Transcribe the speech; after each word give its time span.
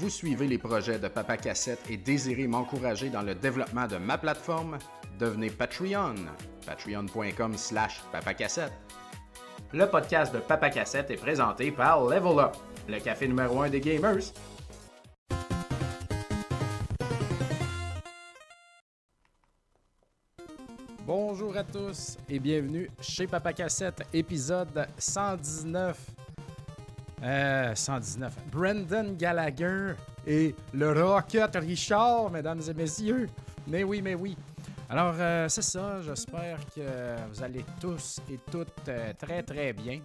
vous 0.00 0.08
suivez 0.08 0.46
les 0.46 0.56
projets 0.56 0.98
de 0.98 1.08
Papa 1.08 1.36
Cassette 1.36 1.82
et 1.90 1.98
désirez 1.98 2.46
m'encourager 2.46 3.10
dans 3.10 3.20
le 3.20 3.34
développement 3.34 3.86
de 3.86 3.98
ma 3.98 4.16
plateforme, 4.16 4.78
devenez 5.18 5.50
Patreon. 5.50 6.14
Patreon.com 6.64 7.54
slash 7.58 8.02
papacassette. 8.10 8.72
Le 9.74 9.84
podcast 9.86 10.32
de 10.32 10.38
Papa 10.38 10.70
Cassette 10.70 11.10
est 11.10 11.16
présenté 11.16 11.70
par 11.70 12.02
Level 12.06 12.38
Up, 12.38 12.56
le 12.88 12.98
café 12.98 13.28
numéro 13.28 13.60
1 13.60 13.68
des 13.68 13.80
gamers. 13.80 14.32
Bonjour 21.06 21.54
à 21.58 21.64
tous 21.64 22.16
et 22.26 22.38
bienvenue 22.38 22.90
chez 23.02 23.26
Papa 23.26 23.52
Cassette, 23.52 24.02
épisode 24.14 24.88
119. 24.96 26.19
Euh, 27.22 27.74
119. 27.74 28.32
Brendan 28.50 29.16
Gallagher 29.16 29.92
et 30.26 30.54
le 30.72 30.92
Rocket 30.92 31.54
Richard, 31.56 32.30
mesdames 32.30 32.60
et 32.68 32.74
messieurs. 32.74 33.28
Mais 33.66 33.84
oui, 33.84 34.00
mais 34.02 34.14
oui. 34.14 34.36
Alors, 34.88 35.14
euh, 35.18 35.48
c'est 35.48 35.62
ça. 35.62 36.00
J'espère 36.02 36.58
que 36.74 36.80
vous 37.30 37.42
allez 37.42 37.64
tous 37.80 38.20
et 38.30 38.38
toutes 38.50 38.88
euh, 38.88 39.12
très, 39.18 39.42
très 39.42 39.72
bien 39.72 40.00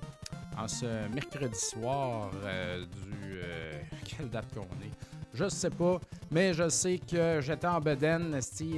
en 0.58 0.68
ce 0.68 0.86
mercredi 1.14 1.58
soir 1.60 2.32
euh, 2.44 2.80
du... 2.86 3.40
euh, 3.40 3.72
quelle 4.06 4.30
date 4.30 4.54
qu'on 4.54 4.62
est? 4.62 4.92
Je 5.34 5.50
sais 5.50 5.70
pas, 5.70 6.00
mais 6.32 6.54
je 6.54 6.70
sais 6.70 6.98
que 7.00 7.42
j'étais 7.42 7.68
en 7.68 7.82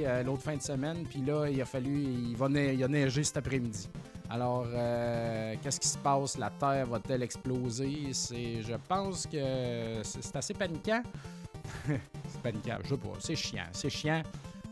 euh, 0.04 0.22
l'autre 0.24 0.42
fin 0.42 0.56
de 0.56 0.62
semaine, 0.62 1.04
puis 1.08 1.20
là, 1.20 1.46
il 1.48 1.60
a 1.60 1.64
fallu... 1.64 2.02
Il, 2.02 2.36
va 2.36 2.48
ne- 2.48 2.58
a 2.82 2.88
neigé 2.88 3.22
cet 3.22 3.36
après-midi. 3.36 3.88
Alors, 4.30 4.66
euh, 4.74 5.54
qu'est-ce 5.62 5.80
qui 5.80 5.88
se 5.88 5.96
passe? 5.96 6.36
La 6.36 6.50
Terre 6.50 6.86
va-t-elle 6.86 7.22
exploser? 7.22 8.12
C'est, 8.12 8.62
je 8.62 8.74
pense 8.86 9.26
que 9.26 10.02
c'est 10.02 10.36
assez 10.36 10.52
paniquant. 10.52 11.02
c'est 11.86 12.42
paniquant, 12.42 12.76
je 12.84 12.90
sais 12.90 12.96
pas. 12.96 13.14
C'est 13.20 13.36
chiant, 13.36 13.68
c'est 13.72 13.88
chiant. 13.88 14.22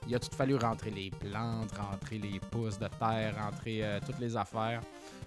Il 0.07 0.15
a 0.15 0.19
tout 0.19 0.35
fallu 0.37 0.57
rentrer 0.57 0.91
les 0.91 1.11
plantes, 1.11 1.73
rentrer 1.77 2.19
les 2.19 2.39
pousses 2.39 2.79
de 2.79 2.87
terre, 2.87 3.35
rentrer 3.43 3.83
euh, 3.83 3.99
toutes 4.05 4.21
les 4.21 4.37
affaires. 4.37 4.83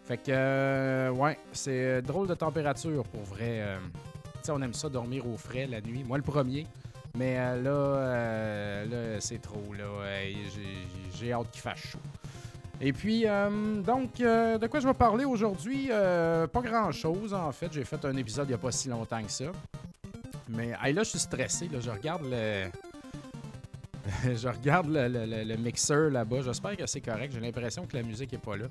Fait 0.05 0.17
que, 0.17 0.29
euh, 0.29 1.09
ouais, 1.11 1.37
c'est 1.51 2.01
drôle 2.03 2.27
de 2.27 2.35
température 2.35 3.03
pour 3.05 3.23
vrai. 3.23 3.77
tu 4.35 4.39
sais, 4.43 4.51
on 4.51 4.61
aime 4.61 4.73
ça 4.73 4.89
dormir 4.89 5.27
au 5.27 5.37
frais 5.37 5.65
la 5.65 5.81
nuit. 5.81 6.03
Moi, 6.03 6.17
le 6.17 6.23
premier. 6.23 6.67
Mais 7.17 7.35
là, 7.35 8.85
là 8.85 9.19
c'est 9.19 9.41
trop. 9.41 9.73
Là, 9.73 9.87
j'ai 11.15 11.33
hâte 11.33 11.49
qu'il 11.51 11.61
fasse 11.61 11.79
chaud. 11.79 11.99
Et 12.81 12.93
puis, 12.93 13.27
euh, 13.27 13.81
donc, 13.81 14.21
euh, 14.21 14.57
de 14.57 14.67
quoi 14.67 14.79
je 14.79 14.87
vais 14.87 14.93
parler 14.93 15.25
aujourd'hui? 15.25 15.89
Euh, 15.91 16.47
pas 16.47 16.61
grand-chose, 16.61 17.33
en 17.33 17.51
fait. 17.51 17.71
J'ai 17.73 17.83
fait 17.83 18.03
un 18.05 18.15
épisode 18.15 18.45
il 18.47 18.51
n'y 18.51 18.55
a 18.55 18.57
pas 18.57 18.71
si 18.71 18.87
longtemps 18.87 19.21
que 19.21 19.31
ça. 19.31 19.45
Mais 20.47 20.69
là, 20.69 21.03
je 21.03 21.09
suis 21.09 21.19
stressé. 21.19 21.67
Là, 21.67 21.79
je 21.79 21.89
regarde 21.89 22.23
le... 22.23 22.69
je 24.35 24.47
regarde 24.47 24.87
le, 24.89 25.55
mixeur 25.57 26.09
là-bas. 26.09 26.41
J'espère 26.41 26.77
que 26.77 26.85
c'est 26.85 27.01
correct. 27.01 27.33
J'ai 27.33 27.39
l'impression 27.39 27.85
que 27.85 27.95
la 27.97 28.03
musique 28.03 28.33
est 28.33 28.37
pas 28.37 28.55
là. 28.57 28.65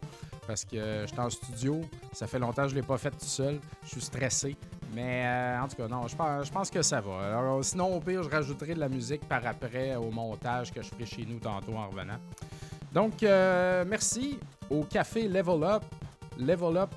Parce 0.47 0.65
que 0.65 0.77
euh, 0.77 1.03
je 1.03 1.13
suis 1.13 1.21
en 1.21 1.31
studio. 1.31 1.81
Ça 2.13 2.27
fait 2.27 2.39
longtemps 2.39 2.63
que 2.63 2.69
je 2.69 2.75
ne 2.75 2.81
l'ai 2.81 2.87
pas 2.87 2.99
fait 2.99 3.11
tout 3.11 3.19
seul. 3.21 3.59
Je 3.85 3.89
suis 3.89 4.01
stressé. 4.01 4.57
Mais 4.95 5.25
euh, 5.27 5.61
en 5.63 5.69
tout 5.69 5.77
cas, 5.77 5.89
non, 5.89 6.07
je 6.09 6.17
pense, 6.51 6.71
que 6.71 6.83
ça 6.83 7.01
va. 7.01 7.59
Sinon, 7.63 7.97
au 7.97 8.01
pire, 8.01 8.23
je 8.23 8.31
rajouterai 8.31 8.75
de 8.75 8.81
la 8.81 8.89
musique 8.89 9.27
par 9.29 9.47
après 9.47 9.95
au 9.97 10.11
montage 10.11 10.73
que 10.73 10.83
je 10.83 10.89
ferai 10.89 11.07
chez 11.07 11.27
nous 11.29 11.39
tantôt 11.39 11.75
en 11.75 11.89
revenant. 11.89 12.19
Donc, 12.93 13.23
euh, 13.23 13.85
merci 13.87 14.39
au 14.71 14.83
café 14.85 15.29
Level 15.29 15.63
Up. 15.63 15.83
Level 16.39 16.77
Up 16.77 16.91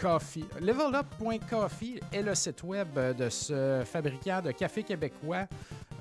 Coffee. 0.00 0.44
Levelup.coffee 0.60 2.00
est 2.12 2.22
le 2.22 2.34
site 2.34 2.62
web 2.62 2.88
de 3.16 3.28
ce 3.28 3.82
fabricant 3.84 4.40
de 4.40 4.52
café 4.52 4.82
québécois 4.82 5.46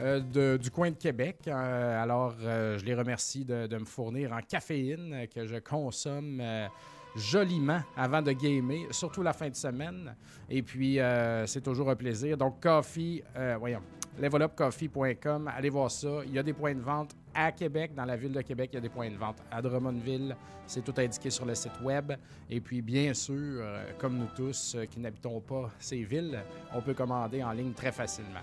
euh, 0.01 0.57
du 0.57 0.69
coin 0.69 0.91
de 0.91 0.95
Québec. 0.95 1.37
Euh, 1.47 2.03
alors, 2.03 2.35
euh, 2.41 2.77
je 2.77 2.85
les 2.85 2.93
remercie 2.93 3.43
de, 3.45 3.65
de 3.67 3.77
me 3.77 3.85
fournir 3.85 4.33
en 4.33 4.41
caféine 4.41 5.13
euh, 5.13 5.25
que 5.25 5.47
je 5.47 5.55
consomme 5.57 6.39
euh, 6.41 6.67
joliment 7.15 7.81
avant 7.95 8.21
de 8.21 8.31
gamer, 8.33 8.85
surtout 8.91 9.23
la 9.23 9.33
fin 9.33 9.49
de 9.49 9.55
semaine. 9.55 10.15
Et 10.49 10.61
puis, 10.61 10.99
euh, 10.99 11.47
c'est 11.47 11.61
toujours 11.61 11.89
un 11.89 11.95
plaisir. 11.95 12.37
Donc, 12.37 12.61
coffee, 12.61 13.23
euh, 13.35 13.55
voyons, 13.59 13.81
levelupcoffee.com, 14.19 15.51
allez 15.55 15.69
voir 15.69 15.91
ça. 15.91 16.07
Il 16.25 16.33
y 16.33 16.39
a 16.39 16.43
des 16.43 16.53
points 16.53 16.75
de 16.75 16.81
vente 16.81 17.15
à 17.33 17.51
Québec, 17.51 17.93
dans 17.95 18.05
la 18.05 18.15
ville 18.15 18.31
de 18.31 18.41
Québec, 18.41 18.71
il 18.73 18.75
y 18.75 18.77
a 18.77 18.81
des 18.81 18.89
points 18.89 19.09
de 19.09 19.15
vente 19.17 19.37
à 19.51 19.61
Drummondville. 19.61 20.35
C'est 20.65 20.83
tout 20.83 20.93
indiqué 20.97 21.29
sur 21.29 21.45
le 21.45 21.55
site 21.55 21.79
web. 21.81 22.13
Et 22.49 22.59
puis, 22.59 22.81
bien 22.81 23.13
sûr, 23.13 23.35
euh, 23.35 23.91
comme 23.99 24.17
nous 24.17 24.29
tous 24.35 24.75
euh, 24.75 24.85
qui 24.85 24.99
n'habitons 24.99 25.39
pas 25.39 25.69
ces 25.79 26.03
villes, 26.03 26.39
on 26.73 26.81
peut 26.81 26.93
commander 26.93 27.43
en 27.43 27.51
ligne 27.51 27.73
très 27.73 27.91
facilement. 27.91 28.41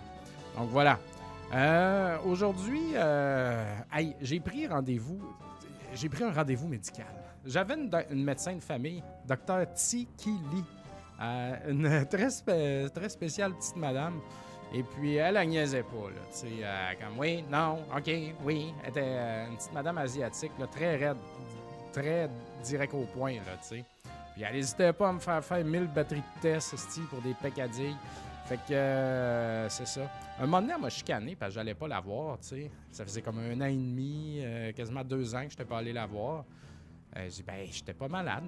Donc 0.56 0.70
voilà. 0.70 0.98
Euh, 1.52 2.16
Aujourd'hui, 2.24 2.94
j'ai 4.20 4.40
pris 4.40 4.66
rendez-vous. 4.66 5.20
J'ai 5.94 6.08
pris 6.08 6.24
un 6.24 6.32
rendez-vous 6.32 6.68
médical. 6.68 7.24
J'avais 7.46 7.74
une, 7.74 8.24
médecin 8.24 8.54
de 8.54 8.62
famille, 8.62 9.02
Dr. 9.26 9.70
Tikili, 9.74 10.64
euh, 11.20 11.56
une 11.68 12.06
très, 12.06 12.28
très 12.88 13.08
spéciale 13.08 13.54
petite 13.54 13.76
madame. 13.76 14.20
Et 14.74 14.82
puis, 14.82 15.14
elle, 15.14 15.36
elle 15.36 15.48
niaisait 15.48 15.84
pas, 15.84 16.10
là. 16.10 16.20
Tu 16.32 16.38
sais, 16.38 16.46
euh, 16.62 16.92
comme, 17.00 17.18
oui, 17.18 17.44
non, 17.50 17.78
OK, 17.96 18.10
oui. 18.44 18.74
Elle 18.82 18.90
était 18.90 19.00
euh, 19.04 19.46
une 19.48 19.56
petite 19.56 19.72
madame 19.72 19.98
asiatique, 19.98 20.50
là, 20.58 20.66
très 20.66 20.96
raide, 20.96 21.16
très 21.92 22.28
direct 22.64 22.92
au 22.92 23.04
point, 23.04 23.34
là, 23.34 23.56
tu 23.62 23.68
sais. 23.68 23.84
Puis, 24.34 24.42
elle 24.42 24.54
n'hésitait 24.54 24.92
pas 24.92 25.10
à 25.10 25.12
me 25.12 25.20
faire 25.20 25.44
faire 25.44 25.64
1000 25.64 25.86
batteries 25.86 26.22
de 26.42 26.58
style, 26.58 27.04
pour 27.04 27.22
des 27.22 27.34
peccadilles. 27.34 27.96
Fait 28.46 28.58
que, 28.68 28.74
euh, 28.74 29.68
c'est 29.68 29.86
ça. 29.86 30.10
Un 30.40 30.46
moment 30.46 30.60
donné, 30.60 30.74
elle 30.74 30.82
m'a 30.82 30.90
chicané 30.90 31.36
parce 31.36 31.52
que 31.52 31.54
j'allais 31.54 31.74
pas 31.74 31.86
la 31.86 32.00
voir, 32.00 32.38
tu 32.40 32.48
sais. 32.48 32.70
Ça 32.90 33.04
faisait 33.04 33.22
comme 33.22 33.38
un 33.38 33.60
an 33.60 33.66
et 33.66 33.76
demi, 33.76 34.44
quasiment 34.74 35.04
deux 35.04 35.34
ans 35.36 35.44
que 35.44 35.50
je 35.50 35.54
n'étais 35.54 35.64
pas 35.64 35.78
allé 35.78 35.92
la 35.92 36.06
voir. 36.06 36.44
Euh, 37.16 37.22
j'ai 37.24 37.30
dit, 37.30 37.42
ben, 37.42 37.66
j'étais 37.70 37.94
pas 37.94 38.08
malade. 38.08 38.44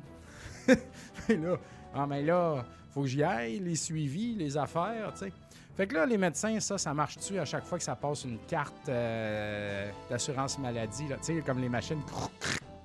Et 1.28 1.36
là, 1.36 1.56
ah, 1.94 2.06
mais 2.06 2.22
là, 2.22 2.64
faut 2.90 3.02
que 3.02 3.06
j'y 3.06 3.22
aille, 3.22 3.60
les 3.60 3.76
suivis, 3.76 4.34
les 4.34 4.56
affaires, 4.56 5.12
tu 5.12 5.20
sais. 5.20 5.32
Fait 5.76 5.86
que 5.86 5.94
là, 5.94 6.06
les 6.06 6.16
médecins, 6.16 6.58
ça, 6.58 6.78
ça 6.78 6.94
marche-tu 6.94 7.38
à 7.38 7.44
chaque 7.44 7.64
fois 7.64 7.76
que 7.76 7.84
ça 7.84 7.94
passe 7.94 8.24
une 8.24 8.38
carte 8.48 8.88
euh, 8.88 9.90
d'assurance 10.08 10.58
maladie, 10.58 11.04
tu 11.06 11.14
sais, 11.20 11.42
comme 11.44 11.60
les 11.60 11.68
machines 11.68 12.00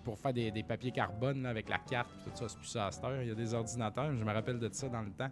pour 0.04 0.18
faire 0.20 0.34
des, 0.34 0.64
papiers 0.64 0.92
carbone 0.92 1.46
avec 1.46 1.70
la 1.70 1.78
carte, 1.78 2.10
tout 2.26 2.32
ça, 2.36 2.50
c'est 2.50 2.58
plus 2.58 2.68
ça 2.68 2.88
à 2.88 2.92
cette 2.92 3.04
heure. 3.06 3.22
Il 3.22 3.30
y 3.30 3.32
a 3.32 3.36
des 3.36 3.54
ordinateurs, 3.54 4.14
je 4.14 4.24
me 4.24 4.34
rappelle 4.34 4.60
de 4.60 4.70
ça 4.74 4.90
dans 4.90 5.02
le 5.02 5.12
temps. 5.12 5.30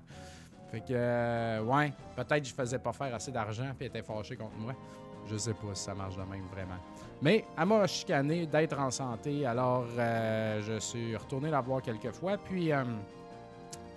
Fait 0.72 0.80
que, 0.80 0.86
euh, 0.92 1.62
ouais, 1.64 1.92
peut-être 2.16 2.48
je 2.48 2.54
faisais 2.54 2.80
pas 2.80 2.94
faire 2.94 3.14
assez 3.14 3.32
d'argent 3.32 3.72
puis 3.78 3.88
était 3.88 4.04
fâchée 4.04 4.38
contre 4.38 4.56
moi. 4.56 4.74
Je 5.30 5.36
sais 5.36 5.54
pas 5.54 5.74
si 5.74 5.84
ça 5.84 5.94
marche 5.94 6.16
de 6.16 6.22
même 6.22 6.46
vraiment. 6.54 6.80
Mais 7.22 7.44
elle 7.58 7.66
m'a 7.66 7.86
chicané 7.88 8.46
d'être 8.46 8.80
en 8.80 8.90
santé, 8.90 9.46
alors 9.46 9.86
euh, 9.98 10.62
je 10.62 10.80
suis 10.80 11.18
retourné 11.18 11.50
la 11.50 11.60
voir 11.60 11.82
quelques 11.82 12.12
fois, 12.12 12.38
puis 12.38 12.72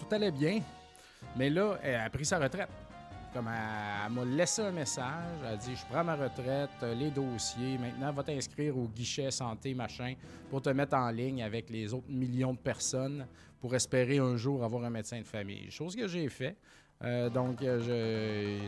tout 0.01 0.13
allait 0.13 0.33
bien. 0.33 0.61
Mais 1.37 1.49
là, 1.49 1.79
elle 1.83 2.01
a 2.01 2.11
pris 2.11 2.25
sa 2.25 2.39
retraite. 2.39 2.69
Comme 3.33 3.49
elle, 3.49 4.13
m'a 4.13 4.25
laissé 4.27 4.61
un 4.61 4.73
message, 4.73 5.39
elle 5.43 5.55
a 5.55 5.57
dit 5.57 5.75
Je 5.75 5.87
prends 5.87 6.05
ma 6.05 6.17
retraite, 6.17 6.71
euh, 6.83 6.95
les 6.95 7.11
dossiers, 7.11 7.79
maintenant 7.79 8.13
va 8.13 8.23
t'inscrire 8.23 8.77
au 8.77 8.87
guichet 8.89 9.31
santé, 9.31 9.73
machin, 9.73 10.15
pour 10.51 10.61
te 10.61 10.69
mettre 10.69 10.95
en 10.97 11.11
ligne 11.11 11.43
avec 11.43 11.71
les 11.71 11.95
autres 11.95 12.11
millions 12.11 12.53
de 12.53 12.59
personnes 12.59 13.27
pour 13.59 13.75
espérer 13.75 14.19
un 14.19 14.37
jour 14.37 14.63
avoir 14.63 14.85
un 14.85 14.91
médecin 14.91 15.19
de 15.19 15.27
famille. 15.27 15.71
Chose 15.71 15.97
que 15.97 16.07
j'ai 16.07 16.29
fait. 16.29 16.57
Euh, 17.03 17.31
donc, 17.31 17.63
euh, 17.63 17.81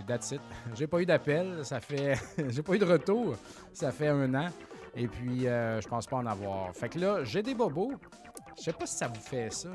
je. 0.00 0.06
That's. 0.06 0.34
J'ai 0.74 0.86
pas 0.86 1.00
eu 1.00 1.06
d'appel, 1.06 1.62
ça 1.62 1.80
fait. 1.80 2.14
j'ai 2.48 2.62
pas 2.62 2.74
eu 2.74 2.78
de 2.78 2.86
retour, 2.86 3.36
ça 3.72 3.92
fait 3.92 4.08
un 4.08 4.34
an. 4.34 4.48
Et 4.96 5.08
puis, 5.08 5.40
je 5.42 5.88
pense 5.88 6.06
pas 6.06 6.16
en 6.16 6.26
avoir. 6.26 6.74
Fait 6.74 6.88
que 6.88 6.98
là, 6.98 7.24
j'ai 7.24 7.42
des 7.42 7.54
bobos. 7.54 7.92
Je 8.56 8.62
sais 8.62 8.72
pas 8.72 8.86
si 8.86 8.96
ça 8.96 9.08
vous 9.08 9.20
fait 9.20 9.52
ça. 9.52 9.68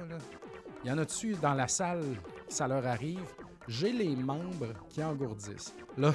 Il 0.84 0.90
y 0.90 0.92
en 0.92 0.98
a 0.98 1.06
dessus 1.06 1.36
dans 1.42 1.54
la 1.54 1.68
salle, 1.68 2.04
ça 2.48 2.68
leur 2.68 2.86
arrive? 2.88 3.20
J'ai 3.70 3.92
les 3.92 4.16
membres 4.16 4.74
qui 4.90 5.04
engourdissent. 5.04 5.76
Là, 5.96 6.12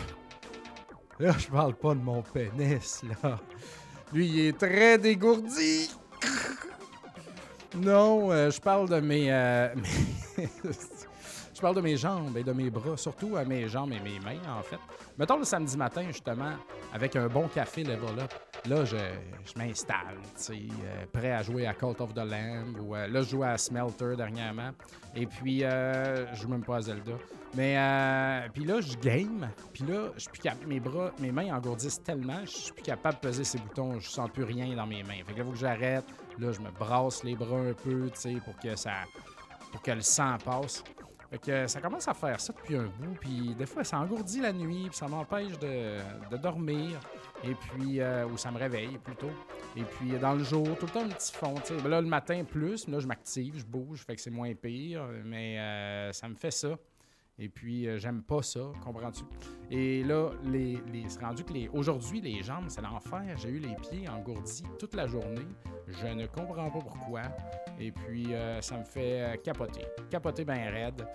là, 1.20 1.32
je 1.38 1.46
parle 1.46 1.74
pas 1.74 1.94
de 1.94 2.00
mon 2.00 2.20
pénis, 2.20 3.02
là. 3.22 3.38
Lui, 4.12 4.26
il 4.26 4.40
est 4.48 4.58
très 4.58 4.98
dégourdi. 4.98 5.88
Non, 7.76 8.32
euh, 8.32 8.50
je 8.50 8.60
parle 8.60 8.88
de 8.88 8.98
mes, 8.98 9.32
euh, 9.32 9.72
mes- 10.36 10.48
je 11.64 11.66
parle 11.66 11.76
de 11.76 11.80
mes 11.80 11.96
jambes 11.96 12.36
et 12.36 12.44
de 12.44 12.52
mes 12.52 12.68
bras, 12.68 12.94
surtout 12.94 13.38
à 13.38 13.44
mes 13.46 13.66
jambes 13.68 13.90
et 13.94 14.00
mes 14.00 14.20
mains, 14.20 14.38
en 14.54 14.62
fait. 14.62 14.76
Mettons 15.16 15.38
le 15.38 15.44
samedi 15.44 15.78
matin, 15.78 16.02
justement, 16.08 16.52
avec 16.92 17.16
un 17.16 17.26
bon 17.26 17.48
café 17.48 17.82
level 17.82 18.18
up, 18.20 18.34
là, 18.68 18.84
je, 18.84 18.98
je 18.98 19.58
m'installe, 19.58 20.18
tu 20.36 20.42
sais, 20.42 20.52
euh, 20.52 21.06
prêt 21.10 21.32
à 21.32 21.42
jouer 21.42 21.66
à 21.66 21.72
Cult 21.72 21.98
of 22.02 22.12
the 22.12 22.18
Lamb, 22.18 22.78
ou 22.82 22.94
euh, 22.94 23.06
là, 23.06 23.22
je 23.22 23.30
joue 23.30 23.44
à 23.44 23.56
Smelter 23.56 24.14
dernièrement, 24.14 24.72
et 25.16 25.24
puis 25.24 25.64
euh, 25.64 26.30
je 26.34 26.42
joue 26.42 26.48
même 26.48 26.62
pas 26.62 26.76
à 26.76 26.80
Zelda. 26.82 27.12
Mais, 27.54 27.78
euh, 27.78 28.46
puis 28.52 28.66
là, 28.66 28.82
je 28.82 28.94
game, 28.98 29.48
puis 29.72 29.84
là, 29.84 30.10
je 30.16 30.20
suis 30.20 30.30
plus 30.32 30.42
cap- 30.42 30.66
mes 30.66 30.80
bras, 30.80 31.12
mes 31.18 31.32
mains 31.32 31.56
engourdissent 31.56 32.02
tellement, 32.02 32.40
je 32.44 32.50
suis 32.50 32.72
plus 32.74 32.82
capable 32.82 33.14
de 33.22 33.28
peser 33.28 33.44
ces 33.44 33.56
boutons, 33.56 33.98
je 34.00 34.10
sens 34.10 34.28
plus 34.30 34.44
rien 34.44 34.76
dans 34.76 34.86
mes 34.86 35.02
mains. 35.02 35.24
Fait 35.26 35.32
que 35.32 35.38
là, 35.38 35.44
faut 35.46 35.52
que 35.52 35.56
j'arrête, 35.56 36.04
là, 36.38 36.52
je 36.52 36.60
me 36.60 36.70
brasse 36.78 37.24
les 37.24 37.34
bras 37.34 37.56
un 37.58 37.72
peu, 37.72 38.10
tu 38.12 38.20
sais, 38.20 38.34
pour 38.44 38.54
que 38.58 38.76
ça, 38.76 38.90
pour 39.72 39.80
que 39.80 39.92
le 39.92 40.02
sang 40.02 40.36
passe. 40.44 40.84
Fait 41.30 41.38
que 41.38 41.66
ça 41.66 41.80
commence 41.80 42.06
à 42.08 42.14
faire 42.14 42.40
ça 42.40 42.52
depuis 42.52 42.76
un 42.76 42.84
bout, 42.84 43.14
puis 43.20 43.54
des 43.58 43.66
fois 43.66 43.84
ça 43.84 43.98
engourdit 43.98 44.40
la 44.40 44.52
nuit, 44.52 44.86
puis 44.88 44.96
ça 44.96 45.08
m'empêche 45.08 45.58
de, 45.58 45.98
de 46.30 46.36
dormir, 46.36 47.00
et 47.42 47.54
puis, 47.54 48.00
euh, 48.00 48.26
ou 48.26 48.36
ça 48.36 48.50
me 48.50 48.58
réveille 48.58 48.98
plutôt. 48.98 49.30
Et 49.76 49.82
puis 49.82 50.18
dans 50.18 50.34
le 50.34 50.44
jour, 50.44 50.76
tout 50.78 50.86
le 50.86 50.92
temps 50.92 51.04
un 51.04 51.08
petit 51.08 51.32
fond, 51.32 51.54
tu 51.56 51.74
sais. 51.74 51.82
Ben 51.82 51.88
Là, 51.88 52.00
le 52.00 52.08
matin 52.08 52.42
plus, 52.44 52.88
là 52.88 53.00
je 53.00 53.06
m'active, 53.06 53.58
je 53.58 53.64
bouge, 53.64 54.04
fait 54.06 54.16
que 54.16 54.20
c'est 54.20 54.30
moins 54.30 54.54
pire, 54.54 55.06
mais 55.24 55.58
euh, 55.58 56.12
ça 56.12 56.28
me 56.28 56.34
fait 56.34 56.50
ça. 56.50 56.76
Et 57.36 57.48
puis, 57.48 57.88
euh, 57.88 57.98
j'aime 57.98 58.22
pas 58.22 58.42
ça, 58.42 58.60
comprends-tu? 58.84 59.24
Et 59.70 60.04
là, 60.04 60.30
les, 60.44 60.78
les, 60.92 61.08
c'est 61.08 61.20
rendu 61.20 61.42
que 61.42 61.52
les, 61.52 61.68
aujourd'hui, 61.68 62.20
les 62.20 62.42
jambes, 62.44 62.66
c'est 62.68 62.80
l'enfer. 62.80 63.24
J'ai 63.36 63.48
eu 63.48 63.58
les 63.58 63.74
pieds 63.74 64.08
engourdis 64.08 64.62
toute 64.78 64.94
la 64.94 65.08
journée. 65.08 65.46
Je 65.88 66.06
ne 66.06 66.26
comprends 66.26 66.70
pas 66.70 66.78
pourquoi. 66.78 67.22
Et 67.80 67.90
puis, 67.90 68.32
euh, 68.32 68.60
ça 68.60 68.78
me 68.78 68.84
fait 68.84 69.20
euh, 69.20 69.36
capoter. 69.42 69.84
Capoter 70.10 70.44
bien 70.44 70.70
raide. 70.70 71.06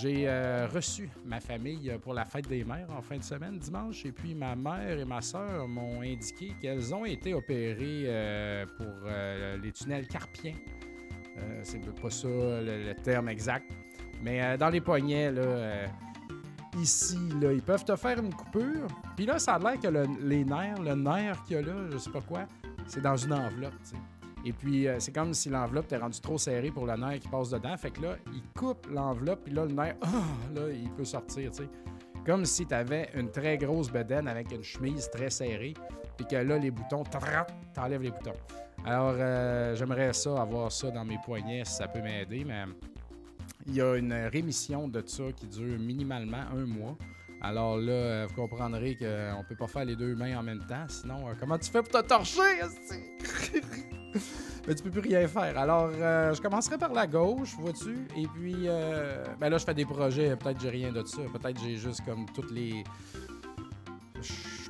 J'ai 0.00 0.28
reçu 0.72 1.10
ma 1.26 1.40
famille 1.40 1.92
pour 2.00 2.14
la 2.14 2.24
fête 2.24 2.48
des 2.48 2.64
mères 2.64 2.90
en 2.90 3.02
fin 3.02 3.18
de 3.18 3.22
semaine, 3.22 3.58
dimanche. 3.58 4.04
Et 4.06 4.12
puis, 4.12 4.34
ma 4.34 4.56
mère 4.56 4.98
et 4.98 5.04
ma 5.04 5.20
soeur 5.20 5.68
m'ont 5.68 6.00
indiqué 6.00 6.54
qu'elles 6.60 6.94
ont 6.94 7.04
été 7.04 7.34
opérées 7.34 8.64
pour 8.78 9.10
les 9.62 9.72
tunnels 9.72 10.08
carpiens. 10.08 10.54
C'est 11.62 11.84
pas 12.00 12.08
ça 12.08 12.28
le 12.28 12.94
terme 13.02 13.28
exact. 13.28 13.70
Mais 14.24 14.42
euh, 14.42 14.56
dans 14.56 14.70
les 14.70 14.80
poignets, 14.80 15.30
là, 15.30 15.42
euh, 15.42 15.86
ici, 16.80 17.18
là, 17.40 17.52
ils 17.52 17.60
peuvent 17.62 17.84
te 17.84 17.94
faire 17.94 18.18
une 18.18 18.32
coupure. 18.32 18.86
Puis 19.16 19.26
là, 19.26 19.38
ça 19.38 19.54
a 19.54 19.58
l'air 19.58 19.78
que 19.78 19.88
le- 19.88 20.06
les 20.22 20.44
nerfs, 20.46 20.80
le 20.80 20.94
nerf 20.94 21.42
qu'il 21.44 21.56
y 21.56 21.58
a 21.58 21.62
là, 21.62 21.74
je 21.92 21.98
sais 21.98 22.10
pas 22.10 22.22
quoi, 22.22 22.46
c'est 22.86 23.02
dans 23.02 23.16
une 23.18 23.34
enveloppe, 23.34 23.74
tu 23.84 23.90
sais. 23.90 23.96
Et 24.46 24.52
puis, 24.52 24.88
euh, 24.88 24.96
c'est 24.98 25.12
comme 25.14 25.34
si 25.34 25.50
l'enveloppe 25.50 25.88
t'est 25.88 25.98
rendue 25.98 26.20
trop 26.20 26.38
serrée 26.38 26.70
pour 26.70 26.86
le 26.86 26.96
nerf 26.96 27.18
qui 27.18 27.28
passe 27.28 27.50
dedans. 27.50 27.76
Fait 27.76 27.90
que 27.90 28.00
là, 28.00 28.16
il 28.32 28.42
coupe 28.58 28.86
l'enveloppe, 28.90 29.44
puis 29.44 29.52
là, 29.54 29.66
le 29.66 29.72
nerf, 29.74 29.94
ah, 30.02 30.08
là, 30.54 30.70
il 30.72 30.90
peut 30.90 31.04
sortir, 31.04 31.50
tu 31.50 31.58
sais. 31.64 31.68
Comme 32.24 32.46
si 32.46 32.64
tu 32.66 32.72
avais 32.74 33.10
une 33.14 33.30
très 33.30 33.58
grosse 33.58 33.90
bedaine 33.90 34.26
avec 34.26 34.50
une 34.52 34.62
chemise 34.64 35.10
très 35.10 35.28
serrée, 35.28 35.74
puis 36.16 36.26
que 36.26 36.36
là, 36.36 36.56
les 36.56 36.70
boutons, 36.70 37.02
t'enlèves 37.74 38.00
les 38.02 38.10
boutons. 38.10 38.32
Alors, 38.86 39.14
j'aimerais 39.74 40.12
ça, 40.14 40.40
avoir 40.40 40.72
ça 40.72 40.90
dans 40.90 41.04
mes 41.04 41.18
poignets, 41.24 41.64
si 41.66 41.74
ça 41.74 41.88
peut 41.88 42.00
m'aider, 42.00 42.44
mais 42.46 42.64
il 43.66 43.74
y 43.74 43.80
a 43.80 43.96
une 43.96 44.12
rémission 44.12 44.88
de 44.88 45.02
ça 45.06 45.24
qui 45.36 45.46
dure 45.46 45.78
minimalement 45.78 46.44
un 46.52 46.66
mois. 46.66 46.96
Alors 47.40 47.76
là, 47.76 47.92
euh, 47.92 48.26
vous 48.28 48.34
comprendrez 48.34 48.96
qu'on 48.96 49.04
ne 49.04 49.48
peut 49.48 49.56
pas 49.56 49.66
faire 49.66 49.84
les 49.84 49.96
deux 49.96 50.14
mains 50.14 50.38
en 50.38 50.42
même 50.42 50.64
temps. 50.66 50.86
Sinon, 50.88 51.28
euh, 51.28 51.32
comment 51.38 51.58
tu 51.58 51.70
fais 51.70 51.82
pour 51.82 51.90
te 51.90 52.06
torcher? 52.06 52.40
Mais 54.66 54.74
tu 54.74 54.82
peux 54.82 54.90
plus 54.90 55.00
rien 55.00 55.28
faire. 55.28 55.58
Alors, 55.58 55.90
euh, 55.92 56.32
je 56.32 56.40
commencerai 56.40 56.78
par 56.78 56.92
la 56.92 57.06
gauche, 57.06 57.54
vois-tu? 57.58 58.06
Et 58.16 58.26
puis, 58.26 58.66
euh, 58.66 59.22
ben 59.38 59.50
là, 59.50 59.58
je 59.58 59.64
fais 59.64 59.74
des 59.74 59.84
projets. 59.84 60.34
Peut-être 60.36 60.56
que 60.56 60.62
j'ai 60.62 60.70
rien 60.70 60.90
de 60.90 61.04
ça. 61.04 61.20
Peut-être 61.32 61.54
que 61.54 61.60
j'ai 61.60 61.76
juste 61.76 62.02
comme 62.06 62.24
toutes 62.34 62.50
les. 62.50 62.82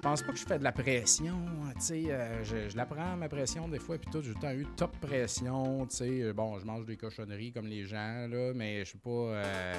Pense 0.05 0.23
pas 0.23 0.33
que 0.33 0.39
je 0.39 0.45
fais 0.45 0.59
de 0.59 0.65
la 0.65 0.73
pression. 0.73 1.35
Sais, 1.79 2.05
euh, 2.09 2.45
je, 2.45 2.69
je 2.69 2.77
la 2.77 2.85
prends, 2.87 3.17
ma 3.17 3.29
pression, 3.29 3.67
des 3.69 3.79
fois. 3.79 3.97
Puis 3.99 4.11
tout, 4.11 4.23
j'ai 4.23 4.29
le 4.29 4.35
temps 4.35 4.53
eu 4.53 4.67
top 4.77 4.93
pression. 5.01 5.87
Sais, 5.89 6.33
bon, 6.33 6.59
je 6.61 6.67
mange 6.67 6.85
des 6.85 6.97
cochonneries 6.97 7.53
comme 7.53 7.67
les 7.67 7.85
gens, 7.87 8.27
là. 8.29 8.53
Mais 8.55 8.81
je 8.81 8.91
suis 8.91 8.99
pas. 8.99 9.11
euh, 9.11 9.75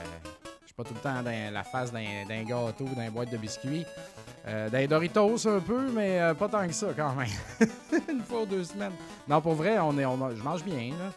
je 0.62 0.66
suis 0.68 0.74
pas 0.76 0.84
tout 0.84 0.96
le 0.96 1.00
temps 1.00 1.22
dans 1.24 1.54
la 1.54 1.64
face 1.64 1.92
d'un 1.92 2.44
gâteau, 2.44 2.86
d'un 2.96 3.12
boîte 3.12 3.32
de 3.32 3.38
biscuits. 3.38 3.86
Euh, 4.48 4.68
d'un 4.70 4.86
Doritos 4.88 5.48
un 5.48 5.60
peu, 5.60 5.90
mais 5.92 6.20
euh, 6.20 6.34
pas 6.34 6.50
tant 6.50 6.68
que 6.68 6.74
ça 6.74 6.88
quand 6.96 7.14
même. 7.16 7.30
Une 8.10 8.22
fois 8.22 8.42
ou 8.42 8.46
deux 8.48 8.64
semaines. 8.64 8.94
Non, 9.28 9.42
pour 9.42 9.54
vrai, 9.54 9.78
on 9.80 9.98
est, 9.98 10.06
on, 10.06 10.36
je 10.36 10.44
mange 10.44 10.64
bien, 10.64 10.90
là. 10.90 11.12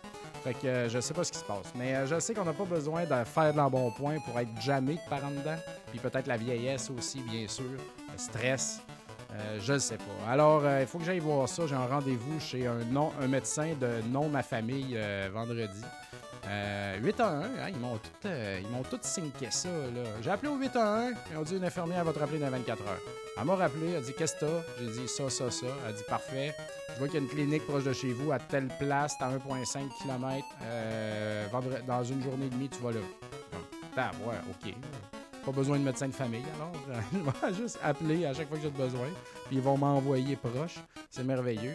Fait 0.45 0.55
que 0.55 0.67
euh, 0.67 0.89
je 0.89 1.01
sais 1.01 1.15
pas 1.15 1.25
ce 1.25 1.33
qui 1.33 1.39
se 1.39 1.45
passe. 1.45 1.73
Mais 1.75 1.95
euh, 1.95 2.07
je 2.07 2.21
sais 2.21 2.33
qu'on 2.35 2.45
n'a 2.45 2.53
pas 2.53 2.65
besoin 2.65 3.05
de 3.05 3.25
faire 3.25 3.53
de 3.53 3.57
l'embonpoint 3.57 4.19
pour 4.21 4.39
être 4.39 4.49
jamais 4.61 4.99
par 5.11 5.25
en 5.25 5.31
dedans. 5.31 5.57
Puis 5.91 5.99
peut-être 5.99 6.27
la 6.27 6.37
vieillesse 6.37 6.91
aussi, 6.91 7.21
bien 7.23 7.49
sûr. 7.49 7.65
Le 8.13 8.19
stress. 8.19 8.81
Euh, 9.33 9.59
je 9.61 9.75
ne 9.75 9.79
sais 9.79 9.99
pas. 9.99 10.31
Alors, 10.33 10.63
euh, 10.65 10.81
il 10.81 10.87
faut 10.87 10.99
que 10.99 11.05
j'aille 11.05 11.19
voir 11.19 11.49
ça. 11.49 11.67
J'ai 11.67 11.75
un 11.75 11.87
rendez-vous 11.87 12.41
chez 12.41 12.67
un, 12.67 12.79
non, 12.91 13.13
un 13.21 13.27
médecin 13.27 13.75
de 13.79 14.03
non 14.11 14.29
ma 14.29 14.43
famille 14.43 14.95
euh, 14.97 15.29
vendredi. 15.33 15.83
Euh, 16.47 16.99
8 17.03 17.21
à 17.21 17.29
1, 17.29 17.43
hein, 17.43 17.49
ils 17.69 17.79
m'ont 17.79 17.99
tout, 17.99 18.11
ils 18.25 18.89
tout 18.89 18.99
ça. 19.03 19.69
J'ai 20.23 20.31
appelé 20.31 20.51
au 20.51 20.57
8 20.57 20.77
à 20.77 20.95
1, 21.01 21.11
ils 21.33 21.37
ont 21.37 21.43
dit 21.43 21.57
une 21.57 21.65
infirmière 21.65 22.05
va 22.05 22.13
te 22.13 22.19
rappeler 22.19 22.39
dans 22.39 22.49
24 22.49 22.83
heures. 22.85 23.01
Elle 23.37 23.45
m'a 23.45 23.55
rappelé, 23.55 23.91
elle 23.91 23.97
a 23.97 24.01
dit 24.01 24.15
qu'est-ce 24.17 24.35
que 24.37 24.47
t'as? 24.47 24.63
J'ai 24.81 24.87
dit 24.87 25.09
ça, 25.09 25.29
ça, 25.29 25.51
ça. 25.51 25.67
Elle 25.85 25.91
a 25.91 25.93
dit 25.93 26.05
parfait. 26.09 26.55
Je 26.95 26.99
vois 26.99 27.09
qu'il 27.09 27.17
y 27.17 27.23
a 27.23 27.27
une 27.27 27.29
clinique 27.29 27.67
proche 27.67 27.85
de 27.85 27.93
chez 27.93 28.13
vous 28.13 28.33
à 28.33 28.39
telle 28.39 28.69
place, 28.79 29.15
à 29.21 29.31
1,5 29.31 29.89
km. 30.01 30.47
Dans 31.87 32.05
une 32.05 32.23
journée 32.23 32.47
et 32.47 32.51
demie, 32.51 32.71
tu 32.71 32.81
vas 32.83 32.93
là. 32.93 33.01
Comme, 33.95 34.29
ouais, 34.29 34.37
ok. 34.51 34.75
Pas 35.49 35.53
besoin 35.53 35.79
de 35.79 35.85
médecin 35.85 36.09
de 36.09 36.13
famille, 36.13 36.45
alors 36.57 36.73
euh, 36.91 37.01
je 37.41 37.47
vais 37.49 37.55
juste 37.63 37.79
appeler 37.83 38.27
à 38.27 38.35
chaque 38.35 38.49
fois 38.49 38.59
que 38.59 38.65
j'ai 38.65 38.71
besoin. 38.71 39.07
Puis 39.47 39.57
ils 39.57 39.63
vont 39.63 39.79
m'envoyer 39.79 40.37
proche. 40.37 40.75
C'est 41.09 41.25
merveilleux. 41.25 41.73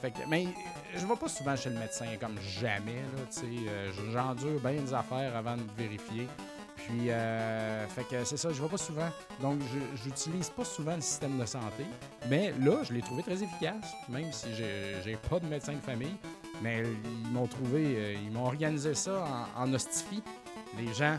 Fait 0.00 0.12
que, 0.12 0.18
mais 0.28 0.46
je 0.94 1.04
vais 1.04 1.16
pas 1.16 1.26
souvent 1.26 1.56
chez 1.56 1.70
le 1.70 1.76
médecin, 1.80 2.06
comme 2.20 2.38
jamais. 2.40 3.02
Euh, 3.42 3.90
J'endure 4.12 4.60
bien 4.60 4.80
des 4.80 4.94
affaires 4.94 5.34
avant 5.34 5.56
de 5.56 5.62
vérifier. 5.76 6.28
Puis, 6.76 7.10
euh, 7.10 7.88
fait 7.88 8.04
que 8.04 8.22
c'est 8.22 8.36
ça, 8.36 8.52
je 8.52 8.62
vais 8.62 8.68
pas 8.68 8.76
souvent. 8.76 9.08
Donc, 9.42 9.58
j'utilise 10.04 10.50
pas 10.50 10.64
souvent 10.64 10.94
le 10.94 11.00
système 11.00 11.36
de 11.36 11.46
santé. 11.46 11.84
Mais 12.30 12.54
là, 12.60 12.84
je 12.84 12.92
l'ai 12.92 13.02
trouvé 13.02 13.24
très 13.24 13.42
efficace, 13.42 13.92
même 14.08 14.32
si 14.32 14.54
j'ai 14.54 15.02
j'ai 15.04 15.16
pas 15.16 15.40
de 15.40 15.46
médecin 15.46 15.72
de 15.72 15.80
famille. 15.80 16.14
Mais 16.62 16.84
ils 17.24 17.32
m'ont 17.32 17.48
trouvé, 17.48 17.96
euh, 17.96 18.14
ils 18.22 18.30
m'ont 18.30 18.46
organisé 18.46 18.94
ça 18.94 19.48
en, 19.56 19.64
en 19.64 19.74
hostifie, 19.74 20.22
les 20.78 20.94
gens 20.94 21.18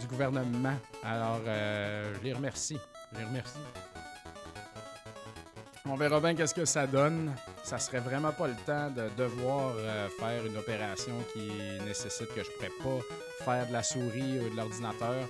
du 0.00 0.06
gouvernement. 0.06 0.74
Alors, 1.04 1.40
euh, 1.46 2.14
je 2.14 2.24
les 2.24 2.32
remercie. 2.32 2.78
Je 3.12 3.18
les 3.18 3.24
remercie. 3.24 3.58
On 5.84 5.96
verra 5.96 6.20
bien 6.20 6.34
qu'est-ce 6.34 6.54
que 6.54 6.64
ça 6.64 6.86
donne? 6.86 7.34
Ça 7.64 7.78
serait 7.78 8.00
vraiment 8.00 8.30
pas 8.30 8.46
le 8.46 8.54
temps 8.64 8.88
de 8.90 9.08
devoir 9.16 9.74
euh, 9.76 10.08
faire 10.18 10.46
une 10.46 10.56
opération 10.56 11.14
qui 11.32 11.50
nécessite 11.84 12.32
que 12.34 12.42
je 12.44 12.50
pourrais 12.52 12.70
pas 12.82 13.44
faire 13.44 13.66
de 13.66 13.72
la 13.72 13.82
souris 13.82 14.38
ou 14.38 14.48
de 14.48 14.56
l'ordinateur. 14.56 15.28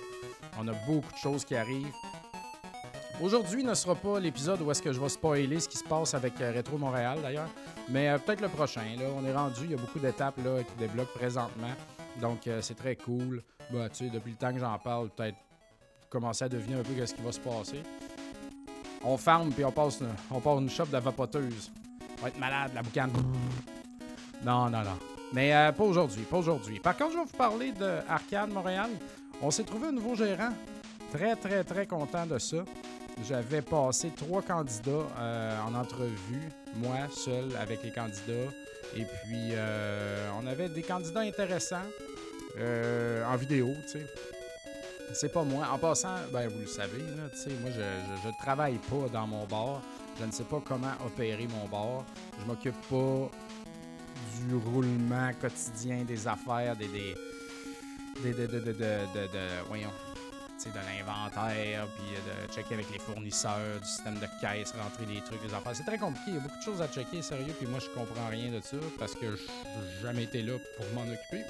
On 0.59 0.67
a 0.67 0.73
beaucoup 0.85 1.11
de 1.11 1.17
choses 1.17 1.43
qui 1.43 1.55
arrivent. 1.55 1.91
Aujourd'hui 3.19 3.63
ne 3.63 3.73
sera 3.73 3.95
pas 3.95 4.19
l'épisode 4.19 4.61
où 4.61 4.69
est-ce 4.69 4.81
que 4.81 4.93
je 4.93 4.99
vais 4.99 5.09
spoiler 5.09 5.59
ce 5.59 5.67
qui 5.67 5.77
se 5.77 5.83
passe 5.83 6.13
avec 6.13 6.39
euh, 6.39 6.51
Rétro 6.51 6.77
Montréal 6.77 7.19
d'ailleurs, 7.21 7.49
mais 7.89 8.15
peut-être 8.19 8.41
le 8.41 8.49
prochain. 8.49 8.95
Là, 8.97 9.05
on 9.15 9.25
est 9.25 9.33
rendu, 9.33 9.61
il 9.63 9.71
y 9.71 9.75
a 9.75 9.77
beaucoup 9.77 9.99
d'étapes 9.99 10.37
là 10.43 10.63
qui 10.63 10.75
débloquent 10.77 11.13
présentement, 11.15 11.73
donc 12.21 12.47
c'est 12.61 12.75
très 12.77 12.95
cool. 12.95 13.43
Bah, 13.71 13.89
tu 13.89 14.05
sais, 14.05 14.09
depuis 14.09 14.31
le 14.31 14.37
temps 14.37 14.53
que 14.53 14.59
j'en 14.59 14.77
parle, 14.77 15.09
peut-être 15.09 15.37
commencer 16.09 16.45
à 16.45 16.49
deviner 16.49 16.75
un 16.75 16.83
peu 16.83 17.05
ce 17.05 17.13
qui 17.13 17.21
va 17.21 17.31
se 17.31 17.39
passer. 17.39 17.81
On 19.03 19.17
farme 19.17 19.51
puis 19.51 19.65
on 19.65 19.71
passe, 19.71 19.99
on 20.31 20.39
part 20.39 20.59
une 20.59 20.69
shop 20.69 20.85
de 20.85 20.97
vapoteuse. 20.97 21.71
On 22.19 22.21
va 22.21 22.27
être 22.29 22.39
malade, 22.39 22.71
la 22.73 22.81
boucane. 22.81 23.11
Non, 24.45 24.69
non, 24.69 24.83
non. 24.83 24.97
Mais 25.33 25.53
euh, 25.53 25.71
pas 25.71 25.83
aujourd'hui, 25.83 26.23
pas 26.23 26.37
aujourd'hui. 26.37 26.79
Par 26.79 26.95
contre, 26.95 27.13
je 27.13 27.17
vais 27.17 27.23
vous 27.23 27.37
parler 27.37 27.71
de 27.71 27.99
Arcade 28.07 28.51
Montréal. 28.51 28.91
On 29.41 29.49
s'est 29.49 29.63
trouvé 29.63 29.87
un 29.87 29.91
nouveau 29.91 30.15
gérant. 30.15 30.51
Très, 31.11 31.35
très, 31.35 31.63
très 31.63 31.87
content 31.87 32.25
de 32.25 32.37
ça. 32.37 32.57
J'avais 33.27 33.61
passé 33.61 34.11
trois 34.15 34.41
candidats 34.41 35.07
euh, 35.19 35.59
en 35.67 35.75
entrevue, 35.75 36.49
moi 36.75 36.97
seul 37.11 37.55
avec 37.59 37.83
les 37.83 37.91
candidats. 37.91 38.51
Et 38.95 39.05
puis, 39.05 39.51
euh, 39.53 40.29
on 40.39 40.45
avait 40.47 40.69
des 40.69 40.81
candidats 40.81 41.21
intéressants 41.21 41.85
euh, 42.57 43.25
en 43.25 43.35
vidéo, 43.35 43.73
tu 43.83 43.99
sais. 43.99 44.05
C'est 45.13 45.31
pas 45.31 45.43
moi. 45.43 45.67
En 45.71 45.77
passant, 45.77 46.15
ben 46.31 46.47
vous 46.47 46.61
le 46.61 46.67
savez, 46.67 46.99
là, 46.99 47.29
moi 47.61 47.71
je, 47.71 48.27
je, 48.29 48.37
travaille 48.37 48.77
pas 48.77 49.07
dans 49.11 49.27
mon 49.27 49.45
bar. 49.45 49.81
Je 50.19 50.25
ne 50.25 50.31
sais 50.31 50.43
pas 50.43 50.61
comment 50.65 50.93
opérer 51.05 51.47
mon 51.47 51.67
bar. 51.67 52.03
Je 52.39 52.45
m'occupe 52.45 52.79
pas 52.89 53.29
du 54.47 54.55
roulement 54.55 55.31
quotidien 55.39 56.03
des 56.03 56.27
affaires, 56.27 56.75
des. 56.75 56.87
des. 56.87 57.15
des. 58.23 58.33
de. 58.33 58.47
de. 58.47 58.59
de. 58.59 58.71
de. 58.71 58.73
de- 58.73 59.67
voyons. 59.67 59.91
tu 60.57 60.63
sais, 60.63 60.69
de 60.69 60.75
l'inventaire, 60.75 61.87
puis 61.95 62.05
de 62.15 62.53
checker 62.53 62.73
avec 62.75 62.91
les 62.91 62.99
fournisseurs, 62.99 63.79
du 63.79 63.87
système 63.87 64.15
de 64.15 64.27
caisse, 64.41 64.71
rentrer 64.71 65.05
les 65.05 65.21
trucs, 65.21 65.43
les 65.43 65.53
affaires. 65.53 65.75
C'est 65.75 65.85
très 65.85 65.99
compliqué. 65.99 66.31
Il 66.31 66.35
y 66.35 66.37
a 66.37 66.41
beaucoup 66.41 66.57
de 66.57 66.63
choses 66.63 66.81
à 66.81 66.87
checker, 66.87 67.21
sérieux, 67.21 67.53
puis 67.59 67.67
moi 67.67 67.79
je 67.79 67.89
comprends 67.89 68.29
rien 68.29 68.51
de 68.51 68.61
ça 68.61 68.77
parce 68.97 69.13
que 69.13 69.35
je 69.35 69.43
n'ai 69.43 70.01
jamais 70.01 70.23
été 70.23 70.41
là 70.41 70.53
pour 70.77 70.85
m'en 70.95 71.11
occuper. 71.11 71.43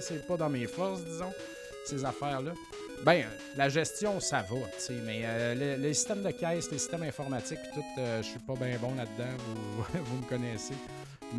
C'est 0.00 0.26
pas 0.26 0.36
dans 0.36 0.48
mes 0.50 0.66
forces, 0.66 1.04
disons, 1.04 1.32
ces 1.86 2.04
affaires-là. 2.04 2.52
Ben, 3.04 3.24
la 3.56 3.68
gestion, 3.68 4.18
ça 4.20 4.38
va, 4.38 4.56
tu 4.56 4.78
sais, 4.78 4.94
mais 5.04 5.22
euh, 5.24 5.54
le- 5.76 5.82
les 5.82 5.94
systèmes 5.94 6.22
de 6.22 6.30
caisse, 6.30 6.70
les 6.70 6.78
systèmes 6.78 7.02
informatiques, 7.02 7.58
tout, 7.74 7.82
euh, 7.98 8.22
je 8.22 8.28
suis 8.28 8.38
pas 8.38 8.54
bien 8.54 8.76
bon 8.80 8.94
là-dedans, 8.94 9.30
vous, 9.38 9.84
vous 10.04 10.16
me 10.16 10.28
connaissez. 10.28 10.74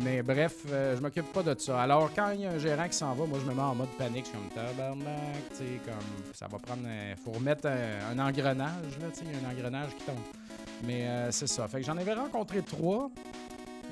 Mais 0.02 0.22
bref, 0.22 0.54
euh, 0.70 0.94
je 0.96 1.00
m'occupe 1.00 1.32
pas 1.32 1.42
de 1.42 1.58
ça. 1.58 1.80
Alors, 1.82 2.10
quand 2.14 2.30
il 2.32 2.42
y 2.42 2.46
a 2.46 2.50
un 2.50 2.58
gérant 2.58 2.86
qui 2.86 2.96
s'en 2.96 3.14
va, 3.14 3.24
moi, 3.24 3.38
je 3.42 3.48
me 3.48 3.54
mets 3.54 3.62
en 3.62 3.74
mode 3.74 3.88
panique. 3.96 4.26
Je 4.26 4.30
suis 4.30 4.38
comme 4.38 4.48
tabarnak, 4.50 5.48
tu 5.50 5.56
sais, 5.56 5.64
comme 5.86 6.32
ça 6.34 6.46
va 6.48 6.58
prendre. 6.58 6.86
un- 6.86 7.16
faut 7.24 7.30
remettre 7.32 7.66
un, 7.66 8.12
un 8.12 8.18
engrenage, 8.28 8.98
là, 9.00 9.06
tu 9.12 9.20
sais, 9.20 9.24
un 9.42 9.50
engrenage 9.50 9.90
qui 9.96 10.04
tombe. 10.04 10.16
Mais 10.84 11.08
euh, 11.08 11.30
c'est 11.32 11.46
ça. 11.46 11.66
Fait 11.66 11.80
que 11.80 11.86
j'en 11.86 11.96
avais 11.96 12.12
rencontré 12.12 12.60
trois. 12.62 13.10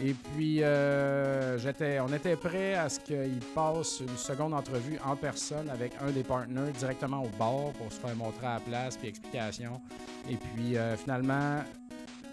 Et 0.01 0.13
puis, 0.13 0.59
euh, 0.61 1.57
on 2.01 2.13
était 2.13 2.37
prêt 2.37 2.75
à 2.75 2.89
ce 2.89 2.99
qu'il 2.99 3.41
passe 3.55 4.01
une 4.01 4.17
seconde 4.17 4.53
entrevue 4.53 4.99
en 5.05 5.15
personne 5.15 5.71
avec 5.71 5.93
un 6.01 6.11
des 6.11 6.25
partenaires 6.25 6.73
directement 6.73 7.23
au 7.23 7.29
bar 7.39 7.73
pour 7.79 7.93
se 7.93 8.01
faire 8.01 8.17
montrer 8.17 8.47
à 8.47 8.55
la 8.55 8.61
place 8.61 8.97
puis 8.97 9.09
explication. 9.09 9.81
Et 10.29 10.37
puis, 10.37 10.77
euh, 10.77 10.97
finalement, 10.97 11.63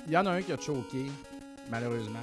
il 0.08 0.14
y 0.14 0.18
en 0.18 0.26
a 0.26 0.32
un 0.32 0.42
qui 0.42 0.52
a 0.52 0.58
choqué, 0.58 1.06
malheureusement. 1.70 2.20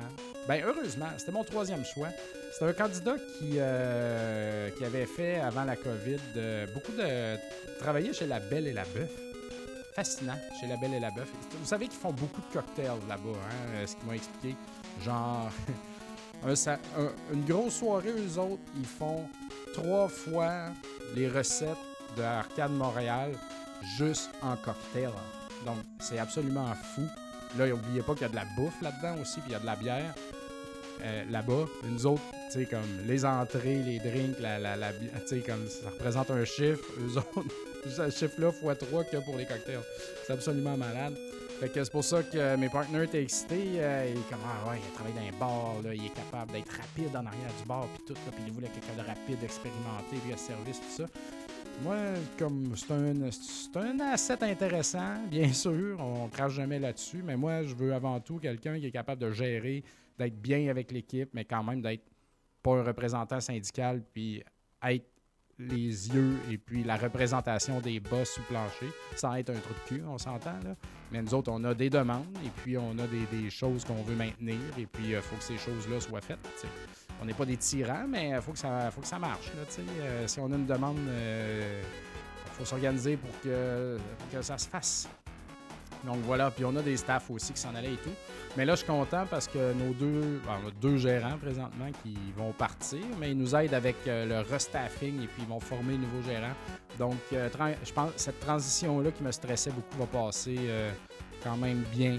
Ben, 0.48 0.62
heureusement, 0.66 1.08
c'était 1.18 1.32
mon 1.32 1.44
troisième 1.44 1.84
choix. 1.84 2.08
C'était 2.52 2.66
un 2.66 2.72
candidat 2.72 3.14
qui, 3.38 3.56
euh, 3.58 4.70
avait 4.84 5.06
fait, 5.06 5.36
avant 5.36 5.64
la 5.64 5.76
COVID, 5.76 6.18
euh, 6.36 6.66
beaucoup 6.74 6.92
de. 6.92 7.36
travailler 7.78 8.12
chez 8.12 8.26
La 8.26 8.40
Belle 8.40 8.66
et 8.66 8.72
la 8.72 8.84
Bœuf. 8.84 9.10
Fascinant, 9.94 10.38
chez 10.60 10.66
La 10.66 10.76
Belle 10.76 10.94
et 10.94 11.00
la 11.00 11.10
Bœuf. 11.10 11.28
Vous 11.52 11.66
savez 11.66 11.86
qu'ils 11.86 11.98
font 11.98 12.12
beaucoup 12.12 12.40
de 12.40 12.52
cocktails 12.52 12.98
là-bas, 13.08 13.38
hein, 13.38 13.86
ce 13.86 13.94
qu'ils 13.94 14.06
m'ont 14.06 14.12
expliqué. 14.12 14.56
Genre, 15.04 15.50
une 17.32 17.44
grosse 17.44 17.74
soirée, 17.74 18.10
eux 18.10 18.38
autres, 18.38 18.62
ils 18.76 18.86
font 18.86 19.28
trois 19.74 20.08
fois 20.08 20.70
les 21.14 21.28
recettes 21.28 21.76
de 22.16 22.22
Arcade 22.22 22.72
Montréal 22.72 23.32
juste 23.96 24.30
en 24.42 24.56
cocktail. 24.56 25.10
Donc, 25.64 25.78
c'est 26.00 26.18
absolument 26.18 26.72
fou. 26.94 27.02
Là, 27.56 27.66
n'oubliez 27.66 28.02
pas 28.02 28.12
qu'il 28.14 28.22
y 28.22 28.26
a 28.26 28.28
de 28.28 28.36
la 28.36 28.46
bouffe 28.56 28.80
là-dedans 28.82 29.20
aussi, 29.20 29.40
puis 29.40 29.50
il 29.50 29.52
y 29.52 29.56
a 29.56 29.60
de 29.60 29.66
la 29.66 29.76
bière. 29.76 30.14
Euh, 31.02 31.24
là-bas, 31.30 31.66
nous 31.84 32.06
autres, 32.06 32.22
tu 32.50 32.58
sais, 32.58 32.66
comme 32.66 33.06
les 33.06 33.24
entrées, 33.24 33.82
les 33.82 33.98
drinks, 33.98 34.38
la, 34.40 34.58
la, 34.58 34.92
tu 34.92 35.08
sais, 35.26 35.40
comme 35.40 35.66
ça 35.68 35.90
représente 35.90 36.30
un 36.30 36.44
chiffre, 36.44 36.82
eux 37.00 37.18
autres, 37.18 37.48
ce 37.88 38.10
chiffre-là 38.10 38.50
fois 38.52 38.74
3 38.74 39.04
qu'il 39.04 39.18
y 39.18 39.22
a 39.22 39.24
pour 39.24 39.36
les 39.36 39.44
cocktails. 39.44 39.78
C'est 40.26 40.32
absolument 40.32 40.76
malade. 40.76 41.14
Fait 41.60 41.68
que 41.68 41.82
c'est 41.82 41.90
pour 41.90 42.04
ça 42.04 42.22
que 42.22 42.54
mes 42.54 42.68
partenaires 42.68 43.02
étaient 43.02 43.22
excités. 43.22 43.72
Euh, 43.78 44.12
est 44.12 44.30
comme, 44.30 44.38
ah 44.44 44.70
ouais, 44.70 44.78
il 44.78 44.92
travaille 44.92 45.12
dans 45.12 45.36
un 45.36 45.40
bar, 45.40 45.82
là, 45.82 45.92
il 45.92 46.06
est 46.06 46.14
capable 46.14 46.52
d'être 46.52 46.70
rapide 46.70 47.16
en 47.16 47.26
arrière 47.26 47.52
du 47.60 47.66
bar, 47.66 47.84
puis 47.94 48.04
tout, 48.06 48.14
puis 48.14 48.44
il 48.46 48.52
voulait 48.52 48.68
quelqu'un 48.68 49.02
de 49.02 49.04
rapide, 49.04 49.42
expérimenté, 49.42 50.18
puis 50.22 50.32
à 50.32 50.36
service, 50.36 50.78
tout 50.78 51.02
ça. 51.02 51.06
Moi, 51.82 51.96
comme 52.38 52.76
c'est 52.76 52.92
un, 52.92 53.12
c'est 53.32 53.76
un 53.76 53.98
asset 53.98 54.44
intéressant, 54.44 55.16
bien 55.28 55.52
sûr, 55.52 55.98
on 55.98 56.28
crache 56.28 56.52
jamais 56.52 56.78
là-dessus, 56.78 57.22
mais 57.24 57.36
moi, 57.36 57.64
je 57.64 57.74
veux 57.74 57.92
avant 57.92 58.20
tout 58.20 58.38
quelqu'un 58.38 58.78
qui 58.78 58.86
est 58.86 58.92
capable 58.92 59.20
de 59.20 59.32
gérer, 59.32 59.82
d'être 60.16 60.40
bien 60.40 60.68
avec 60.68 60.92
l'équipe, 60.92 61.30
mais 61.32 61.44
quand 61.44 61.64
même 61.64 61.82
d'être 61.82 62.04
pas 62.62 62.76
un 62.76 62.84
représentant 62.84 63.40
syndical, 63.40 64.00
puis 64.12 64.44
être 64.84 65.06
les 65.58 66.08
yeux 66.08 66.36
et 66.50 66.58
puis 66.58 66.84
la 66.84 66.96
représentation 66.96 67.80
des 67.80 68.00
boss 68.00 68.30
sous 68.30 68.42
plancher, 68.42 68.90
sans 69.16 69.34
être 69.34 69.50
un 69.50 69.58
trou 69.58 69.74
de 69.74 69.88
cul, 69.88 70.02
on 70.06 70.18
s'entend 70.18 70.58
là. 70.64 70.76
Mais 71.10 71.22
nous 71.22 71.34
autres, 71.34 71.50
on 71.50 71.62
a 71.64 71.74
des 71.74 71.90
demandes 71.90 72.26
et 72.44 72.50
puis 72.62 72.76
on 72.76 72.92
a 72.98 73.06
des, 73.06 73.50
choses 73.50 73.84
qu'on 73.84 74.02
veut 74.02 74.14
maintenir 74.14 74.58
et 74.78 74.86
puis 74.86 75.10
il 75.10 75.20
faut 75.20 75.36
que 75.36 75.42
ces 75.42 75.58
choses-là 75.58 76.00
soient 76.00 76.20
faites. 76.20 76.38
On 77.20 77.24
n'est 77.24 77.34
pas 77.34 77.46
des 77.46 77.56
tyrans, 77.56 78.06
mais 78.08 78.30
il 78.30 78.40
faut, 78.40 78.52
que 78.52 78.58
ça- 78.58 78.90
faut 78.90 79.00
que 79.00 79.06
ça 79.06 79.18
marche. 79.18 79.50
Euh, 79.56 80.26
si 80.26 80.38
on 80.38 80.52
a 80.52 80.54
une 80.54 80.66
demande, 80.66 80.98
il 80.98 82.52
faut 82.52 82.64
s'organiser 82.64 83.16
pour 83.16 83.30
que 83.40 83.98
ça 84.40 84.58
se 84.58 84.68
fasse. 84.68 85.08
Donc 86.04 86.18
voilà, 86.24 86.50
puis 86.50 86.64
on 86.64 86.74
a 86.76 86.82
des 86.82 86.96
staffs 86.96 87.30
aussi 87.30 87.52
qui 87.52 87.60
s'en 87.60 87.74
allaient 87.74 87.94
et 87.94 87.98
tout. 87.98 88.12
Mais 88.56 88.64
là, 88.64 88.74
je 88.74 88.78
suis 88.78 88.86
content 88.86 89.24
parce 89.30 89.46
que 89.46 89.72
nos 89.72 89.92
deux, 89.92 90.40
ben, 90.44 90.58
on 90.64 90.68
a 90.68 90.70
deux 90.80 90.96
gérants 90.96 91.36
présentement 91.38 91.90
qui 92.02 92.16
vont 92.36 92.52
partir, 92.52 93.00
mais 93.18 93.32
ils 93.32 93.38
nous 93.38 93.54
aident 93.54 93.74
avec 93.74 93.96
euh, 94.06 94.26
le 94.26 94.50
restaffing 94.50 95.22
et 95.22 95.26
puis 95.26 95.42
ils 95.42 95.48
vont 95.48 95.60
former 95.60 95.94
de 95.94 95.98
nouveaux 95.98 96.22
gérants. 96.22 96.54
Donc, 96.98 97.18
euh, 97.32 97.48
je 97.84 97.92
pense 97.92 98.12
que 98.12 98.20
cette 98.20 98.40
transition-là 98.40 99.10
qui 99.10 99.22
me 99.22 99.32
stressait 99.32 99.70
beaucoup 99.70 99.98
va 99.98 100.06
passer 100.06 100.56
euh, 100.58 100.90
quand 101.42 101.56
même 101.56 101.84
bien, 101.92 102.18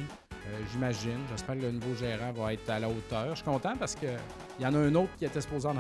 j'imagine. 0.72 1.20
J'espère 1.30 1.56
que 1.56 1.62
le 1.62 1.72
nouveau 1.72 1.94
gérant 1.96 2.32
va 2.32 2.54
être 2.54 2.70
à 2.70 2.80
la 2.80 2.88
hauteur. 2.88 3.30
Je 3.32 3.36
suis 3.36 3.44
content 3.44 3.76
parce 3.78 3.96
qu'il 3.96 4.10
y 4.60 4.66
en 4.66 4.74
a 4.74 4.78
un 4.78 4.96
autre 4.96 5.12
qui 5.18 5.26
était 5.26 5.42
supposé 5.42 5.68
en... 5.68 5.76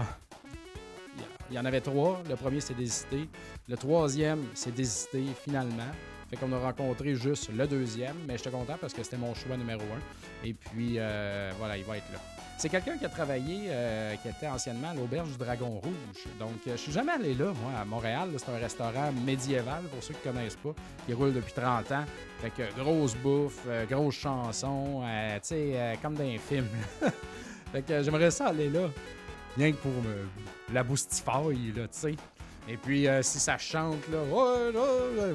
Il 1.49 1.55
y 1.55 1.59
en 1.59 1.65
avait 1.65 1.81
trois. 1.81 2.21
Le 2.29 2.35
premier 2.35 2.61
s'est 2.61 2.75
désisté. 2.75 3.27
Le 3.67 3.77
troisième 3.77 4.43
s'est 4.53 4.71
désisté 4.71 5.23
finalement. 5.43 5.89
Fait 6.29 6.37
qu'on 6.37 6.51
a 6.51 6.59
rencontré 6.59 7.15
juste 7.15 7.49
le 7.51 7.65
deuxième, 7.65 8.15
mais 8.27 8.37
j'étais 8.37 8.51
content 8.51 8.77
parce 8.79 8.93
que 8.93 9.01
c'était 9.01 9.17
mon 9.17 9.33
choix 9.33 9.57
numéro 9.57 9.81
un. 9.81 10.45
Et 10.47 10.53
puis, 10.53 10.95
euh, 10.97 11.51
voilà, 11.57 11.75
il 11.75 11.83
va 11.83 11.97
être 11.97 12.11
là. 12.13 12.19
C'est 12.59 12.69
quelqu'un 12.69 12.97
qui 12.97 13.05
a 13.05 13.09
travaillé, 13.09 13.63
euh, 13.67 14.15
qui 14.17 14.27
était 14.27 14.47
anciennement 14.47 14.89
à 14.89 14.93
l'Auberge 14.93 15.29
du 15.29 15.37
Dragon 15.37 15.79
Rouge. 15.81 16.27
Donc, 16.37 16.51
euh, 16.67 16.73
je 16.73 16.77
suis 16.77 16.91
jamais 16.91 17.13
allé 17.13 17.33
là, 17.33 17.45
moi, 17.45 17.79
à 17.81 17.85
Montréal. 17.85 18.29
C'est 18.37 18.51
un 18.51 18.57
restaurant 18.57 19.11
médiéval, 19.25 19.83
pour 19.85 20.03
ceux 20.03 20.13
qui 20.13 20.21
connaissent 20.21 20.57
pas, 20.57 20.75
qui 21.07 21.13
roule 21.13 21.33
depuis 21.33 21.53
30 21.53 21.91
ans. 21.93 22.05
Fait 22.41 22.51
que 22.51 22.79
grosse 22.79 23.15
bouffe, 23.15 23.65
grosse 23.89 24.15
chanson, 24.15 25.01
tu 25.01 25.39
sais, 25.41 25.97
comme 26.01 26.13
dans 26.13 26.23
un 26.23 26.37
film. 26.37 26.67
fait 27.71 27.81
que 27.81 28.03
j'aimerais 28.03 28.31
ça 28.31 28.47
aller 28.47 28.69
là, 28.69 28.89
rien 29.57 29.71
que 29.71 29.77
pour 29.77 29.91
me, 29.91 30.27
la 30.73 30.83
boustifaille, 30.83 31.73
là, 31.75 31.83
tu 31.83 31.87
sais. 31.91 32.15
Et 32.69 32.77
puis, 32.77 33.07
euh, 33.07 33.23
si 33.23 33.39
ça 33.39 33.57
chante, 33.57 34.07
là, 34.11 34.19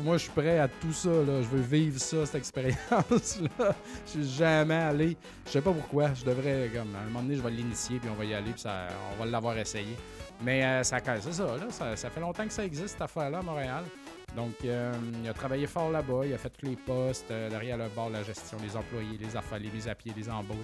moi, 0.02 0.16
je 0.16 0.22
suis 0.22 0.30
prêt 0.30 0.60
à 0.60 0.68
tout 0.68 0.92
ça. 0.92 1.10
Je 1.10 1.48
veux 1.48 1.60
vivre 1.60 1.98
ça, 1.98 2.24
cette 2.24 2.36
expérience-là. 2.36 3.74
Je 4.06 4.10
suis 4.10 4.28
jamais 4.36 4.74
allé. 4.74 5.16
Je 5.46 5.50
sais 5.50 5.60
pas 5.60 5.72
pourquoi. 5.72 6.14
Je 6.14 6.24
devrais, 6.24 6.70
comme, 6.72 6.94
à 6.94 7.00
un 7.00 7.04
moment 7.06 7.22
donné, 7.22 7.34
je 7.34 7.42
vais 7.42 7.50
l'initier, 7.50 7.98
puis 7.98 8.08
on 8.08 8.14
va 8.14 8.24
y 8.24 8.34
aller, 8.34 8.52
puis 8.52 8.60
ça, 8.60 8.86
on 9.12 9.24
va 9.24 9.28
l'avoir 9.28 9.58
essayé. 9.58 9.96
Mais 10.42 10.64
euh, 10.64 10.82
ça, 10.84 10.98
c'est 11.20 11.32
ça, 11.32 11.44
là. 11.44 11.96
Ça, 11.96 12.10
fait 12.10 12.20
longtemps 12.20 12.46
que 12.46 12.52
ça 12.52 12.64
existe, 12.64 12.90
cette 12.90 13.02
affaire-là, 13.02 13.38
à 13.38 13.42
Montréal. 13.42 13.84
Donc, 14.36 14.54
euh, 14.64 14.92
il 15.20 15.28
a 15.28 15.32
travaillé 15.32 15.66
fort 15.66 15.90
là-bas. 15.90 16.26
Il 16.26 16.34
a 16.34 16.38
fait 16.38 16.50
tous 16.50 16.66
les 16.66 16.76
postes, 16.76 17.30
euh, 17.32 17.50
derrière 17.50 17.78
le 17.78 17.88
bar, 17.88 18.10
la 18.10 18.22
gestion, 18.22 18.58
les 18.62 18.76
employés, 18.76 19.18
les 19.18 19.36
affaires, 19.36 19.58
les 19.58 19.70
mises 19.70 19.88
à 19.88 19.96
pied, 19.96 20.12
les 20.16 20.30
embauches, 20.30 20.56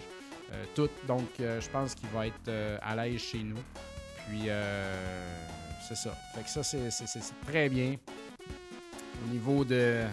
tout. 0.76 0.90
Donc, 1.08 1.28
je 1.38 1.68
pense 1.70 1.96
qu'il 1.96 2.08
va 2.10 2.28
être 2.28 2.78
à 2.82 2.94
l'aise 2.94 3.20
chez 3.20 3.42
nous. 3.42 3.58
Puis, 4.30 4.44
euh, 4.46 4.96
c'est 5.90 6.08
ça. 6.08 6.14
Fait 6.34 6.42
que 6.42 6.48
ça, 6.48 6.62
c'est, 6.62 7.20
très 7.46 7.68
bien. 7.68 7.96
Au 9.24 9.32
niveau 9.32 9.64
de, 9.64 10.04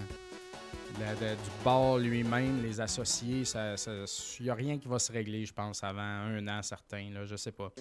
du 0.97 1.63
bar 1.63 1.97
lui-même, 1.99 2.63
les 2.63 2.81
associés, 2.81 3.43
il 3.45 4.43
n'y 4.43 4.49
a 4.49 4.55
rien 4.55 4.79
qui 4.79 4.87
va 4.87 4.97
se 4.97 5.11
régler, 5.11 5.45
je 5.45 5.53
pense, 5.53 5.83
avant 5.83 6.01
un 6.01 6.47
an 6.47 6.63
certain. 6.63 7.11
Là, 7.13 7.25
je 7.25 7.35
sais 7.35 7.51
pas. 7.51 7.71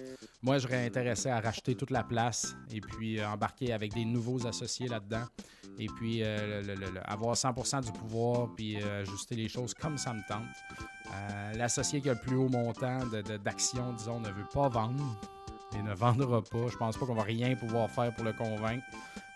Moi, 0.43 0.59
je 0.59 0.67
serais 0.67 0.85
intéressé 0.85 1.29
à 1.29 1.39
racheter 1.39 1.73
toute 1.73 1.89
la 1.89 2.03
place 2.03 2.55
et 2.71 2.81
puis 2.81 3.19
euh, 3.19 3.27
embarquer 3.27 3.73
avec 3.73 3.95
des 3.95 4.05
nouveaux 4.05 4.45
associés 4.45 4.87
là-dedans. 4.87 5.25
Et 5.79 5.87
puis 5.87 6.21
euh, 6.23 6.61
avoir 7.03 7.35
100% 7.35 7.83
du 7.83 7.91
pouvoir 7.91 8.53
puis 8.55 8.81
euh, 8.81 9.01
ajuster 9.01 9.35
les 9.35 9.49
choses 9.49 9.73
comme 9.73 9.97
ça 9.97 10.13
me 10.13 10.21
tente. 10.27 10.45
L'associé 11.55 11.99
qui 12.01 12.09
a 12.09 12.13
le 12.13 12.19
plus 12.19 12.35
haut 12.35 12.49
montant 12.49 13.05
de- 13.07 13.37
d'actions, 13.37 13.93
disons, 13.93 14.19
ne 14.19 14.29
veut 14.29 14.47
pas 14.53 14.69
vendre 14.69 15.19
et 15.75 15.81
ne 15.81 15.93
vendra 15.93 16.41
pas. 16.41 16.67
Je 16.69 16.77
pense 16.77 16.97
pas 16.97 17.05
qu'on 17.05 17.15
va 17.15 17.23
rien 17.23 17.55
pouvoir 17.55 17.89
faire 17.89 18.13
pour 18.13 18.23
le 18.23 18.33
convaincre. 18.33 18.85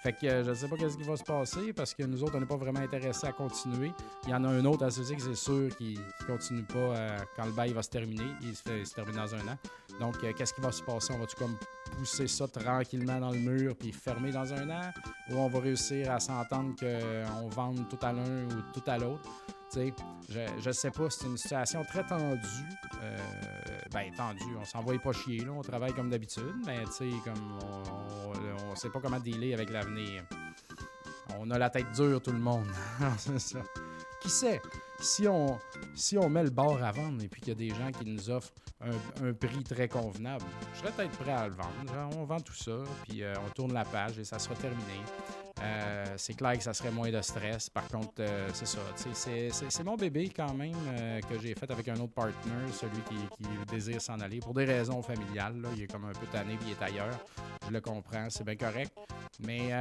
Fait 0.02 0.14
que 0.14 0.26
euh, 0.26 0.44
je 0.44 0.54
sais 0.56 0.68
pas 0.68 0.78
qu'est-ce 0.78 0.98
qui 0.98 1.04
va 1.04 1.16
se 1.16 1.24
passer 1.24 1.74
parce 1.74 1.94
que 1.94 2.02
nous 2.02 2.24
autres, 2.24 2.34
on 2.36 2.40
n'est 2.40 2.48
pas 2.48 2.56
vraiment 2.56 2.80
intéressés 2.80 3.28
à 3.28 3.32
continuer. 3.32 3.92
Il 4.24 4.32
y 4.32 4.34
en 4.34 4.44
a 4.44 4.48
un 4.48 4.66
autre 4.66 4.84
associé 4.84 5.16
que 5.16 5.22
c'est 5.22 5.36
sûr 5.36 5.70
qui, 5.78 5.94
qui 5.94 6.26
continue 6.26 6.64
pas 6.64 6.80
euh, 6.80 7.18
quand 7.36 7.46
le 7.46 7.52
bail 7.52 7.72
va 7.72 7.84
se 7.84 7.90
terminer. 7.90 8.26
Il 8.42 8.56
se, 8.56 8.80
il 8.80 8.88
se 8.88 8.96
termine 8.96 9.18
dans 9.18 9.36
un 9.36 9.48
an. 9.48 9.58
Donc, 10.00 10.16
euh, 10.24 10.34
qu'est-ce 10.36 10.56
qui 10.56 10.62
va 10.62 10.72
se 10.72 10.82
passer? 10.82 11.14
On 11.14 11.20
va-tu 11.20 11.36
comme 11.36 11.56
pousser 11.98 12.28
ça 12.28 12.48
tranquillement 12.48 13.20
dans 13.20 13.30
le 13.30 13.38
mur 13.38 13.76
puis 13.78 13.92
fermer 13.92 14.32
dans 14.32 14.52
un 14.52 14.72
an? 14.72 14.92
Ou 15.30 15.36
on 15.36 15.50
va 15.50 15.60
réussir 15.60 16.10
à 16.10 16.20
s'entendre 16.20 16.74
qu'on 16.80 17.50
vende 17.50 17.88
tout 17.88 18.00
à 18.02 18.12
l'un 18.12 18.46
ou 18.46 18.62
tout 18.74 18.84
à 18.88 18.98
l'autre? 18.98 19.30
Je, 19.74 20.40
je 20.60 20.72
sais 20.72 20.92
pas, 20.92 21.10
c'est 21.10 21.28
une 21.28 21.38
situation 21.38 21.84
très 21.84 22.06
tendue. 22.06 22.48
Euh, 23.02 23.18
ben, 23.92 24.12
tendue, 24.16 24.56
on 24.60 24.66
s'envoie 24.66 24.98
pas 25.00 25.14
chier, 25.14 25.40
là. 25.40 25.52
On 25.52 25.62
travaille 25.62 25.94
comme 25.94 26.10
d'habitude, 26.10 26.56
mais 26.66 26.84
tu 26.86 26.92
sais, 26.92 27.10
comme 27.24 27.60
on, 27.64 28.72
on 28.72 28.76
sait 28.76 28.90
pas 28.90 29.00
comment 29.00 29.20
dealer 29.20 29.54
avec 29.54 29.70
l'avenir. 29.70 30.24
On 31.40 31.50
a 31.52 31.58
la 31.58 31.70
tête 31.70 31.92
dure, 31.94 32.22
tout 32.22 32.32
le 32.32 32.40
monde. 32.40 32.68
Qui 34.22 34.30
sait? 34.30 34.62
Si 35.02 35.28
on, 35.28 35.58
si 35.96 36.18
on 36.18 36.30
met 36.30 36.44
le 36.44 36.52
bar 36.52 36.84
à 36.84 36.92
vendre 36.92 37.24
et 37.24 37.28
puis 37.28 37.42
qu'il 37.42 37.50
y 37.50 37.52
a 37.52 37.56
des 37.56 37.70
gens 37.70 37.92
qui 37.92 38.06
nous 38.06 38.30
offrent 38.30 38.54
un, 38.82 39.34
prix 39.34 39.64
très 39.64 39.88
convenable, 39.88 40.46
je 40.74 40.80
serais 40.80 40.92
peut-être 40.92 41.18
prêt 41.18 41.32
à 41.32 41.48
le 41.48 41.56
vendre. 41.56 42.18
On 42.18 42.24
vend 42.24 42.40
tout 42.40 42.54
ça, 42.54 42.78
puis 43.08 43.24
euh, 43.24 43.34
on 43.46 43.50
tourne 43.50 43.74
la 43.74 43.86
page 43.86 44.20
et 44.20 44.24
ça 44.24 44.38
sera 44.38 44.56
terminé. 44.56 45.00
Euh, 45.62 46.06
c'est 46.18 46.34
clair 46.34 46.58
que 46.58 46.64
ça 46.64 46.74
serait 46.74 46.92
moins 46.92 47.12
de 47.12 47.22
stress. 47.22 47.70
Par 47.70 47.88
contre, 47.88 48.14
euh, 48.20 48.50
c'est 48.54 48.66
ça. 48.66 48.80
C'est, 48.96 49.84
mon 49.84 49.96
bébé 49.96 50.32
quand 50.36 50.54
même 50.54 50.76
que 51.30 51.40
j'ai 51.40 51.54
fait 51.54 51.70
avec 51.70 51.88
un 51.88 51.96
autre 51.96 52.14
partner, 52.14 52.72
celui 52.72 53.02
qui, 53.10 53.48
désire 53.72 54.02
s'en 54.02 54.20
aller 54.20 54.40
pour 54.40 54.54
des 54.54 54.66
raisons 54.66 55.02
familiales. 55.02 55.64
Il 55.76 55.84
est 55.84 55.88
comme 55.88 56.06
un 56.06 56.14
peu 56.14 56.26
tanné 56.32 56.56
puis 56.58 56.70
il 56.70 56.72
est 56.72 56.84
ailleurs. 56.84 57.18
Je 57.68 57.72
le 57.72 57.82
comprends, 57.82 58.28
c'est 58.30 58.44
bien 58.44 58.56
correct. 58.56 58.92
Mais 59.46 59.72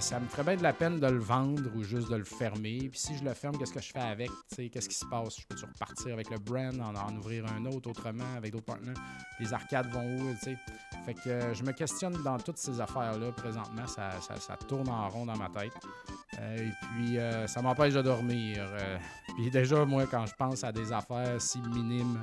ça 0.00 0.18
me 0.18 0.26
ferait 0.28 0.44
bien 0.44 0.56
de 0.56 0.62
la 0.62 0.72
peine 0.72 0.98
de 0.98 1.06
le 1.06 1.18
vendre 1.18 1.70
ou 1.76 1.82
juste 1.82 2.10
de 2.10 2.16
le 2.16 2.24
fermer. 2.24 2.88
Puis 2.90 2.98
si 2.98 3.16
je 3.16 3.24
le 3.24 3.34
ferme, 3.34 3.56
qu'est-ce 3.58 3.72
que 3.72 3.80
je 3.80 3.92
fais 3.92 4.00
avec? 4.00 4.30
Qu'est-ce 4.68 4.88
qui 4.88 4.94
se 4.94 5.04
passe? 5.06 5.40
Je 5.40 5.46
peux-tu 5.46 5.64
repartir 5.64 6.12
avec 6.14 6.30
le 6.30 6.38
brand, 6.38 6.80
en, 6.80 7.16
ouvrir 7.16 7.44
un 7.46 7.64
autre 7.66 7.90
autrement 7.90 8.34
avec 8.36 8.52
d'autres 8.52 8.66
partenaires? 8.66 9.00
Les 9.40 9.52
arcades 9.52 9.90
vont 9.90 10.04
où? 10.04 10.34
tu 10.34 10.44
sais? 10.44 10.56
Fait 11.06 11.14
que 11.14 11.28
euh, 11.28 11.54
je 11.54 11.62
me 11.62 11.72
questionne 11.72 12.22
dans 12.22 12.38
toutes 12.38 12.58
ces 12.58 12.80
affaires-là 12.80 13.32
présentement. 13.32 13.86
Ça, 13.86 14.10
ça- 14.20 14.56
tourne 14.68 14.88
en 14.88 15.08
rond 15.08 15.26
dans 15.26 15.36
ma 15.36 15.48
tête. 15.48 15.72
Euh, 16.38 16.68
et 16.68 16.72
puis, 16.82 17.18
euh, 17.18 17.46
ça 17.46 17.62
m'empêche 17.62 17.94
de 17.94 18.02
dormir. 18.02 18.66
Puis 19.36 19.50
déjà, 19.50 19.84
moi, 19.84 20.06
quand 20.06 20.26
je 20.26 20.34
pense 20.34 20.64
à 20.64 20.72
des 20.72 20.92
affaires 20.92 21.40
si 21.40 21.60
minimes 21.60 22.20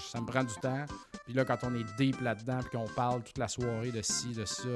ça 0.00 0.20
me 0.20 0.26
prend 0.26 0.44
du 0.44 0.54
temps. 0.54 0.84
Puis 1.24 1.34
là, 1.34 1.44
quand 1.44 1.58
on 1.62 1.74
est 1.74 1.84
deep 1.96 2.20
là-dedans, 2.20 2.60
puis 2.60 2.78
qu'on 2.78 2.88
parle 2.88 3.22
toute 3.22 3.38
la 3.38 3.48
soirée 3.48 3.90
de 3.90 4.02
ci, 4.02 4.32
de 4.32 4.44
ça, 4.44 4.68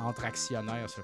entre 0.00 0.24
actionnaires, 0.24 0.88
c'est. 0.88 1.02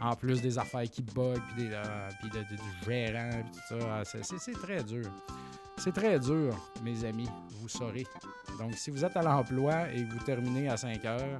En 0.00 0.14
plus 0.14 0.42
des 0.42 0.58
affaires 0.58 0.88
qui 0.90 1.02
bug, 1.02 1.40
puis, 1.54 1.64
des, 1.64 1.70
euh, 1.72 2.08
puis 2.20 2.30
du 2.30 2.84
gérant, 2.84 3.30
puis 3.30 3.52
tout 3.52 3.78
ça. 3.78 4.00
Ah, 4.00 4.02
c'est 4.04 4.52
très 4.60 4.82
dur. 4.82 5.10
C'est 5.78 5.92
très 5.92 6.18
dur, 6.18 6.54
mes 6.82 7.04
amis, 7.04 7.28
vous 7.60 7.68
saurez. 7.68 8.06
Donc, 8.58 8.74
si 8.74 8.90
vous 8.90 9.04
êtes 9.04 9.16
à 9.16 9.22
l'emploi 9.22 9.92
et 9.92 10.04
que 10.04 10.12
vous 10.12 10.24
terminez 10.24 10.68
à 10.68 10.76
5 10.76 11.04
heures, 11.04 11.38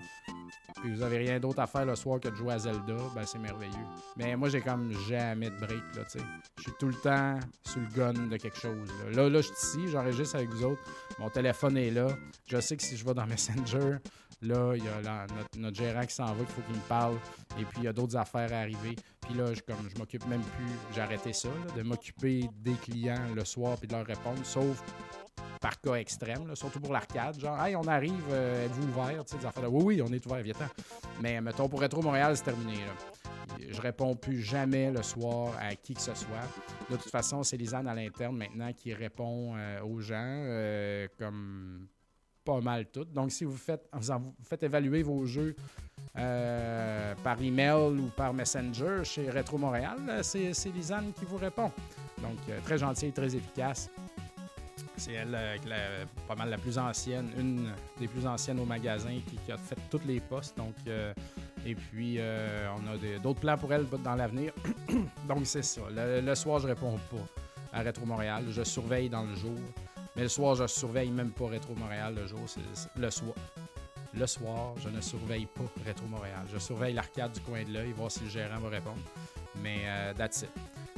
puis 0.81 0.95
vous 0.95 1.03
avez 1.03 1.19
rien 1.19 1.41
d'autre 1.41 1.61
à 1.61 1.67
faire 1.67 1.87
le 1.87 1.97
soir 1.97 2.21
que 2.21 2.29
de 2.29 2.35
jouer 2.35 2.53
à 2.53 2.59
Zelda, 2.59 2.97
ben 3.15 3.25
c'est 3.25 3.39
merveilleux. 3.39 3.73
Mais 4.17 4.37
moi, 4.37 4.49
j'ai 4.49 4.61
comme 4.61 4.93
jamais 5.09 5.51
de 5.51 5.57
break, 5.57 5.83
là, 5.97 6.05
tu 6.05 6.19
sais. 6.19 6.25
Je 6.59 6.63
suis 6.63 6.73
tout 6.79 6.89
le 6.89 6.95
temps 6.95 7.41
sur 7.65 7.81
le 7.81 7.87
gun 7.97 8.13
de 8.13 8.37
quelque 8.37 8.59
chose. 8.59 8.89
Là, 9.13 9.29
là, 9.29 9.41
je 9.41 9.47
suis 9.47 9.55
ici, 9.55 9.89
j'enregistre 9.89 10.37
avec 10.37 10.51
vous 10.51 10.65
autres. 10.65 10.83
Mon 11.19 11.31
téléphone 11.31 11.77
est 11.79 11.91
là. 11.91 12.09
Je 12.47 12.61
sais 12.61 12.77
que 12.77 12.83
si 12.83 12.97
je 12.97 13.05
vais 13.05 13.15
dans 13.15 13.27
Messenger, 13.27 13.97
là, 14.43 14.75
il 14.77 14.85
y 14.85 14.89
a 14.89 15.27
notre, 15.57 15.77
gérant 15.77 16.05
qui 16.05 16.15
s'en 16.15 16.27
va, 16.27 16.45
qu'il 16.45 16.55
faut 16.55 16.63
qu'il 16.63 16.77
me 16.77 16.89
parle. 16.89 17.17
Et 17.59 17.65
puis, 17.65 17.79
il 17.79 17.85
y 17.85 17.89
a 17.89 17.93
d'autres 17.93 18.17
affaires 18.17 18.53
à 18.53 18.59
arriver. 18.59 18.97
Puis 19.21 19.35
là, 19.35 19.53
je, 19.53 19.61
comme 19.61 19.89
je 19.93 19.99
m'occupe 19.99 20.27
même 20.27 20.43
plus, 20.43 20.95
j'ai 20.95 21.01
arrêté 21.01 21.33
ça, 21.33 21.49
de 21.77 21.83
m'occuper 21.83 22.49
des 22.61 22.75
clients 22.75 23.35
le 23.35 23.45
soir 23.45 23.77
puis 23.79 23.89
de 23.89 23.95
leur 23.95 24.07
répondre, 24.07 24.45
sauf 24.45 24.83
par 25.61 25.81
cas 25.81 25.95
extrême, 25.95 26.55
surtout 26.55 26.81
pour 26.81 26.93
l'arcade. 26.93 27.41
Genre, 27.41 27.61
hey, 27.61 27.75
on 27.77 27.87
arrive, 27.89 28.25
euh, 28.31 28.67
êtes-vous 28.67 28.89
ouvert? 28.89 29.25
Des 29.25 29.47
affaires 29.47 29.73
oui, 29.73 29.85
oui, 29.85 30.03
on 30.03 30.13
est 30.13 30.25
ouvert, 30.27 30.43
viens 30.43 30.55
Mais 31.21 31.41
mettons, 31.41 31.69
pour 31.69 31.81
Retro 31.81 32.03
Montréal, 32.03 32.37
c'est 32.37 32.45
terminé. 32.45 32.75
Là. 32.75 33.63
Je 33.69 33.81
réponds 33.81 34.15
plus 34.15 34.43
jamais 34.43 34.91
le 34.91 35.03
soir 35.03 35.55
à 35.61 35.75
qui 35.75 35.95
que 35.95 36.01
ce 36.01 36.15
soit. 36.15 36.47
De 36.91 36.97
toute 36.97 37.11
façon, 37.11 37.43
c'est 37.43 37.57
Lisanne 37.57 37.89
à 37.89 37.95
l'interne 37.95 38.37
maintenant 38.37 38.73
qui 38.73 38.93
répond 38.93 39.55
euh, 39.57 39.83
aux 39.83 40.01
gens 40.01 40.15
euh, 40.21 41.09
comme 41.19 41.89
pas 42.47 42.61
mal 42.61 42.87
tout. 42.87 43.05
Donc, 43.05 43.31
si 43.33 43.45
vous 43.45 43.57
faites, 43.57 43.89
vous 43.93 44.35
faites 44.43 44.63
évaluer 44.63 45.03
vos 45.03 45.27
jeux 45.27 45.55
par 46.15 47.43
email 47.43 47.99
ou 47.99 48.09
par 48.17 48.33
Messenger 48.33 49.03
chez 49.05 49.29
Retro 49.29 49.59
Montréal, 49.59 49.99
c'est 50.23 50.53
Lisanne 50.75 51.13
qui 51.13 51.27
vous 51.27 51.37
répond. 51.37 51.71
Donc, 52.23 52.39
très 52.65 52.79
gentil 52.79 53.07
et 53.07 53.13
très 53.13 53.35
efficace. 53.37 53.91
C'est 54.97 55.13
elle, 55.13 55.35
euh, 55.35 56.05
pas 56.27 56.35
mal 56.35 56.49
la 56.49 56.57
plus 56.57 56.79
ancienne, 56.79 57.31
une 57.39 57.71
des 57.99 58.09
plus 58.09 58.27
anciennes 58.27 58.59
au 58.61 58.65
magasin 58.65 59.19
qui, 59.27 59.53
a 59.53 59.59
fait 59.59 59.77
toutes 59.91 60.07
les 60.07 60.21
postes. 60.21 60.57
Donc, 60.57 60.75
euh, 60.89 61.13
et 61.67 61.75
puis, 61.75 62.17
euh, 62.19 62.69
on 62.77 62.95
a 62.95 63.19
d'autres 63.19 63.41
plans 63.41 63.59
pour 63.59 63.73
elle 63.73 63.87
dans 64.03 64.15
l'avenir. 64.15 64.53
donc, 65.29 65.41
c'est 65.45 65.63
ça. 65.63 65.83
Le, 65.91 66.35
soir, 66.35 66.61
je 66.61 66.69
réponds 66.69 66.99
pas 67.11 67.79
à 67.79 67.83
Rétro 67.83 68.07
Montréal. 68.07 68.45
Je 68.51 68.63
surveille 68.63 69.11
dans 69.11 69.23
le 69.23 69.35
jour. 69.35 69.59
Mais 70.17 70.23
le 70.23 70.29
soir, 70.29 70.55
je 70.57 70.67
surveille 70.67 71.11
même 71.11 71.31
pas 71.31 71.47
Rétro 71.47 71.75
Montréal 71.75 72.15
le 72.15 72.27
jour. 72.27 72.41
C'est 72.47 72.61
le 72.97 73.11
soir. 73.11 73.35
Le 74.15 74.27
soir, 74.27 74.75
je 74.83 74.89
ne 74.89 75.01
surveille 75.01 75.47
pas 75.47 75.65
Rétro 75.85 76.07
Montréal. 76.07 76.47
Je 76.53 76.59
surveille 76.59 76.95
l'arcade 76.95 77.33
du 77.33 77.41
coin 77.41 77.63
de 77.63 77.73
l'œil, 77.73 77.93
voir 77.93 78.11
si 78.11 78.21
le 78.21 78.31
gérant 78.31 78.59
va 78.59 78.71
répondre. 78.71 78.97
Mais 79.63 79.83
that's 80.17 80.43
it. 80.43 80.51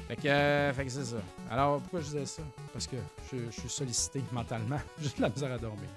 Fait 0.09 0.17
que, 0.17 0.27
euh, 0.27 0.73
fait 0.73 0.85
que 0.87 0.91
c'est 0.91 1.05
ça. 1.05 1.19
Alors, 1.51 1.81
pourquoi 1.81 2.01
je 2.01 2.07
disais 2.07 2.25
ça? 2.25 2.43
Parce 2.73 2.87
que 2.87 2.97
je, 3.31 3.51
suis 3.51 3.69
sollicité 3.69 4.25
mentalement. 4.33 4.81
J'ai 5.03 5.11
de 5.11 5.21
la 5.21 5.29
misère 5.29 5.53
à 5.53 5.59
dormir. 5.59 5.91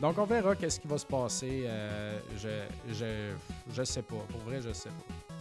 Donc, 0.00 0.16
on 0.16 0.24
verra 0.24 0.56
qu'est-ce 0.56 0.80
qui 0.80 0.88
va 0.88 0.96
se 0.96 1.04
passer. 1.04 1.64
Euh, 1.66 2.18
je, 2.38 2.48
je, 2.90 3.34
je 3.70 3.84
sais 3.84 4.00
pas. 4.00 4.24
Pour 4.30 4.40
vrai, 4.46 4.62
je 4.62 4.72
sais 4.72 4.88
pas. 4.88 5.34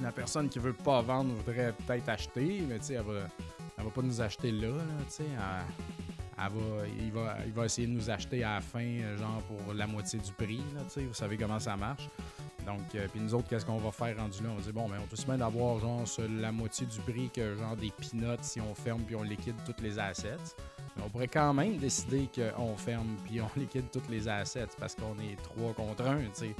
La 0.00 0.12
personne 0.12 0.48
qui 0.48 0.60
veut 0.60 0.72
pas 0.72 1.02
vendre 1.02 1.34
voudrait 1.34 1.74
peut-être 1.84 2.08
acheter, 2.08 2.62
mais 2.66 2.78
tu 2.78 2.86
sais, 2.86 2.94
elle 2.94 3.02
va, 3.02 3.26
elle 3.80 3.86
va 3.86 3.90
pas 3.90 4.02
nous 4.02 4.20
acheter 4.20 4.52
là, 4.52 4.68
tu 5.08 5.14
sais. 5.14 5.24
Va, 6.38 6.48
il, 6.98 7.12
va, 7.12 7.36
il 7.44 7.52
va 7.52 7.66
essayer 7.66 7.86
de 7.86 7.92
nous 7.92 8.08
acheter 8.08 8.42
à 8.42 8.54
la 8.54 8.60
fin, 8.62 8.86
genre 9.18 9.42
pour 9.42 9.74
la 9.74 9.86
moitié 9.86 10.18
du 10.18 10.32
prix, 10.32 10.62
tu 10.84 10.88
sais. 10.88 11.02
Vous 11.02 11.14
savez 11.14 11.36
comment 11.36 11.60
ça 11.60 11.76
marche. 11.76 12.08
Donc, 12.66 12.94
euh, 12.94 13.06
puis 13.10 13.20
nous 13.20 13.34
autres, 13.34 13.48
qu'est-ce 13.48 13.64
qu'on 13.64 13.78
va 13.78 13.90
faire 13.90 14.16
rendu 14.16 14.42
là? 14.42 14.50
On 14.52 14.54
va 14.54 14.62
dire, 14.62 14.72
bon, 14.72 14.88
mais 14.88 14.96
ben, 14.96 15.02
on 15.04 15.06
peut 15.06 15.16
se 15.16 15.26
mettre 15.26 15.40
d'avoir 15.40 15.78
genre 15.80 16.04
la 16.40 16.52
moitié 16.52 16.86
du 16.86 16.98
prix 17.00 17.30
que 17.30 17.56
genre 17.56 17.76
des 17.76 17.90
peanuts 17.90 18.42
si 18.42 18.60
on 18.60 18.74
ferme 18.74 19.02
puis 19.02 19.16
on 19.16 19.22
liquide 19.22 19.56
toutes 19.64 19.80
les 19.80 19.98
assets. 19.98 20.54
Mais 20.96 21.02
on 21.04 21.08
pourrait 21.08 21.28
quand 21.28 21.54
même 21.54 21.76
décider 21.78 22.28
qu'on 22.34 22.76
ferme 22.76 23.16
puis 23.24 23.40
on 23.40 23.50
liquide 23.56 23.90
toutes 23.90 24.08
les 24.08 24.28
assets 24.28 24.68
parce 24.78 24.94
qu'on 24.94 25.18
est 25.20 25.36
trois 25.42 25.72
contre 25.72 26.06
un, 26.06 26.20
tu 26.20 26.30
sais. 26.34 26.54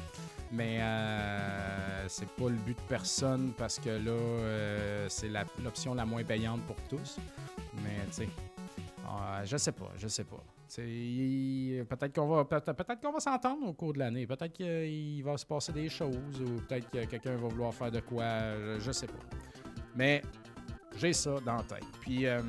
Mais 0.52 0.78
euh, 0.80 2.08
c'est 2.08 2.28
pas 2.28 2.48
le 2.48 2.56
but 2.56 2.76
de 2.76 2.82
personne 2.88 3.52
parce 3.56 3.78
que 3.78 3.90
là, 3.90 4.10
euh, 4.10 5.06
c'est 5.08 5.30
l'option 5.62 5.94
la, 5.94 6.04
moins 6.04 6.24
payante 6.24 6.62
pour 6.62 6.76
tous. 6.88 7.18
Mais 7.76 8.04
tu 8.06 8.12
sais, 8.12 8.28
je 9.44 9.56
sais 9.56 9.72
pas, 9.72 9.90
je 9.96 10.08
sais 10.08 10.24
pas. 10.24 10.42
Peut-être 10.76 12.14
qu'on 12.14 12.28
va 12.28 12.44
peut-être 12.44 13.00
qu'on 13.00 13.12
va 13.12 13.20
s'entendre 13.20 13.66
au 13.66 13.72
cours 13.72 13.92
de 13.92 13.98
l'année. 13.98 14.26
Peut-être 14.26 14.52
qu'il 14.52 15.22
va 15.24 15.36
se 15.36 15.46
passer 15.46 15.72
des 15.72 15.88
choses 15.88 16.40
ou 16.40 16.60
peut-être 16.68 16.90
que 16.90 17.04
quelqu'un 17.06 17.36
va 17.36 17.48
vouloir 17.48 17.74
faire 17.74 17.90
de 17.90 18.00
quoi. 18.00 18.78
Je, 18.78 18.92
sais 18.92 19.06
pas. 19.06 19.18
Mais 19.96 20.22
j'ai 20.96 21.12
ça 21.12 21.34
dans 21.44 21.56
la 21.56 21.62
tête. 21.64 21.84
Puis 22.00 22.26
euh, 22.26 22.40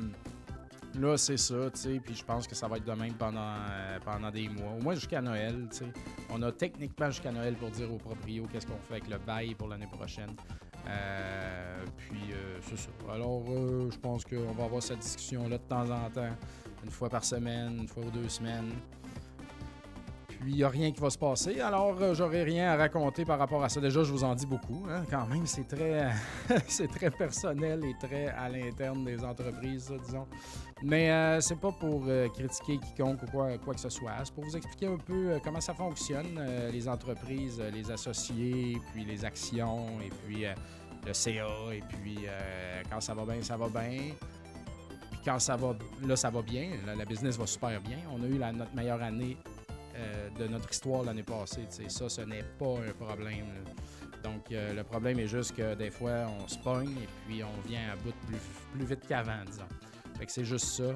là, 0.98 1.16
c'est 1.16 1.36
ça, 1.36 1.70
tu 1.70 1.80
sais. 1.80 2.00
Puis 2.04 2.14
je 2.14 2.24
pense 2.24 2.46
que 2.46 2.54
ça 2.54 2.68
va 2.68 2.76
être 2.76 2.84
de 2.84 2.92
même 2.92 3.14
pendant, 3.14 3.54
euh, 3.70 3.98
pendant 4.04 4.30
des 4.30 4.48
mois. 4.48 4.72
Au 4.78 4.82
moins 4.82 4.94
jusqu'à 4.94 5.20
Noël, 5.20 5.68
tu 5.70 5.78
sais. 5.78 5.92
On 6.30 6.40
a 6.42 6.52
techniquement 6.52 7.10
jusqu'à 7.10 7.32
Noël 7.32 7.54
pour 7.54 7.70
dire 7.70 7.92
aux 7.92 7.98
proprios 7.98 8.46
qu'est-ce 8.52 8.66
qu'on 8.66 8.78
fait 8.78 8.94
avec 8.94 9.08
le 9.08 9.18
bail 9.18 9.54
pour 9.54 9.68
l'année 9.68 9.88
prochaine. 9.90 10.34
Euh, 10.88 11.84
puis 11.96 12.32
c'est 12.62 12.78
ça. 12.78 12.90
Alors, 13.12 13.44
je 13.46 13.98
pense 13.98 14.24
qu'on 14.24 14.52
va 14.52 14.64
avoir 14.64 14.82
cette 14.82 14.98
discussion-là 14.98 15.58
de 15.58 15.62
temps 15.62 15.88
en 15.90 16.10
temps 16.10 16.36
une 16.84 16.90
fois 16.90 17.08
par 17.08 17.24
semaine, 17.24 17.78
une 17.78 17.88
fois 17.88 18.02
ou 18.04 18.10
deux 18.10 18.28
semaines. 18.28 18.72
Puis 20.42 20.50
il 20.50 20.56
n'y 20.56 20.64
a 20.64 20.68
rien 20.68 20.90
qui 20.90 21.00
va 21.00 21.08
se 21.08 21.18
passer, 21.18 21.60
alors 21.60 21.96
euh, 22.00 22.14
j'aurai 22.14 22.42
rien 22.42 22.72
à 22.72 22.76
raconter 22.76 23.24
par 23.24 23.38
rapport 23.38 23.62
à 23.62 23.68
ça. 23.68 23.80
Déjà, 23.80 24.02
je 24.02 24.10
vous 24.10 24.24
en 24.24 24.34
dis 24.34 24.44
beaucoup. 24.44 24.84
Hein. 24.90 25.04
Quand 25.08 25.24
même, 25.28 25.46
c'est 25.46 25.68
très, 25.68 26.10
c'est 26.66 26.88
très 26.88 27.12
personnel 27.12 27.84
et 27.84 27.94
très 28.04 28.26
à 28.26 28.48
l'interne 28.48 29.04
des 29.04 29.22
entreprises, 29.22 29.92
disons. 30.04 30.26
Mais 30.82 31.12
euh, 31.12 31.40
c'est 31.40 31.60
pas 31.60 31.70
pour 31.70 32.02
euh, 32.08 32.28
critiquer 32.30 32.78
quiconque 32.78 33.22
ou 33.22 33.26
quoi, 33.30 33.56
quoi 33.58 33.74
que 33.74 33.80
ce 33.80 33.88
soit. 33.88 34.10
C'est 34.24 34.34
pour 34.34 34.42
vous 34.42 34.56
expliquer 34.56 34.86
un 34.86 34.96
peu 34.96 35.38
comment 35.44 35.60
ça 35.60 35.74
fonctionne, 35.74 36.40
les 36.72 36.88
entreprises, 36.88 37.62
les 37.72 37.88
associés, 37.88 38.80
puis 38.92 39.04
les 39.04 39.24
actions, 39.24 39.86
et 40.04 40.10
puis 40.26 40.44
le 41.06 41.12
CA, 41.12 41.46
et 41.72 41.84
puis 41.88 42.26
quand 42.90 43.00
ça 43.00 43.14
va 43.14 43.24
bien, 43.24 43.40
ça 43.42 43.56
va 43.56 43.68
bien 43.68 44.10
quand 45.24 45.38
ça 45.38 45.56
va, 45.56 45.74
là, 46.04 46.16
ça 46.16 46.30
va 46.30 46.42
bien, 46.42 46.70
la, 46.84 47.04
business 47.04 47.38
va 47.38 47.46
super 47.46 47.80
bien. 47.80 47.98
On 48.12 48.22
a 48.22 48.26
eu 48.26 48.38
notre 48.56 48.74
meilleure 48.74 49.02
année 49.02 49.36
euh, 49.94 50.30
de 50.38 50.46
notre 50.48 50.70
histoire 50.70 51.04
l'année 51.04 51.22
passée. 51.22 51.66
Ça, 51.88 52.08
ce 52.08 52.20
n'est 52.22 52.44
pas 52.58 52.78
un 52.78 52.92
problème. 52.92 53.46
Donc, 54.22 54.50
euh, 54.52 54.72
le 54.72 54.84
problème 54.84 55.18
est 55.18 55.26
juste 55.26 55.56
que 55.56 55.74
des 55.74 55.90
fois, 55.90 56.26
on 56.40 56.46
se 56.48 56.58
pogne 56.58 56.96
et 56.96 57.08
puis 57.26 57.42
on 57.42 57.68
vient 57.68 57.92
à 57.92 57.96
bout 57.96 58.14
plus, 58.26 58.38
plus 58.72 58.84
vite 58.84 59.06
qu'avant, 59.06 59.44
disons. 59.46 59.64
Fait 60.18 60.26
que 60.26 60.32
c'est 60.32 60.44
juste 60.44 60.66
ça. 60.66 60.94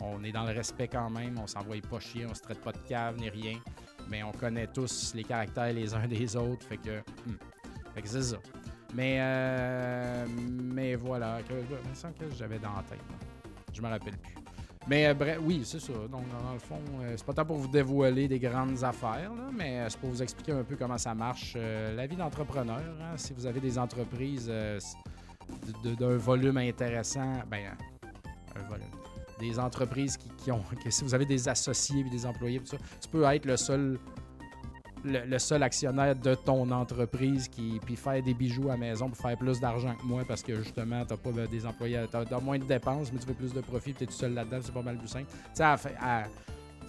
On 0.00 0.22
est 0.24 0.32
dans 0.32 0.44
le 0.44 0.52
respect 0.52 0.88
quand 0.88 1.10
même, 1.10 1.38
on 1.38 1.46
s'envoie 1.46 1.76
pas 1.90 2.00
chier, 2.00 2.24
on 2.26 2.34
se 2.34 2.40
traite 2.40 2.60
pas 2.60 2.72
de 2.72 2.78
cave 2.88 3.16
ni 3.18 3.28
rien. 3.28 3.58
Mais 4.08 4.22
on 4.22 4.32
connaît 4.32 4.66
tous 4.66 5.12
les 5.14 5.24
caractères 5.24 5.72
les 5.72 5.92
uns 5.94 6.06
des 6.06 6.34
autres. 6.36 6.66
Fait 6.66 6.78
que, 6.78 7.00
hmm. 7.00 7.36
que 8.00 8.08
c'est 8.08 8.22
ça. 8.22 8.36
Mais, 8.94 9.18
euh, 9.20 10.26
mais 10.74 10.94
voilà, 10.94 11.40
que, 11.42 11.52
que 11.52 12.34
j'avais 12.36 12.58
dans 12.58 12.74
la 12.74 12.82
tête. 12.82 12.98
Je 13.72 13.82
me 13.82 13.88
rappelle 13.88 14.16
plus. 14.16 14.39
Mais 14.88 15.06
euh, 15.06 15.14
bref, 15.14 15.38
oui, 15.42 15.62
c'est 15.64 15.80
ça. 15.80 15.92
Donc, 15.92 16.24
dans 16.30 16.52
le 16.52 16.58
fond, 16.58 16.80
euh, 17.02 17.14
c'est 17.16 17.24
pas 17.24 17.34
tant 17.34 17.44
pour 17.44 17.56
vous 17.56 17.68
dévoiler 17.68 18.28
des 18.28 18.38
grandes 18.38 18.82
affaires, 18.82 19.30
mais 19.52 19.80
euh, 19.80 19.88
c'est 19.88 19.98
pour 20.00 20.10
vous 20.10 20.22
expliquer 20.22 20.52
un 20.52 20.64
peu 20.64 20.76
comment 20.76 20.98
ça 20.98 21.14
marche. 21.14 21.56
la 21.56 22.06
vie 22.06 22.16
d'entrepreneur, 22.16 22.80
hein. 23.00 23.16
si 23.16 23.32
vous 23.32 23.46
avez 23.46 23.60
des 23.60 23.78
entreprises 23.78 24.50
d'un 25.84 26.16
volume 26.16 26.56
intéressant, 26.56 27.42
ben, 27.50 27.76
un 28.56 28.68
volume. 28.68 28.86
Des 29.38 29.58
entreprises 29.58 30.16
qui, 30.16 30.50
ont. 30.50 30.62
Si 30.90 31.04
vous 31.04 31.14
avez 31.14 31.24
des 31.26 31.48
associés 31.48 32.00
et 32.00 32.10
des 32.10 32.26
employés, 32.26 32.60
tout 32.60 32.66
ça, 32.66 32.76
tu 33.10 33.22
être 33.22 33.46
le 33.46 33.56
seul 33.56 33.98
le, 35.04 35.38
seul 35.38 35.62
actionnaire 35.62 36.14
de 36.14 36.34
ton 36.34 36.70
entreprise 36.70 37.48
qui 37.48 37.80
puis 37.84 37.98
des 38.24 38.34
bijoux 38.34 38.70
à 38.70 38.76
maison 38.76 39.08
pour 39.08 39.18
faire 39.18 39.36
plus 39.36 39.60
d'argent 39.60 39.94
que 39.94 40.04
moi 40.04 40.22
parce 40.26 40.42
que 40.42 40.56
justement 40.56 41.04
tu 41.04 41.12
n'as 41.12 41.16
pas 41.18 41.46
des 41.46 41.66
employés 41.66 42.00
tu 42.10 42.16
as, 42.34 42.40
moins 42.40 42.58
de 42.58 42.64
dépenses 42.64 43.12
mais 43.12 43.18
tu 43.18 43.26
fais 43.26 43.34
plus 43.34 43.52
de 43.52 43.60
profit 43.60 43.94
tu 43.94 44.04
es 44.04 44.06
tout 44.06 44.12
seul 44.12 44.34
là-dedans 44.34 44.58
c'est 44.62 44.74
pas 44.74 44.82
mal 44.82 44.96
plus 44.98 45.08
simple. 45.08 45.26
Tu 45.30 45.62
sais 45.62 45.64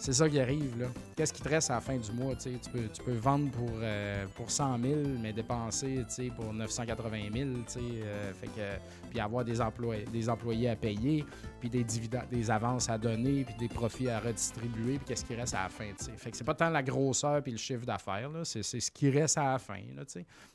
c'est 0.01 0.13
ça 0.13 0.27
qui 0.27 0.39
arrive. 0.39 0.79
là. 0.79 0.87
Qu'est-ce 1.15 1.31
qui 1.31 1.43
te 1.43 1.47
reste 1.47 1.69
à 1.69 1.75
la 1.75 1.81
fin 1.81 1.95
du 1.95 2.11
mois? 2.11 2.33
Tu 2.35 2.49
peux, 2.71 2.87
tu 2.91 3.03
peux 3.03 3.13
vendre 3.13 3.51
pour, 3.51 3.69
euh, 3.75 4.25
pour 4.35 4.49
100 4.49 4.79
000, 4.79 4.95
mais 5.21 5.31
dépenser 5.31 6.03
pour 6.35 6.51
980 6.51 7.17
000. 7.31 7.49
Euh, 7.77 8.33
fait 8.33 8.47
que, 8.47 9.09
puis 9.11 9.19
avoir 9.19 9.45
des 9.45 9.61
employés, 9.61 10.05
des 10.05 10.27
employés 10.27 10.69
à 10.69 10.75
payer, 10.75 11.23
puis 11.59 11.69
des 11.69 11.83
dividendes, 11.83 12.27
des 12.31 12.49
avances 12.49 12.89
à 12.89 12.97
donner, 12.97 13.45
puis 13.45 13.53
des 13.59 13.67
profits 13.67 14.09
à 14.09 14.19
redistribuer, 14.19 14.97
puis 14.97 15.05
qu'est-ce 15.05 15.23
qui 15.23 15.35
reste 15.35 15.53
à 15.53 15.63
la 15.63 15.69
fin. 15.69 15.91
sais? 15.97 16.13
Fait 16.17 16.31
que 16.31 16.37
c'est 16.37 16.43
pas 16.43 16.55
tant 16.55 16.71
la 16.71 16.81
grosseur 16.81 17.43
puis 17.43 17.51
le 17.51 17.59
chiffre 17.59 17.85
d'affaires, 17.85 18.31
c'est, 18.43 18.63
ce 18.63 18.89
qui 18.89 19.11
reste 19.11 19.37
à 19.37 19.51
la 19.51 19.59
fin. 19.59 19.81
Là, 19.95 20.03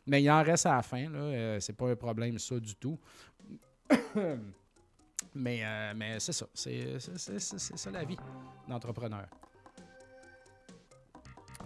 mais 0.09 0.25
il 0.25 0.31
en 0.31 0.43
reste 0.43 0.67
à 0.67 0.75
la 0.75 0.83
fin. 0.83 1.09
Là, 1.09 1.19
euh, 1.19 1.61
c'est 1.61 1.77
pas 1.77 1.89
un 1.89 1.97
problème, 1.97 2.37
ça, 2.41 2.59
du 2.59 2.75
tout. 2.75 2.99
Mais, 5.37 5.61
euh, 5.63 5.93
mais 5.95 6.19
c'est 6.19 6.33
ça. 6.33 6.47
C'est 6.55 6.99
ça 6.99 7.91
la 7.91 8.05
vie 8.05 8.17
d'entrepreneur. 8.69 9.27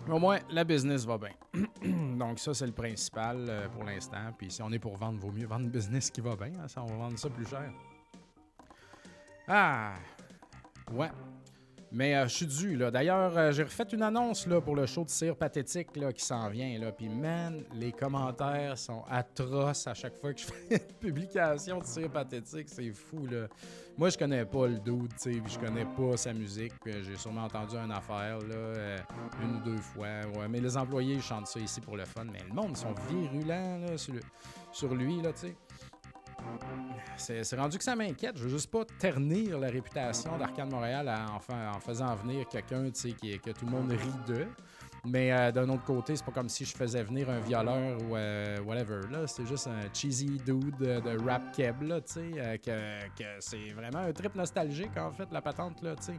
Au 0.09 0.19
moins, 0.19 0.39
la 0.51 0.65
business 0.65 1.05
va 1.05 1.19
bien. 1.19 1.35
Donc, 2.19 2.39
ça, 2.39 2.55
c'est 2.55 2.67
le 2.67 2.73
principal 2.73 3.47
euh, 3.49 3.69
pour 3.69 3.85
l'instant. 3.85 4.33
Puis, 4.37 4.51
si 4.51 4.63
on 4.63 4.73
est 4.73 4.79
pour 4.79 4.97
vendre, 4.97 5.21
vaut 5.21 5.31
mieux 5.31 5.47
vendre 5.47 5.69
business 5.69 6.11
qui 6.11 6.21
va 6.21 6.35
bien. 6.37 6.53
Hein, 6.59 6.69
ça, 6.69 6.83
on 6.83 6.87
va 6.87 6.97
vendre 6.97 7.19
ça 7.19 7.29
plus 7.29 7.47
cher. 7.47 7.71
Ah! 9.47 9.95
Ouais. 10.93 11.11
Mais 11.93 12.15
euh, 12.15 12.29
je 12.29 12.35
suis 12.35 12.47
dû, 12.47 12.77
là. 12.77 12.91
D'ailleurs, 12.91 13.37
euh, 13.37 13.51
j'ai 13.51 13.65
refait 13.65 13.87
une 13.93 14.03
annonce 14.03 14.47
là, 14.47 14.61
pour 14.61 14.77
le 14.77 14.87
show 14.87 15.05
de 15.05 15.11
cire 15.11 15.35
pathétique 15.35 15.97
là, 15.97 16.13
qui 16.13 16.25
s'en 16.25 16.49
vient. 16.49 16.79
Là. 16.79 16.93
Puis, 16.93 17.09
man, 17.09 17.65
les 17.75 17.91
commentaires 17.91 18.79
sont 18.79 19.03
atroces 19.11 19.89
à 19.89 19.95
chaque 19.95 20.17
fois 20.17 20.33
que 20.33 20.41
je 20.41 20.47
fais 20.69 20.77
une 20.77 20.95
publication 21.01 21.79
de 21.79 21.85
cire 21.85 22.11
pathétique. 22.11 22.69
C'est 22.69 22.93
fou, 22.93 23.27
là. 23.27 23.49
Moi, 23.99 24.09
je 24.09 24.17
connais 24.17 24.45
pas 24.45 24.67
le 24.69 24.79
dude, 24.79 25.13
tu 25.21 25.33
sais, 25.35 25.43
je 25.47 25.59
connais 25.59 25.85
pas 25.85 26.17
sa 26.17 26.33
musique. 26.33 26.73
J'ai 26.87 27.17
sûrement 27.17 27.45
entendu 27.45 27.77
une 27.77 27.93
affaire, 27.93 28.39
là, 28.39 28.55
euh, 28.55 28.97
une 29.43 29.57
ou 29.57 29.61
deux 29.61 29.81
fois. 29.81 30.21
Ouais. 30.37 30.49
Mais 30.49 30.61
les 30.61 30.77
employés, 30.77 31.21
chantent 31.21 31.49
ça 31.49 31.59
ici 31.59 31.81
pour 31.81 31.97
le 31.97 32.05
fun. 32.05 32.25
Mais 32.25 32.39
le 32.49 32.55
monde, 32.55 32.71
ils 32.71 32.77
sont 32.77 32.95
virulents, 33.11 33.97
sur, 33.97 34.15
sur 34.73 34.95
lui, 34.95 35.21
là, 35.21 35.33
tu 35.33 35.49
sais. 35.49 35.57
C'est 37.17 37.57
rendu 37.57 37.77
que 37.79 37.85
ça 37.85 37.95
m'inquiète. 37.95 38.37
Je 38.37 38.45
veux 38.45 38.49
juste 38.49 38.71
pas 38.71 38.85
ternir 38.99 39.59
la 39.59 39.69
réputation 39.69 40.37
d'Arcade 40.39 40.71
Montréal 40.71 41.09
en, 41.09 41.81
faisant 41.81 42.15
venir 42.17 42.49
quelqu'un 42.49 42.85
que 42.91 43.51
tout 43.51 43.67
le 43.67 43.71
monde 43.71 43.91
rit 43.91 44.25
d'eux. 44.27 44.49
Mais 45.05 45.33
euh, 45.33 45.51
d'un 45.51 45.69
autre 45.69 45.85
côté, 45.85 46.15
c'est 46.17 46.25
pas 46.25 46.33
comme 46.33 46.49
si 46.49 46.65
je 46.65 46.77
faisais 46.77 47.03
venir 47.03 47.31
un 47.31 47.41
violeur 47.41 47.99
ou 48.03 48.17
euh, 48.17 48.61
whatever. 48.63 49.01
C'est 49.27 49.47
juste 49.47 49.67
un 49.67 49.93
cheesy 49.95 50.39
dude 50.45 50.77
de, 50.77 51.25
rap 51.25 51.55
keb, 51.55 51.77
euh, 51.83 52.57
que, 52.59 53.25
c'est 53.39 53.71
vraiment 53.71 54.01
un 54.01 54.13
trip 54.13 54.35
nostalgique, 54.35 54.97
en 54.99 55.11
fait, 55.11 55.29
la 55.33 55.41
patente, 55.41 55.83
là, 55.83 55.95
tu. 55.97 56.13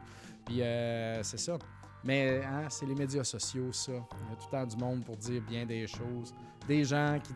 Puis 0.46 0.62
c'est 1.24 1.40
ça. 1.40 1.58
Mais 2.04 2.44
hein, 2.44 2.68
c'est 2.70 2.86
les 2.86 2.96
médias 2.96 3.24
sociaux, 3.24 3.72
ça. 3.72 3.92
Il 3.92 3.98
y 3.98 4.34
a 4.34 4.36
tout 4.36 4.48
le 4.52 4.52
temps 4.52 4.66
du 4.66 4.78
monde 4.78 5.04
pour 5.06 5.18
dire 5.18 5.42
bien 5.42 5.66
des 5.66 5.86
choses. 5.88 6.34
Des 6.68 6.84
gens 6.84 7.20
qui, 7.24 7.34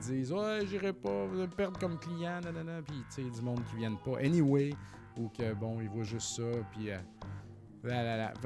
disent 0.00 0.32
Ouais, 0.32 0.60
j'irai 0.66 0.92
pas, 0.92 1.26
vous 1.26 1.38
allez 1.40 1.48
perdre 1.48 1.78
comme 1.78 1.98
client, 1.98 2.40
nanana. 2.40 2.82
Puis, 2.82 3.02
tu 3.14 3.22
sais, 3.22 3.30
du 3.30 3.42
monde 3.42 3.62
qui 3.70 3.76
viennent 3.76 3.98
pas. 3.98 4.18
Anyway, 4.18 4.70
ou 5.16 5.28
que, 5.28 5.52
bon, 5.54 5.80
ils 5.80 5.88
voient 5.88 6.04
juste 6.04 6.36
ça. 6.36 6.42
Puis, 6.72 6.90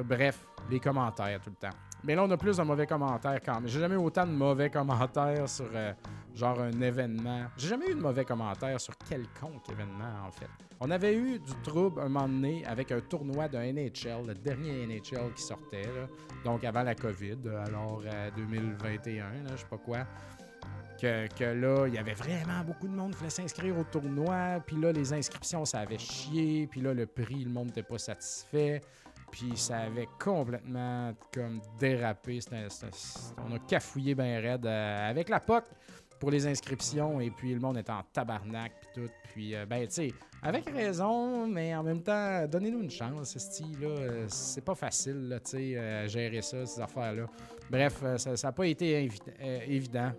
bref, 0.05 0.47
les 0.71 0.81
commentaires 0.81 1.41
tout 1.41 1.51
le 1.51 1.57
temps. 1.57 1.77
Mais 2.05 2.15
là, 2.17 2.25
on 2.25 2.31
a 2.31 2.37
plus 2.37 2.57
de 2.57 2.63
mauvais 2.63 2.87
commentaires 2.87 3.41
quand 3.45 3.55
même. 3.55 3.69
J'ai 3.69 3.81
jamais 3.81 3.95
eu 3.95 3.99
autant 3.99 4.27
de 4.27 4.33
mauvais 4.33 4.71
commentaires 4.71 5.49
sur 5.49 5.69
euh, 5.73 5.93
genre 6.35 6.61
un 6.61 6.81
événement. 6.81 7.45
J'ai 7.57 7.69
jamais 7.69 7.91
eu 7.91 7.95
de 7.95 8.01
mauvais 8.01 8.25
commentaires 8.25 8.81
sur 8.81 8.97
quelconque 8.99 9.69
événement, 9.71 10.27
en 10.27 10.31
fait. 10.33 10.49
On 10.81 10.91
avait 10.91 11.15
eu 11.15 11.39
du 11.39 11.55
trouble 11.63 12.01
un 12.01 12.09
moment 12.09 12.29
donné 12.29 12.65
avec 12.67 12.91
un 12.91 13.01
tournoi 13.01 13.47
de 13.47 13.57
NHL, 13.57 14.27
le 14.27 14.35
dernier 14.35 14.85
NHL 14.85 15.33
qui 15.37 15.43
sortait, 15.43 15.89
donc 16.45 16.65
avant 16.65 16.83
la 16.83 16.97
COVID, 16.97 17.39
alors 17.67 18.03
2021, 18.37 19.25
euh, 19.25 19.31
je 19.53 19.57
sais 19.59 19.67
pas 19.71 19.79
quoi. 19.79 19.99
Que, 21.01 21.27
que, 21.37 21.45
là, 21.45 21.87
il 21.89 21.95
y 21.95 21.99
avait 21.99 22.15
vraiment 22.15 22.63
beaucoup 22.65 22.87
de 22.87 22.93
monde 22.93 23.13
qui 23.13 23.19
voulait 23.19 23.31
s'inscrire 23.31 23.77
au 23.77 23.83
tournoi. 23.83 24.61
Puis 24.65 24.77
là, 24.77 24.93
les 24.93 25.13
inscriptions, 25.13 25.65
ça 25.65 25.81
avait 25.81 25.99
chié. 25.99 26.69
Puis 26.69 26.81
là, 26.81 26.95
le 26.95 27.07
prix, 27.07 27.43
le 27.43 27.51
monde 27.51 27.67
n'était 27.67 27.83
pas 27.83 27.99
satisfait. 27.99 28.81
Puis 29.33 29.57
ça 29.57 29.79
avait 29.79 30.09
complètement 30.21 31.15
comme 31.33 31.61
dérapé. 31.81 32.39
on 32.53 33.55
a 33.55 33.59
cafouillé 33.67 34.15
bien 34.15 34.41
raide 34.41 34.67
euh, 34.67 35.11
avec 35.11 35.31
la 35.31 35.41
POC 35.41 35.65
pour 36.21 36.31
les 36.31 36.47
inscriptions. 36.47 37.19
Et 37.19 37.31
puis 37.31 37.55
le 37.55 37.59
monde 37.59 37.79
était 37.79 37.93
en 37.93 38.03
tabarnak. 38.13 38.73
Puis 38.79 38.89
tout. 38.95 39.11
Puis, 39.33 39.57
euh, 39.57 39.65
ben, 39.65 39.87
tu 39.87 39.95
sais, 39.95 40.13
avec 40.43 40.69
raison, 40.69 41.47
mais 41.47 41.75
en 41.75 41.83
même 41.83 42.03
temps, 42.03 42.47
donnez-nous 42.47 42.83
une 42.83 42.91
chance, 42.91 43.31
ce 43.31 43.39
style-là. 43.39 43.89
Euh, 43.89 44.25
c'est 44.29 44.61
pas 44.61 44.75
facile, 44.75 45.41
tu 45.43 45.51
sais, 45.53 46.09
gérer 46.09 46.43
ça, 46.43 46.67
ces 46.67 46.81
affaires-là. 46.83 47.27
Bref, 47.71 48.05
ça 48.19 48.35
n'a 48.35 48.53
pas 48.53 48.67
été 48.67 49.09
évident. 49.67 50.13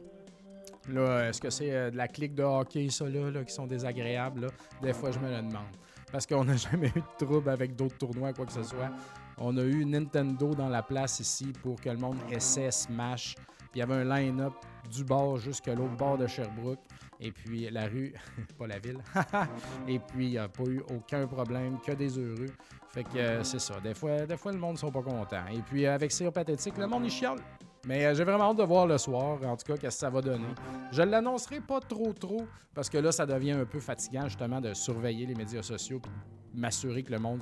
Là, 0.90 1.30
est-ce 1.30 1.40
que 1.40 1.52
c'est 1.52 1.92
de 1.92 1.96
la 1.96 2.08
clique 2.08 2.34
de 2.34 2.42
hockey, 2.42 2.90
ça, 2.90 3.08
là, 3.08 3.30
là 3.30 3.44
qui 3.44 3.54
sont 3.54 3.68
désagréables? 3.68 4.48
Des 4.82 4.94
fois, 4.94 5.12
je 5.12 5.20
me 5.20 5.30
le 5.30 5.38
demande 5.38 5.70
parce 6.14 6.28
qu'on 6.28 6.46
n'a 6.46 6.56
jamais 6.72 6.90
eu 6.96 7.02
de 7.02 7.26
trouble 7.26 7.50
avec 7.50 7.76
d'autres 7.76 7.98
tournois, 7.98 8.32
quoi 8.32 8.46
que 8.46 8.54
ce 8.54 8.64
soit. 8.64 8.92
On 9.38 9.58
a 9.58 9.64
eu 9.64 9.84
Nintendo 9.84 10.54
dans 10.54 10.70
la 10.70 10.84
place 10.84 11.20
ici 11.20 11.52
pour 11.62 11.82
que 11.82 11.90
le 11.90 11.98
monde 11.98 12.18
essaie 12.32 12.70
Smash. 12.72 13.36
Puis 13.36 13.72
il 13.76 13.80
y 13.80 13.82
avait 13.82 13.96
un 13.96 14.04
line-up 14.04 14.54
du 14.90 15.04
bord 15.04 15.38
jusqu'à 15.38 15.74
l'autre 15.74 15.98
bord 15.98 16.20
de 16.20 16.28
Sherbrooke. 16.28 16.80
Et 17.20 17.32
puis 17.32 17.68
la 17.72 17.88
rue, 17.88 18.14
pas 18.60 18.68
la 18.68 18.78
ville. 18.78 19.00
et 19.88 19.98
puis 19.98 20.28
il 20.28 20.32
n'y 20.32 20.38
a 20.38 20.48
pas 20.48 20.64
eu 20.66 20.84
aucun 20.96 21.26
problème, 21.26 21.80
que 21.84 21.94
des 21.94 22.20
heureux. 22.20 22.54
Fait 22.90 23.04
que 23.04 23.18
euh, 23.18 23.44
c'est 23.44 23.60
ça. 23.60 23.80
Des 23.80 23.96
fois, 23.96 24.28
des 24.28 24.38
fois, 24.38 24.52
le 24.52 24.60
monde 24.60 24.74
ne 24.74 24.78
sont 24.78 24.92
pas 24.92 25.02
contents. 25.02 25.48
Et 25.52 25.64
puis 25.64 25.88
avec 25.88 26.12
Sir 26.12 26.32
Pathétique, 26.32 26.78
le 26.78 26.86
monde 26.86 27.06
est 27.06 27.10
chiale. 27.10 27.40
Mais 27.86 28.06
euh, 28.06 28.16
j'ai 28.16 28.24
vraiment 28.24 28.52
hâte 28.52 28.58
de 28.58 28.64
voir 28.64 28.88
le 28.88 28.98
soir, 28.98 29.40
en 29.44 29.58
tout 29.58 29.66
cas, 29.66 29.78
qu'est-ce 29.78 29.98
que 29.98 30.00
ça 30.00 30.10
va 30.10 30.22
donner. 30.22 30.48
Je 30.92 31.02
ne 31.02 31.12
l'annoncerai 31.12 31.60
pas 31.60 31.82
trop, 31.82 32.14
trop, 32.14 32.48
parce 32.74 32.90
que 32.90 32.98
là, 32.98 33.12
ça 33.12 33.26
devient 33.26 33.52
un 33.52 33.66
peu 33.66 33.80
fatigant, 33.80 34.24
justement, 34.24 34.62
de 34.62 34.74
surveiller 34.74 35.26
les 35.26 35.36
médias 35.36 35.62
sociaux 35.62 36.00
puis 36.00 36.12
m'assurer 36.54 37.04
que 37.04 37.12
le 37.12 37.20
monde 37.20 37.42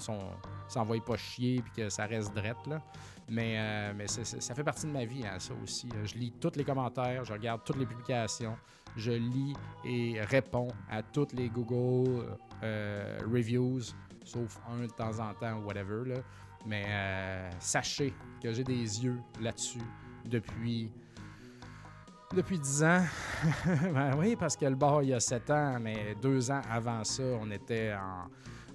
s'envoie 0.67 1.03
pas 1.05 1.17
chier 1.17 1.61
puis 1.61 1.83
que 1.83 1.89
ça 1.89 2.05
reste 2.05 2.33
drette. 2.33 2.57
Mais, 3.29 3.55
euh, 3.57 3.93
mais 3.95 4.07
ça 4.07 4.55
fait 4.55 4.63
partie 4.63 4.87
de 4.87 4.91
ma 4.91 5.05
vie, 5.05 5.23
hein, 5.25 5.37
ça 5.37 5.53
aussi. 5.61 5.87
Je 6.05 6.15
lis 6.15 6.33
tous 6.39 6.55
les 6.55 6.63
commentaires, 6.63 7.23
je 7.23 7.33
regarde 7.33 7.61
toutes 7.63 7.77
les 7.77 7.85
publications, 7.85 8.57
je 8.97 9.11
lis 9.11 9.53
et 9.85 10.19
réponds 10.21 10.69
à 10.89 11.03
toutes 11.03 11.33
les 11.33 11.49
Google 11.49 12.25
euh, 12.63 13.19
reviews, 13.31 13.81
sauf 14.25 14.59
un 14.69 14.81
de 14.81 14.87
temps 14.87 15.19
en 15.19 15.33
temps, 15.35 15.59
whatever. 15.59 16.15
Mais 16.65 17.49
sachez 17.59 18.13
que 18.41 18.51
j'ai 18.53 18.63
des 18.63 19.03
yeux 19.03 19.19
là-dessus 19.39 19.81
depuis. 20.25 20.91
Depuis 22.35 22.59
10 22.59 22.83
ans. 22.83 23.03
ben 23.93 24.15
oui, 24.17 24.37
parce 24.37 24.55
que 24.55 24.65
le 24.65 24.75
bar, 24.75 25.03
il 25.03 25.09
y 25.09 25.13
a 25.13 25.19
7 25.19 25.49
ans, 25.49 25.79
mais 25.81 26.15
deux 26.21 26.49
ans 26.49 26.61
avant 26.69 27.03
ça, 27.03 27.23
on 27.23 27.51
était 27.51 27.93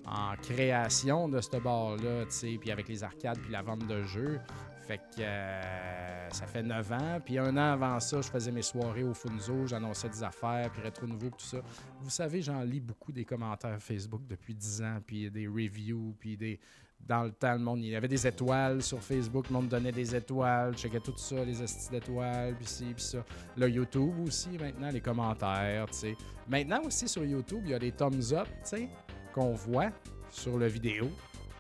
en, 0.05 0.37
création 0.43 1.27
de 1.29 1.41
ce 1.41 1.57
bar-là, 1.57 2.27
tu 2.27 2.31
sais, 2.33 2.59
puis 2.61 2.71
avec 2.71 2.87
les 2.87 3.03
arcades, 3.03 3.39
puis 3.39 3.51
la 3.51 3.63
vente 3.63 3.87
de 3.87 4.03
jeux. 4.03 4.39
Fait 4.87 4.99
que 4.99 5.21
euh, 5.21 6.31
ça 6.31 6.47
fait 6.47 6.63
9 6.63 6.93
ans. 6.93 7.21
Puis 7.25 7.39
un 7.39 7.57
an 7.57 7.73
avant 7.73 7.99
ça, 7.99 8.21
je 8.21 8.29
faisais 8.29 8.53
mes 8.53 8.63
soirées 8.63 9.03
au 9.03 9.15
Funzo, 9.15 9.67
j'annonçais 9.67 10.09
des 10.09 10.23
affaires, 10.23 10.71
puis 10.71 10.83
Rétro 10.83 11.07
Nouveau, 11.07 11.31
tout 11.31 11.45
ça. 11.45 11.59
Vous 12.01 12.11
savez, 12.11 12.41
j'en 12.43 12.61
lis 12.61 12.81
beaucoup 12.81 13.11
des 13.11 13.25
commentaires 13.25 13.81
Facebook 13.81 14.23
depuis 14.29 14.55
10 14.55 14.83
ans, 14.83 14.99
puis 15.05 15.31
des 15.31 15.49
reviews, 15.49 16.15
puis 16.21 16.37
des, 16.37 16.61
dans 17.01 17.23
le 17.23 17.31
temps, 17.31 17.53
le 17.53 17.61
monde, 17.61 17.81
il 17.81 17.91
y 17.91 17.97
avait 17.97 18.09
des 18.09 18.27
étoiles 18.27 18.83
sur 18.83 19.03
Facebook, 19.03 19.49
le 19.49 19.55
monde 19.55 19.69
donnait 19.69 19.93
des 19.93 20.15
étoiles, 20.15 20.73
je 20.77 20.83
checkais 20.83 21.01
tout 21.01 21.17
ça, 21.17 21.45
les 21.45 21.63
astuces 21.63 21.91
d'étoiles, 21.91 22.55
puis 22.57 22.67
ci, 22.67 22.85
puis 22.95 23.05
ça. 23.05 23.25
Là, 23.57 23.69
YouTube 23.69 24.15
aussi, 24.27 24.51
maintenant, 24.59 24.91
les 24.91 25.01
commentaires, 25.01 25.87
tu 25.87 25.99
sais. 25.99 26.17
Maintenant 26.49 26.83
aussi, 26.85 27.09
sur 27.09 27.25
YouTube, 27.25 27.63
il 27.65 27.71
y 27.71 27.75
a 27.75 27.79
des 27.79 27.93
thumbs 27.93 28.33
up, 28.33 28.49
tu 28.49 28.55
sais, 28.65 28.89
qu'on 29.33 29.53
voit 29.53 29.91
sur 30.31 30.59
la 30.59 30.69
vidéo, 30.69 31.09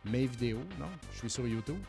mes 0.04 0.26
vidéos, 0.26 0.64
non, 0.80 0.88
je 1.12 1.18
suis 1.18 1.30
sur 1.30 1.46
YouTube. 1.46 1.80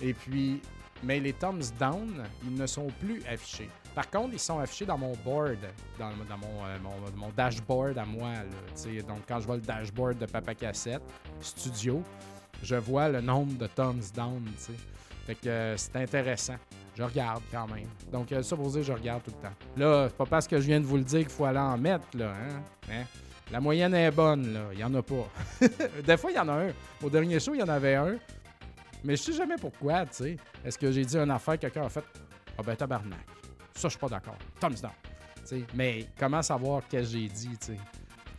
Et 0.00 0.12
puis, 0.12 0.60
mais 1.02 1.20
les 1.20 1.32
thumbs 1.32 1.72
down, 1.78 2.24
ils 2.44 2.54
ne 2.54 2.66
sont 2.66 2.88
plus 3.00 3.22
affichés. 3.26 3.68
Par 3.94 4.10
contre, 4.10 4.30
ils 4.32 4.40
sont 4.40 4.58
affichés 4.58 4.86
dans 4.86 4.98
mon 4.98 5.12
board, 5.24 5.58
dans, 5.98 6.10
euh, 6.10 6.78
mon, 6.82 7.16
mon, 7.16 7.28
dashboard 7.30 7.96
à 7.96 8.04
moi. 8.04 8.32
Là, 8.32 9.02
donc, 9.02 9.20
quand 9.28 9.38
je 9.38 9.46
vois 9.46 9.56
le 9.56 9.62
dashboard 9.62 10.18
de 10.18 10.26
Papa 10.26 10.54
Cassette 10.54 11.02
Studio, 11.40 12.02
je 12.62 12.76
vois 12.76 13.08
le 13.08 13.20
nombre 13.20 13.56
de 13.58 13.66
thumbs 13.66 14.12
down, 14.14 14.42
tu 14.56 14.62
sais. 14.62 14.72
Fait 15.26 15.34
que 15.34 15.48
euh, 15.48 15.76
c'est 15.76 15.96
intéressant. 15.96 16.56
Je 16.96 17.02
regarde 17.02 17.42
quand 17.50 17.66
même. 17.68 17.88
Donc, 18.12 18.30
euh, 18.30 18.42
ça 18.42 18.56
pour 18.56 18.70
dire, 18.70 18.82
je 18.82 18.92
regarde 18.92 19.22
tout 19.22 19.32
le 19.36 19.48
temps. 19.48 19.54
Là, 19.76 20.08
c'est 20.08 20.16
pas 20.16 20.26
parce 20.26 20.46
que 20.46 20.60
je 20.60 20.66
viens 20.66 20.80
de 20.80 20.86
vous 20.86 20.96
le 20.96 21.02
dire 21.04 21.20
qu'il 21.20 21.30
faut 21.30 21.44
aller 21.44 21.58
en 21.58 21.76
mettre, 21.78 22.06
là. 22.14 22.32
Hein? 22.32 22.62
hein? 22.90 23.04
La 23.50 23.60
moyenne 23.60 23.94
est 23.94 24.10
bonne, 24.10 24.52
là. 24.52 24.68
Il 24.72 24.78
y 24.78 24.84
en 24.84 24.94
a 24.94 25.02
pas. 25.02 25.28
Des 26.06 26.16
fois, 26.16 26.30
il 26.30 26.36
y 26.36 26.38
en 26.38 26.48
a 26.48 26.52
un. 26.52 26.72
Au 27.02 27.10
dernier 27.10 27.40
show, 27.40 27.54
il 27.54 27.60
y 27.60 27.62
en 27.62 27.68
avait 27.68 27.94
un. 27.94 28.16
Mais 29.02 29.16
je 29.16 29.22
sais 29.22 29.32
jamais 29.32 29.56
pourquoi, 29.60 30.06
tu 30.06 30.14
sais. 30.14 30.36
Est-ce 30.64 30.78
que 30.78 30.90
j'ai 30.92 31.04
dit 31.04 31.16
une 31.16 31.30
affaire, 31.30 31.58
quelqu'un 31.58 31.84
a 31.84 31.88
fait 31.88 32.04
Ah 32.56 32.62
ben 32.62 32.76
tabarnak. 32.76 33.26
Ça, 33.74 33.88
je 33.88 33.88
suis 33.88 33.98
pas 33.98 34.08
d'accord. 34.08 34.36
Thumbs 34.60 34.80
down. 34.80 34.92
Mais 35.74 36.06
comment 36.18 36.42
savoir 36.42 36.82
ce 36.84 36.96
que 36.96 37.02
j'ai 37.02 37.28
dit, 37.28 37.56
tu 37.58 37.66
sais? 37.66 37.78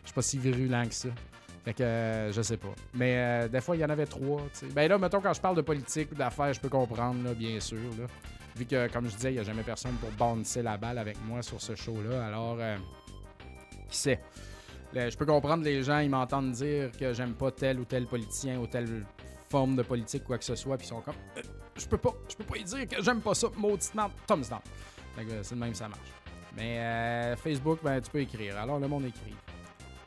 Je 0.02 0.08
suis 0.08 0.14
pas 0.14 0.22
si 0.22 0.38
virulent 0.38 0.86
que 0.86 0.94
ça. 0.94 1.08
Fait 1.66 1.74
que 1.74 1.82
euh, 1.82 2.30
je 2.30 2.42
sais 2.42 2.58
pas. 2.58 2.72
Mais 2.94 3.16
euh, 3.16 3.48
des 3.48 3.60
fois, 3.60 3.74
il 3.74 3.80
y 3.80 3.84
en 3.84 3.90
avait 3.90 4.06
trois. 4.06 4.40
sais. 4.52 4.66
Ben 4.66 4.88
là, 4.88 4.98
mettons, 4.98 5.20
quand 5.20 5.32
je 5.32 5.40
parle 5.40 5.56
de 5.56 5.62
politique 5.62 6.12
ou 6.12 6.14
d'affaires, 6.14 6.52
je 6.52 6.60
peux 6.60 6.68
comprendre, 6.68 7.24
là, 7.24 7.34
bien 7.34 7.58
sûr. 7.58 7.80
Là. 7.98 8.06
Vu 8.54 8.66
que, 8.66 8.86
comme 8.86 9.10
je 9.10 9.16
disais, 9.16 9.32
il 9.32 9.34
n'y 9.34 9.40
a 9.40 9.42
jamais 9.42 9.64
personne 9.64 9.94
pour 9.94 10.12
bouncer 10.12 10.62
la 10.62 10.76
balle 10.76 10.96
avec 10.96 11.16
moi 11.24 11.42
sur 11.42 11.60
ce 11.60 11.74
show-là. 11.74 12.24
Alors, 12.24 12.56
euh, 12.60 12.76
qui 13.90 13.98
sait? 13.98 14.20
je 14.94 15.14
peux 15.16 15.26
comprendre 15.26 15.64
les 15.64 15.82
gens, 15.82 15.98
ils 15.98 16.08
m'entendent 16.08 16.52
dire 16.52 16.92
que 16.92 17.12
j'aime 17.12 17.34
pas 17.34 17.50
tel 17.50 17.80
ou 17.80 17.84
tel 17.84 18.06
politicien 18.06 18.58
ou 18.60 18.68
telle 18.68 19.04
forme 19.50 19.74
de 19.74 19.82
politique, 19.82 20.22
quoi 20.22 20.38
que 20.38 20.44
ce 20.44 20.54
soit, 20.54 20.78
puis 20.78 20.86
ils 20.86 20.90
sont 20.90 21.00
comme 21.00 21.16
Je 21.76 21.86
peux 21.86 21.98
pas, 21.98 22.14
je 22.30 22.36
peux 22.36 22.44
pas 22.44 22.56
y 22.56 22.64
dire 22.64 22.88
que 22.88 23.02
j'aime 23.02 23.20
pas 23.20 23.34
ça, 23.34 23.48
mauditement, 23.56 24.08
thumbs 24.26 24.48
down. 24.48 24.60
c'est 25.42 25.54
le 25.54 25.60
même, 25.60 25.74
ça 25.74 25.88
marche. 25.88 26.12
Mais 26.56 27.34
Facebook, 27.36 27.80
ben, 27.82 28.00
tu 28.00 28.10
peux 28.10 28.20
écrire. 28.20 28.56
Alors, 28.56 28.78
le 28.78 28.86
monde 28.86 29.04
écrit. 29.04 29.34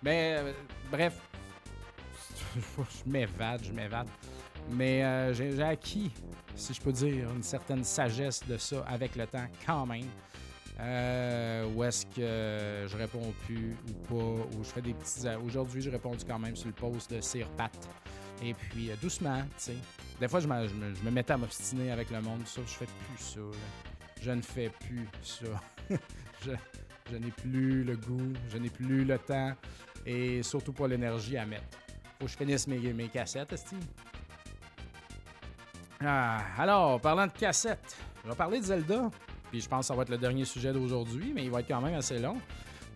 Mais, 0.01 0.41
bref, 0.89 1.28
je 2.77 3.09
m'évade, 3.09 3.63
je 3.63 3.71
m'évade. 3.71 4.07
Mais 4.71 5.03
euh, 5.03 5.33
j'ai 5.33 5.61
acquis, 5.61 6.11
si 6.55 6.73
je 6.73 6.81
peux 6.81 6.91
dire, 6.91 7.29
une 7.31 7.43
certaine 7.43 7.83
sagesse 7.83 8.45
de 8.47 8.57
ça 8.57 8.83
avec 8.87 9.15
le 9.15 9.25
temps 9.25 9.47
quand 9.65 9.85
même. 9.85 10.05
Euh, 10.81 11.65
où 11.75 11.83
est-ce 11.83 12.05
que 12.05 12.87
je 12.87 12.97
réponds 12.97 13.33
plus 13.45 13.75
ou 13.89 13.93
pas, 14.07 14.57
ou 14.57 14.63
je 14.63 14.69
fais 14.69 14.81
des 14.81 14.93
petits. 14.93 15.27
Aujourd'hui, 15.45 15.81
j'ai 15.81 15.89
répondu 15.89 16.23
quand 16.25 16.39
même 16.39 16.55
sur 16.55 16.67
le 16.67 16.73
post 16.73 17.13
de 17.13 17.19
Sir 17.19 17.49
Pat. 17.57 17.71
Et 18.41 18.53
puis, 18.53 18.89
euh, 18.89 18.95
doucement, 19.01 19.41
tu 19.41 19.47
sais. 19.57 19.75
Des 20.19 20.27
fois, 20.29 20.39
je, 20.39 20.47
me, 20.47 21.11
mettais 21.11 21.33
à 21.33 21.37
m'obstiner 21.37 21.91
avec 21.91 22.09
le 22.11 22.21
monde, 22.21 22.45
ça, 22.45 22.61
je 22.65 22.71
fais 22.71 22.85
plus 22.85 23.23
ça. 23.23 23.39
Je 24.21 24.31
ne 24.31 24.41
fais 24.41 24.69
plus 24.69 25.07
ça. 25.21 25.47
je, 26.45 27.15
n'ai 27.17 27.31
plus 27.31 27.83
le 27.83 27.97
goût, 27.97 28.33
je 28.49 28.57
n'ai 28.57 28.69
plus 28.69 29.03
le 29.03 29.17
temps 29.17 29.53
et 30.05 30.43
surtout 30.43 30.71
pas 30.71 30.87
l'énergie 30.87 31.37
à 31.37 31.45
mettre. 31.45 31.77
Faut 32.19 32.25
que 32.25 32.31
je 32.31 32.37
finisse 32.37 32.67
mes, 32.67 33.07
cassettes, 33.07 33.55
Steve. 33.55 33.79
Ah, 36.03 36.41
alors, 36.57 36.99
parlant 36.99 37.27
de 37.27 37.31
cassettes, 37.31 37.97
je 38.25 38.29
vais 38.29 38.35
parler 38.35 38.59
de 38.59 38.65
Zelda. 38.65 39.09
Puis 39.49 39.61
je 39.61 39.69
pense 39.69 39.81
que 39.81 39.85
ça 39.87 39.95
va 39.95 40.03
être 40.03 40.09
le 40.09 40.17
dernier 40.17 40.43
sujet 40.43 40.73
d'aujourd'hui, 40.73 41.31
mais 41.33 41.43
il 41.45 41.49
va 41.49 41.61
être 41.61 41.67
quand 41.69 41.81
même 41.81 41.95
assez 41.95 42.19
long. 42.19 42.37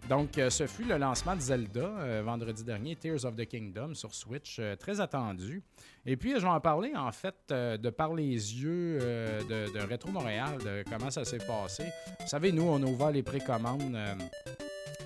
Donc, 0.10 0.38
euh, 0.38 0.50
ce 0.50 0.68
fut 0.68 0.84
le 0.84 0.98
lancement 0.98 1.36
de 1.36 1.40
Zelda 1.40 1.80
euh, 1.80 2.22
vendredi 2.26 2.66
dernier, 2.66 2.98
Tears 2.98 3.24
of 3.24 3.38
the 3.38 3.46
Kingdom 3.46 3.94
sur 3.94 4.14
Switch, 4.14 4.58
euh, 4.60 4.76
très 4.76 5.00
attendu. 5.00 5.64
Et 6.06 6.18
puis, 6.18 6.34
je 6.34 6.42
vais 6.42 6.48
en 6.48 6.60
parler 6.60 6.92
en 6.94 7.14
fait 7.14 7.36
de 7.50 7.90
par 7.90 8.14
les 8.14 8.34
yeux 8.62 9.00
de, 9.00 9.90
Retro 9.90 10.12
Montréal, 10.12 10.58
de 10.58 10.84
comment 10.90 11.10
ça 11.10 11.24
s'est 11.24 11.38
passé. 11.38 11.86
Vous 12.20 12.28
savez, 12.28 12.52
nous, 12.52 12.64
on 12.64 12.84
a 12.84 12.86
ouvert 12.86 13.12
les 13.12 13.24
précommandes 13.24 13.98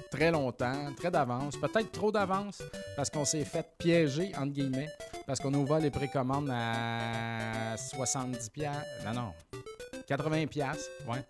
très 0.09 0.31
longtemps, 0.31 0.93
très 0.95 1.11
d'avance, 1.11 1.55
peut-être 1.57 1.91
trop 1.91 2.11
d'avance, 2.11 2.61
parce 2.95 3.09
qu'on 3.09 3.25
s'est 3.25 3.45
fait 3.45 3.65
piéger, 3.77 4.31
entre 4.37 4.53
guillemets, 4.53 4.89
parce 5.25 5.39
qu'on 5.39 5.53
a 5.53 5.57
ouvert 5.57 5.79
les 5.79 5.91
précommandes 5.91 6.49
à 6.51 7.75
70$. 7.75 8.69
Non, 9.05 9.13
non, 9.13 9.33
80$, 10.09 10.77
ouais. 11.07 11.25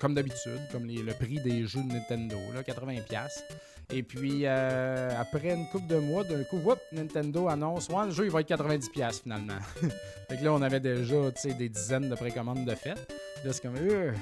Comme 0.00 0.14
d'habitude, 0.14 0.60
comme 0.70 0.86
le 0.86 1.12
prix 1.14 1.40
des 1.40 1.66
jeux 1.66 1.82
de 1.82 1.92
Nintendo, 1.92 2.36
là, 2.52 2.62
80$. 2.62 3.28
Et 3.90 4.02
puis, 4.02 4.42
euh, 4.44 5.10
après 5.18 5.54
une 5.54 5.66
couple 5.68 5.86
de 5.86 5.98
mois, 5.98 6.24
d'un 6.24 6.42
coup, 6.44 6.58
whoop, 6.58 6.78
Nintendo 6.92 7.48
annonce 7.48 7.88
ouais, 7.88 8.06
le 8.06 8.10
jeu 8.10 8.24
il 8.24 8.30
va 8.30 8.40
être 8.40 8.48
90$ 8.48 9.22
finalement. 9.22 9.58
fait 10.28 10.36
que 10.36 10.44
là, 10.44 10.52
on 10.52 10.62
avait 10.62 10.80
déjà 10.80 11.30
des 11.58 11.68
dizaines 11.68 12.08
de 12.08 12.14
précommandes 12.14 12.64
de 12.64 12.74
fait. 12.74 12.94
Là, 13.44 13.52
c'est 13.52 13.60
comme, 13.60 13.76
euh, 13.76 14.12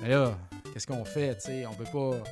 mais 0.00 0.10
là, 0.10 0.38
qu'est-ce 0.72 0.86
qu'on 0.86 1.04
fait? 1.04 1.40
sais? 1.40 1.64
On 1.66 1.74
peut 1.74 1.84
pas 1.84 2.22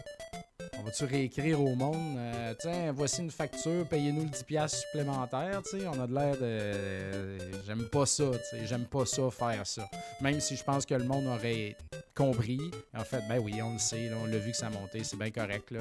on 0.79 0.83
va-tu 0.83 1.05
réécrire 1.05 1.61
au 1.61 1.75
monde, 1.75 2.17
euh, 2.17 2.55
tiens, 2.59 2.93
voici 2.93 3.23
une 3.23 3.31
facture, 3.31 3.87
payez-nous 3.89 4.23
le 4.23 4.29
10$ 4.29 4.69
supplémentaire, 4.69 5.63
tu 5.63 5.79
sais, 5.79 5.87
on 5.87 6.01
a 6.01 6.07
de 6.07 6.15
l'air 6.15 6.37
de... 6.37 7.63
j'aime 7.67 7.85
pas 7.89 8.07
ça, 8.07 8.25
j'aime 8.65 8.87
pas 8.87 9.07
ça, 9.07 9.31
faire 9.31 9.67
ça. 9.67 9.89
Même 10.21 10.41
si 10.41 10.57
je 10.57 10.65
pense 10.65 10.85
que 10.85 10.95
le 10.95 11.05
monde 11.05 11.27
aurait 11.27 11.77
compris, 12.15 12.61
en 12.97 13.05
fait, 13.05 13.23
ben 13.29 13.39
oui, 13.39 13.61
on 13.63 13.73
le 13.75 13.79
sait, 13.79 14.11
on 14.23 14.27
l'a 14.27 14.39
vu 14.39 14.51
que 14.51 14.57
ça 14.57 14.71
montait, 14.71 15.05
c'est 15.05 15.19
bien 15.19 15.31
correct, 15.31 15.73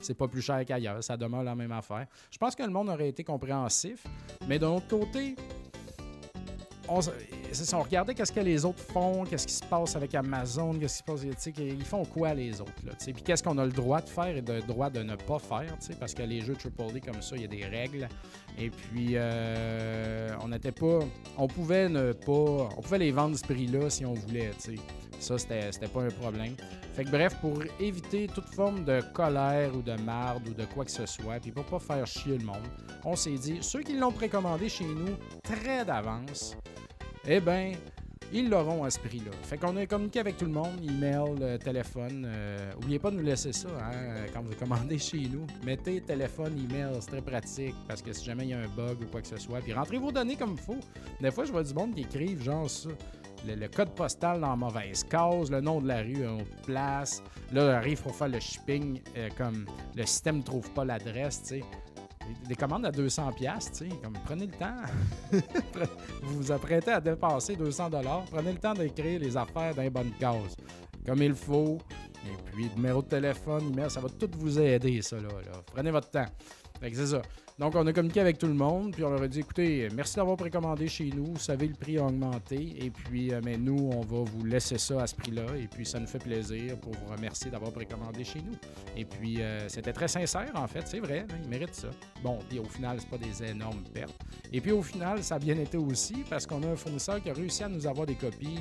c'est 0.00 0.14
pas 0.14 0.28
plus 0.28 0.42
cher 0.42 0.64
qu'ailleurs, 0.66 1.02
ça 1.02 1.16
demeure 1.16 1.42
la 1.42 1.54
même 1.54 1.72
affaire. 1.72 2.06
Je 2.30 2.38
pense 2.38 2.54
que 2.54 2.62
le 2.62 2.70
monde 2.70 2.88
aurait 2.88 3.08
été 3.08 3.24
compréhensif, 3.24 4.04
mais 4.46 4.58
d'un 4.58 4.70
autre 4.70 4.88
côté, 4.88 5.36
on, 6.88 7.82
regardait 7.82 8.14
qu'est-ce 8.14 8.32
que 8.32 8.40
les 8.40 8.64
autres 8.64 8.82
font, 8.82 9.24
qu'est-ce 9.24 9.46
qui 9.46 9.54
se 9.54 9.64
passe 9.64 9.96
avec 9.96 10.14
Amazon, 10.14 10.74
qu'est-ce 10.74 11.02
qui 11.02 11.22
se 11.22 11.32
passe, 11.34 11.58
ils 11.58 11.84
font 11.84 12.04
quoi 12.04 12.34
les 12.34 12.60
autres, 12.60 12.72
là, 12.84 12.92
puis 12.98 13.22
qu'est-ce 13.22 13.42
qu'on 13.42 13.58
a 13.58 13.64
le 13.64 13.72
droit 13.72 14.00
de 14.00 14.08
faire 14.08 14.36
et 14.36 14.40
le 14.40 14.62
droit 14.62 14.90
de 14.90 15.02
ne 15.02 15.16
pas 15.16 15.38
faire, 15.38 15.76
parce 15.98 16.14
que 16.14 16.22
les 16.22 16.40
jeux 16.40 16.56
AAA 16.56 17.00
comme 17.00 17.22
ça, 17.22 17.36
il 17.36 17.42
y 17.42 17.44
a 17.44 17.48
des 17.48 17.64
règles, 17.64 18.08
et 18.58 18.70
puis 18.70 19.12
euh, 19.14 20.28
on 20.42 20.48
n'était 20.48 20.72
pas, 20.72 21.00
on 21.36 21.46
pouvait 21.46 21.88
ne 21.88 22.12
pas, 22.12 22.68
on 22.76 22.80
pouvait 22.80 22.98
les 22.98 23.12
vendre 23.12 23.36
ce 23.36 23.44
prix-là 23.44 23.90
si 23.90 24.04
on 24.04 24.14
voulait, 24.14 24.50
sais. 24.58 24.76
Ça, 25.18 25.38
c'était 25.38 25.88
pas 25.92 26.02
un 26.02 26.10
problème. 26.10 26.54
Fait 26.94 27.04
que 27.04 27.10
bref, 27.10 27.36
pour 27.40 27.62
éviter 27.80 28.28
toute 28.28 28.48
forme 28.48 28.84
de 28.84 29.00
colère 29.12 29.74
ou 29.74 29.82
de 29.82 29.94
marde 30.02 30.46
ou 30.48 30.54
de 30.54 30.64
quoi 30.66 30.84
que 30.84 30.90
ce 30.90 31.06
soit, 31.06 31.40
puis 31.40 31.50
pour 31.50 31.64
pas 31.64 31.78
faire 31.78 32.06
chier 32.06 32.38
le 32.38 32.44
monde, 32.44 32.66
on 33.04 33.16
s'est 33.16 33.38
dit, 33.38 33.58
ceux 33.60 33.82
qui 33.82 33.96
l'ont 33.96 34.12
précommandé 34.12 34.68
chez 34.68 34.84
nous 34.84 35.16
très 35.42 35.84
d'avance, 35.84 36.56
eh 37.28 37.40
bien, 37.40 37.72
ils 38.32 38.48
l'auront 38.48 38.84
à 38.84 38.90
ce 38.90 38.98
prix-là. 38.98 39.30
Fait 39.42 39.56
qu'on 39.56 39.76
a 39.76 39.86
communiqué 39.86 40.20
avec 40.20 40.36
tout 40.36 40.44
le 40.44 40.52
monde, 40.52 40.80
email, 40.82 41.36
euh, 41.40 41.58
téléphone. 41.58 42.24
Euh, 42.26 42.72
oubliez 42.76 42.98
pas 42.98 43.10
de 43.10 43.16
nous 43.16 43.22
laisser 43.22 43.52
ça 43.52 43.68
hein, 43.68 44.26
quand 44.32 44.42
vous 44.42 44.54
commandez 44.54 44.98
chez 44.98 45.28
nous. 45.28 45.46
Mettez 45.64 46.00
téléphone, 46.00 46.52
email, 46.58 46.96
c'est 47.00 47.10
très 47.10 47.22
pratique 47.22 47.74
parce 47.88 48.02
que 48.02 48.12
si 48.12 48.24
jamais 48.24 48.44
il 48.44 48.50
y 48.50 48.54
a 48.54 48.58
un 48.58 48.68
bug 48.68 49.00
ou 49.02 49.06
quoi 49.06 49.20
que 49.20 49.28
ce 49.28 49.36
soit, 49.36 49.60
puis 49.60 49.72
rentrez 49.72 49.98
vos 49.98 50.12
données 50.12 50.36
comme 50.36 50.52
il 50.52 50.60
faut. 50.60 50.80
Des 51.20 51.30
fois, 51.30 51.44
je 51.44 51.52
vois 51.52 51.62
du 51.62 51.74
monde 51.74 51.94
qui 51.94 52.02
écrivent 52.02 52.42
genre 52.42 52.68
ça. 52.68 52.90
Le, 53.46 53.68
code 53.68 53.90
postal 53.90 54.40
dans 54.40 54.56
mauvaise 54.56 55.04
case, 55.04 55.50
le 55.50 55.60
nom 55.60 55.80
de 55.80 55.86
la 55.86 56.02
rue 56.02 56.26
en 56.26 56.38
place. 56.64 57.22
Là, 57.52 57.76
arrive 57.76 58.02
pour 58.02 58.14
faire 58.14 58.28
le 58.28 58.40
shipping, 58.40 59.00
euh, 59.16 59.28
comme 59.36 59.66
le 59.94 60.04
système 60.04 60.38
ne 60.38 60.42
trouve 60.42 60.68
pas 60.72 60.84
l'adresse, 60.84 61.42
tu 61.42 61.48
sais 61.60 61.64
des 62.46 62.54
commandes 62.54 62.86
à 62.86 62.90
200 62.90 63.32
pièces, 63.32 63.82
comme 64.02 64.14
prenez 64.24 64.46
le 64.46 64.52
temps. 64.52 64.76
vous 66.22 66.36
vous 66.36 66.52
apprêtez 66.52 66.92
à 66.92 67.00
dépenser 67.00 67.56
200 67.56 67.90
dollars, 67.90 68.24
prenez 68.30 68.52
le 68.52 68.58
temps 68.58 68.74
d'écrire 68.74 69.20
les 69.20 69.36
affaires 69.36 69.74
les 69.76 69.90
bonnes 69.90 70.12
cases, 70.18 70.56
comme 71.06 71.22
il 71.22 71.34
faut. 71.34 71.78
Et 72.24 72.50
puis 72.50 72.68
numéro 72.74 73.02
de 73.02 73.08
téléphone, 73.08 73.72
email, 73.72 73.90
ça 73.90 74.00
va 74.00 74.08
tout 74.08 74.30
vous 74.38 74.58
aider 74.58 75.00
ça 75.02 75.16
là. 75.16 75.28
Prenez 75.66 75.90
votre 75.90 76.10
temps. 76.10 76.26
C'est 76.80 77.06
ça. 77.06 77.22
Donc, 77.58 77.74
on 77.74 77.86
a 77.86 77.92
communiqué 77.94 78.20
avec 78.20 78.36
tout 78.36 78.48
le 78.48 78.54
monde, 78.54 78.92
puis 78.92 79.02
on 79.02 79.08
leur 79.08 79.22
a 79.22 79.28
dit 79.28 79.40
écoutez, 79.40 79.88
merci 79.94 80.16
d'avoir 80.16 80.36
précommandé 80.36 80.88
chez 80.88 81.06
nous. 81.06 81.24
Vous 81.24 81.38
savez, 81.38 81.66
le 81.66 81.74
prix 81.74 81.96
a 81.96 82.04
augmenté, 82.04 82.76
et 82.84 82.90
puis, 82.90 83.32
euh, 83.32 83.40
mais 83.42 83.56
nous, 83.56 83.90
on 83.94 84.00
va 84.00 84.30
vous 84.30 84.44
laisser 84.44 84.76
ça 84.76 85.00
à 85.00 85.06
ce 85.06 85.14
prix-là, 85.14 85.46
et 85.58 85.66
puis 85.66 85.86
ça 85.86 85.98
nous 85.98 86.06
fait 86.06 86.18
plaisir 86.18 86.76
pour 86.78 86.92
vous 86.92 87.10
remercier 87.10 87.50
d'avoir 87.50 87.72
précommandé 87.72 88.24
chez 88.24 88.40
nous. 88.40 88.56
Et 88.94 89.06
puis, 89.06 89.40
euh, 89.40 89.70
c'était 89.70 89.94
très 89.94 90.08
sincère, 90.08 90.50
en 90.54 90.66
fait, 90.66 90.82
c'est 90.86 91.00
vrai, 91.00 91.20
hein, 91.20 91.34
ils 91.44 91.48
méritent 91.48 91.74
ça. 91.74 91.88
Bon, 92.22 92.38
puis 92.46 92.58
au 92.58 92.64
final, 92.64 92.98
c'est 93.00 93.08
pas 93.08 93.16
des 93.16 93.42
énormes 93.42 93.84
pertes. 93.94 94.18
Et 94.52 94.60
puis, 94.60 94.72
au 94.72 94.82
final, 94.82 95.22
ça 95.22 95.36
a 95.36 95.38
bien 95.38 95.56
été 95.56 95.78
aussi, 95.78 96.24
parce 96.28 96.46
qu'on 96.46 96.62
a 96.62 96.66
un 96.66 96.76
fournisseur 96.76 97.22
qui 97.22 97.30
a 97.30 97.32
réussi 97.32 97.62
à 97.62 97.70
nous 97.70 97.86
avoir 97.86 98.04
des 98.04 98.16
copies 98.16 98.58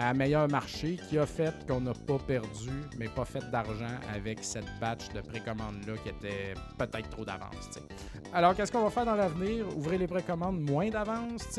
à 0.00 0.14
meilleur 0.14 0.48
marché 0.48 0.96
qui 1.08 1.18
a 1.18 1.26
fait 1.26 1.66
qu'on 1.66 1.80
n'a 1.80 1.92
pas 1.92 2.18
perdu, 2.18 2.70
mais 2.96 3.08
pas 3.08 3.24
fait 3.24 3.50
d'argent 3.50 3.98
avec 4.14 4.44
cette 4.44 4.68
batch 4.80 5.08
de 5.12 5.20
précommande-là 5.20 5.94
qui 6.04 6.10
était 6.10 6.54
peut-être 6.78 7.10
trop 7.10 7.24
d'avance. 7.24 7.80
Alors, 8.32 8.54
qu'est-ce 8.54 8.70
qu'on 8.70 8.84
va 8.84 8.90
faire 8.90 9.06
dans 9.06 9.16
l'avenir? 9.16 9.66
Ouvrir 9.76 9.98
les 9.98 10.06
précommandes 10.06 10.60
moins 10.60 10.88
d'avance, 10.88 11.58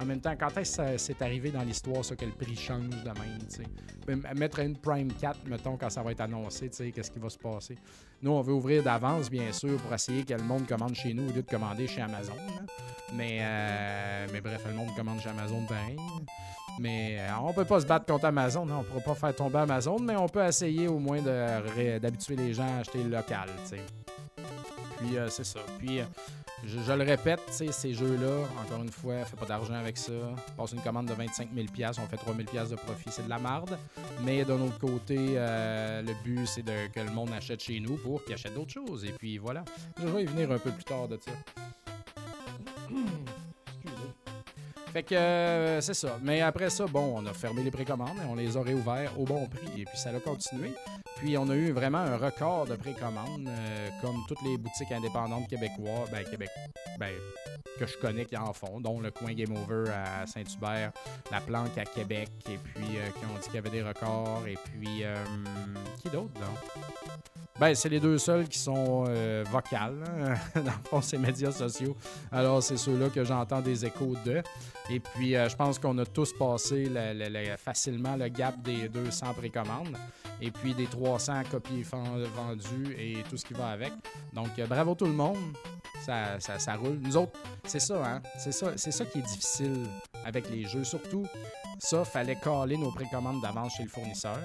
En 0.00 0.04
même 0.04 0.20
temps, 0.20 0.34
quand 0.38 0.56
est-ce 0.56 0.78
que 0.78 0.98
c'est 0.98 1.22
arrivé 1.22 1.52
dans 1.52 1.62
l'histoire, 1.62 2.04
ça, 2.04 2.16
que 2.16 2.24
le 2.24 2.32
prix 2.32 2.56
change 2.56 2.88
de 2.88 3.10
même, 3.20 4.24
Mettre 4.36 4.60
une 4.60 4.76
Prime 4.76 5.12
4, 5.12 5.46
mettons, 5.46 5.76
quand 5.76 5.90
ça 5.90 6.02
va 6.02 6.10
être 6.10 6.20
annoncé, 6.20 6.68
qu'est-ce 6.68 7.10
qui 7.10 7.18
va 7.20 7.28
se 7.28 7.38
passer? 7.38 7.76
Nous, 8.22 8.30
on 8.30 8.40
veut 8.40 8.54
ouvrir 8.54 8.82
d'avance, 8.82 9.30
bien 9.30 9.52
sûr, 9.52 9.76
pour 9.78 9.92
essayer 9.92 10.24
que 10.24 10.34
le 10.34 10.42
monde 10.42 10.66
commande 10.66 10.94
chez 10.94 11.12
nous 11.12 11.24
au 11.28 11.32
lieu 11.32 11.42
de 11.42 11.50
commander 11.50 11.86
chez 11.86 12.00
Amazon. 12.00 12.32
Mais, 13.14 13.38
euh, 13.40 14.26
mais 14.32 14.40
bref, 14.40 14.62
le 14.66 14.74
monde 14.74 14.88
commande 14.96 15.20
chez 15.20 15.28
Amazon 15.28 15.64
pareil. 15.66 15.96
Mais 16.78 17.16
euh, 17.18 17.28
on 17.42 17.52
peut 17.52 17.64
pas 17.64 17.80
se 17.80 17.86
battre 17.86 18.06
contre 18.06 18.26
Amazon. 18.26 18.66
Non, 18.66 18.80
on 18.80 18.84
pourra 18.84 19.14
pas 19.14 19.14
faire 19.14 19.36
tomber 19.36 19.58
Amazon, 19.58 19.98
mais 20.00 20.16
on 20.16 20.28
peut 20.28 20.44
essayer 20.44 20.88
au 20.88 20.98
moins 20.98 21.20
d'habituer 21.22 22.36
les 22.36 22.54
gens 22.54 22.66
à 22.76 22.80
acheter 22.80 23.02
local. 23.04 23.48
Puis 24.98 25.16
euh, 25.16 25.28
c'est 25.28 25.44
ça. 25.44 25.60
Puis 25.78 26.00
euh, 26.00 26.04
je, 26.64 26.92
le 26.92 27.04
répète, 27.04 27.40
ces 27.50 27.94
jeux-là, 27.94 28.46
encore 28.64 28.82
une 28.82 28.90
fois, 28.90 29.24
fait 29.24 29.36
pas 29.36 29.46
d'argent 29.46 29.74
avec 29.74 29.96
ça. 29.96 30.12
Passe 30.56 30.72
une 30.72 30.80
commande 30.80 31.06
de 31.06 31.14
25 31.14 31.48
000 31.54 31.66
on 31.98 32.06
fait 32.06 32.16
3 32.16 32.34
000 32.34 32.66
de 32.66 32.74
profit, 32.76 33.10
c'est 33.10 33.24
de 33.24 33.30
la 33.30 33.38
marde. 33.38 33.78
Mais 34.24 34.44
d'un 34.44 34.60
autre 34.60 34.78
côté, 34.78 35.16
le 35.16 36.14
but, 36.24 36.46
c'est 36.46 36.62
que 36.62 37.00
le 37.00 37.10
monde 37.10 37.30
achète 37.32 37.62
chez 37.62 37.78
nous 37.80 37.96
pour 37.96 38.24
qu'il 38.24 38.34
achète 38.34 38.54
d'autres 38.54 38.72
choses. 38.72 39.04
Et 39.04 39.12
puis 39.12 39.38
voilà. 39.38 39.64
Je 40.00 40.06
vais 40.06 40.22
y 40.22 40.26
venir 40.26 40.50
un 40.50 40.58
peu 40.58 40.70
plus 40.70 40.84
tard 40.84 41.08
de 41.08 41.18
ça. 41.22 41.32
Fait 44.96 45.02
que 45.02 45.14
euh, 45.14 45.78
c'est 45.82 45.92
ça. 45.92 46.18
Mais 46.22 46.40
après 46.40 46.70
ça, 46.70 46.86
bon, 46.86 47.18
on 47.18 47.26
a 47.26 47.34
fermé 47.34 47.62
les 47.62 47.70
précommandes 47.70 48.16
et 48.16 48.24
on 48.30 48.34
les 48.34 48.56
a 48.56 48.62
réouverts 48.62 49.12
au 49.20 49.26
bon 49.26 49.46
prix. 49.46 49.82
Et 49.82 49.84
puis 49.84 49.98
ça 49.98 50.08
a 50.08 50.18
continué. 50.20 50.72
Puis 51.16 51.36
on 51.36 51.50
a 51.50 51.54
eu 51.54 51.70
vraiment 51.70 51.98
un 51.98 52.16
record 52.16 52.64
de 52.64 52.76
précommandes, 52.76 53.46
euh, 53.46 53.88
comme 54.00 54.16
toutes 54.26 54.40
les 54.40 54.56
boutiques 54.56 54.90
indépendantes 54.92 55.48
québécoises, 55.48 56.10
ben 56.10 56.24
Québec, 56.24 56.48
ben, 56.98 57.12
que 57.78 57.84
je 57.84 57.98
connais 57.98 58.24
qui 58.24 58.38
en 58.38 58.54
font, 58.54 58.80
dont 58.80 58.98
le 58.98 59.10
coin 59.10 59.34
Game 59.34 59.54
Over 59.54 59.90
à 59.90 60.26
Saint-Hubert, 60.26 60.92
la 61.30 61.42
planque 61.42 61.76
à 61.76 61.84
Québec, 61.84 62.30
et 62.50 62.56
puis 62.56 62.96
euh, 62.96 63.10
qui 63.10 63.26
ont 63.26 63.38
dit 63.38 63.44
qu'il 63.48 63.56
y 63.56 63.58
avait 63.58 63.68
des 63.68 63.82
records. 63.82 64.44
Et 64.48 64.56
puis 64.64 65.04
qui 66.00 66.08
d'autre, 66.08 66.32
donc? 66.40 67.05
Ben, 67.58 67.74
c'est 67.74 67.88
les 67.88 68.00
deux 68.00 68.18
seuls 68.18 68.46
qui 68.48 68.58
sont 68.58 69.04
vocales, 69.50 70.04
hein, 70.06 70.34
dans 70.56 70.62
le 70.62 70.88
fond, 70.88 71.00
ces 71.00 71.16
médias 71.16 71.52
sociaux. 71.52 71.96
Alors, 72.30 72.62
c'est 72.62 72.76
ceux-là 72.76 73.08
que 73.08 73.24
j'entends 73.24 73.62
des 73.62 73.84
échos 73.86 74.14
de. 74.26 74.42
Et 74.88 75.00
puis, 75.00 75.34
euh, 75.34 75.48
je 75.48 75.56
pense 75.56 75.78
qu'on 75.78 75.96
a 75.98 76.06
tous 76.06 76.32
passé 76.32 76.88
facilement 77.58 78.16
le 78.16 78.28
gap 78.28 78.60
des 78.62 78.88
200 78.88 79.34
précommandes 79.34 79.96
et 80.40 80.50
puis 80.50 80.74
des 80.74 80.86
300 80.86 81.42
copies 81.50 81.82
vendus 81.82 82.96
et 82.98 83.16
tout 83.28 83.36
ce 83.36 83.44
qui 83.44 83.54
va 83.54 83.68
avec. 83.68 83.92
Donc, 84.32 84.58
euh, 84.58 84.66
bravo 84.66 84.94
tout 84.94 85.06
le 85.06 85.12
monde. 85.12 85.38
ça, 86.04 86.38
ça, 86.38 86.58
ça 86.58 86.76
roule. 86.76 86.98
Nous 87.02 87.16
autres, 87.16 87.38
c'est 87.64 87.80
ça, 87.80 88.04
hein? 88.06 88.22
C'est 88.38 88.52
ça, 88.52 88.72
c'est 88.76 88.92
ça 88.92 89.04
qui 89.04 89.18
est 89.18 89.22
difficile 89.22 89.86
avec 90.24 90.48
les 90.50 90.64
jeux. 90.64 90.84
Surtout, 90.84 91.26
ça, 91.78 92.04
fallait 92.04 92.36
caler 92.36 92.76
nos 92.76 92.90
précommandes 92.90 93.42
d'avance 93.42 93.74
chez 93.76 93.82
le 93.84 93.88
fournisseur. 93.88 94.38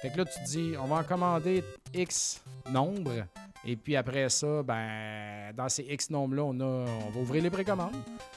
Fait 0.00 0.10
que 0.10 0.18
là, 0.18 0.24
tu 0.24 0.38
te 0.40 0.44
dis, 0.44 0.74
on 0.80 0.86
va 0.86 0.96
en 0.96 1.04
commander 1.04 1.62
X 1.94 2.42
nombre. 2.70 3.24
Et 3.64 3.76
puis 3.76 3.96
après 3.96 4.28
ça, 4.28 4.62
ben, 4.62 5.52
dans 5.54 5.68
ces 5.68 5.82
X 5.82 6.10
nombres-là, 6.10 6.42
on, 6.44 6.60
a, 6.60 6.64
on 7.06 7.10
va 7.10 7.20
ouvrir 7.20 7.42
les 7.42 7.50
précommandes. 7.50 7.96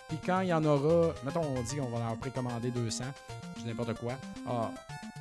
Puis 0.10 0.17
quand 0.25 0.41
il 0.41 0.49
y 0.49 0.53
en 0.53 0.63
aura, 0.65 1.13
mettons, 1.23 1.41
on 1.43 1.62
dit 1.62 1.77
qu'on 1.77 1.89
va 1.89 2.10
en 2.10 2.17
précommander 2.17 2.71
200, 2.71 3.03
je 3.60 3.65
n'importe 3.65 3.93
quoi. 3.99 4.13
Ah, 4.47 4.71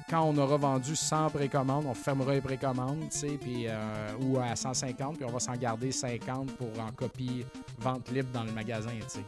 quand 0.08 0.24
on 0.24 0.36
aura 0.38 0.56
vendu 0.56 0.96
100 0.96 1.30
précommandes, 1.30 1.84
on 1.86 1.94
fermera 1.94 2.32
les 2.34 2.40
précommandes, 2.40 3.08
tu 3.12 3.18
sais, 3.18 3.38
puis, 3.40 3.66
euh, 3.68 3.76
ou 4.22 4.38
à 4.40 4.56
150, 4.56 5.16
puis 5.18 5.24
on 5.24 5.30
va 5.30 5.38
s'en 5.38 5.52
garder 5.54 5.92
50 5.92 6.56
pour 6.56 6.68
en 6.80 6.90
copie 6.90 7.44
vente 7.78 8.10
libre 8.10 8.30
dans 8.32 8.42
le 8.42 8.50
magasin, 8.50 8.90
tu 9.02 9.04
sais. 9.08 9.20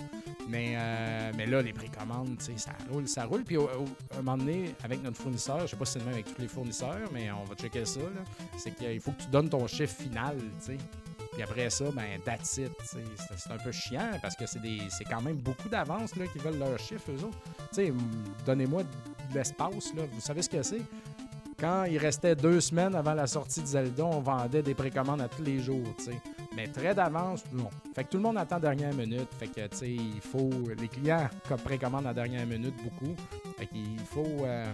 Mais, 0.49 0.75
euh, 0.77 1.31
mais 1.37 1.47
là, 1.47 1.63
les 1.63 1.73
précommandes, 1.73 2.37
ça 2.57 2.73
roule, 2.91 3.07
ça 3.07 3.25
roule. 3.27 3.45
Puis 3.45 3.57
au- 3.57 3.69
un 4.13 4.23
moment 4.23 4.37
donné, 4.37 4.75
avec 4.83 5.01
notre 5.05 5.19
fournisseur, 5.19 5.61
je 5.61 5.67
sais 5.69 5.77
pas 5.77 5.85
si 5.85 5.93
c'est 5.93 5.99
le 6.01 6.05
même 6.07 6.15
avec 6.15 6.35
tous 6.35 6.43
les 6.43 6.49
fournisseurs, 6.49 6.99
mais 7.13 7.31
on 7.31 7.45
va 7.45 7.55
checker 7.55 7.85
ça, 7.85 8.01
c'est 8.59 8.73
qu'il 8.75 9.01
faut 9.01 9.13
que 9.13 9.23
tu 9.23 9.29
donnes 9.29 9.49
ton 9.49 9.65
chiffre 9.69 9.95
final, 10.03 10.37
Puis 11.33 11.43
après 11.43 11.71
ça, 11.71 11.85
ben, 11.93 12.21
that's 12.25 12.59
it. 12.59 12.73
C'est 12.85 13.51
un 13.51 13.59
peu 13.59 13.73
chiant 13.73 14.11
parce 14.21 14.37
que 14.37 14.45
c'est 14.47 15.05
quand 15.05 15.23
même 15.23 15.37
beaucoup 15.37 15.69
d'avance 15.69 16.13
qui 16.13 16.39
veulent 16.39 16.59
leur 16.59 16.79
chiffre, 16.79 17.11
eux 17.11 17.25
autres. 17.25 17.39
Donnez-moi 18.45 18.83
de 18.83 19.35
l'espace. 19.35 19.93
Vous 19.95 20.21
savez 20.21 20.43
ce 20.43 20.51
que 20.51 20.63
c'est? 20.63 20.83
Quand 21.59 21.85
il 21.85 21.97
restait 21.97 22.35
deux 22.35 22.61
semaines 22.61 22.95
avant 22.97 23.15
la 23.15 23.27
sortie 23.27 23.63
de 23.63 23.67
Zelda, 23.67 24.05
on 24.05 24.21
vendait 24.21 24.63
des 24.63 24.75
précommandes 24.75 25.21
à 25.21 25.29
tous 25.29 25.43
les 25.43 25.61
jours. 25.61 25.87
Mais 26.57 26.67
très 26.67 26.95
d'avance, 26.95 27.45
non. 27.53 27.71
Fait 27.95 28.05
que 28.05 28.11
tout 28.11 28.17
le 28.17 28.25
monde 28.25 28.37
attend 28.37 28.59
dernière 28.59 28.93
minute. 28.93 29.29
Fait 29.39 29.47
que, 29.47 29.67
tu 29.69 29.87
il 29.87 30.21
faut... 30.21 30.51
Les 30.77 30.89
clients 30.89 31.31
précommandent 31.65 32.09
à 32.09 32.13
dernière 32.13 32.47
minute 32.47 32.75
beaucoup. 32.83 33.15
Fait 33.57 33.67
qu'il 33.67 34.01
faut... 34.01 34.45
euh, 34.45 34.73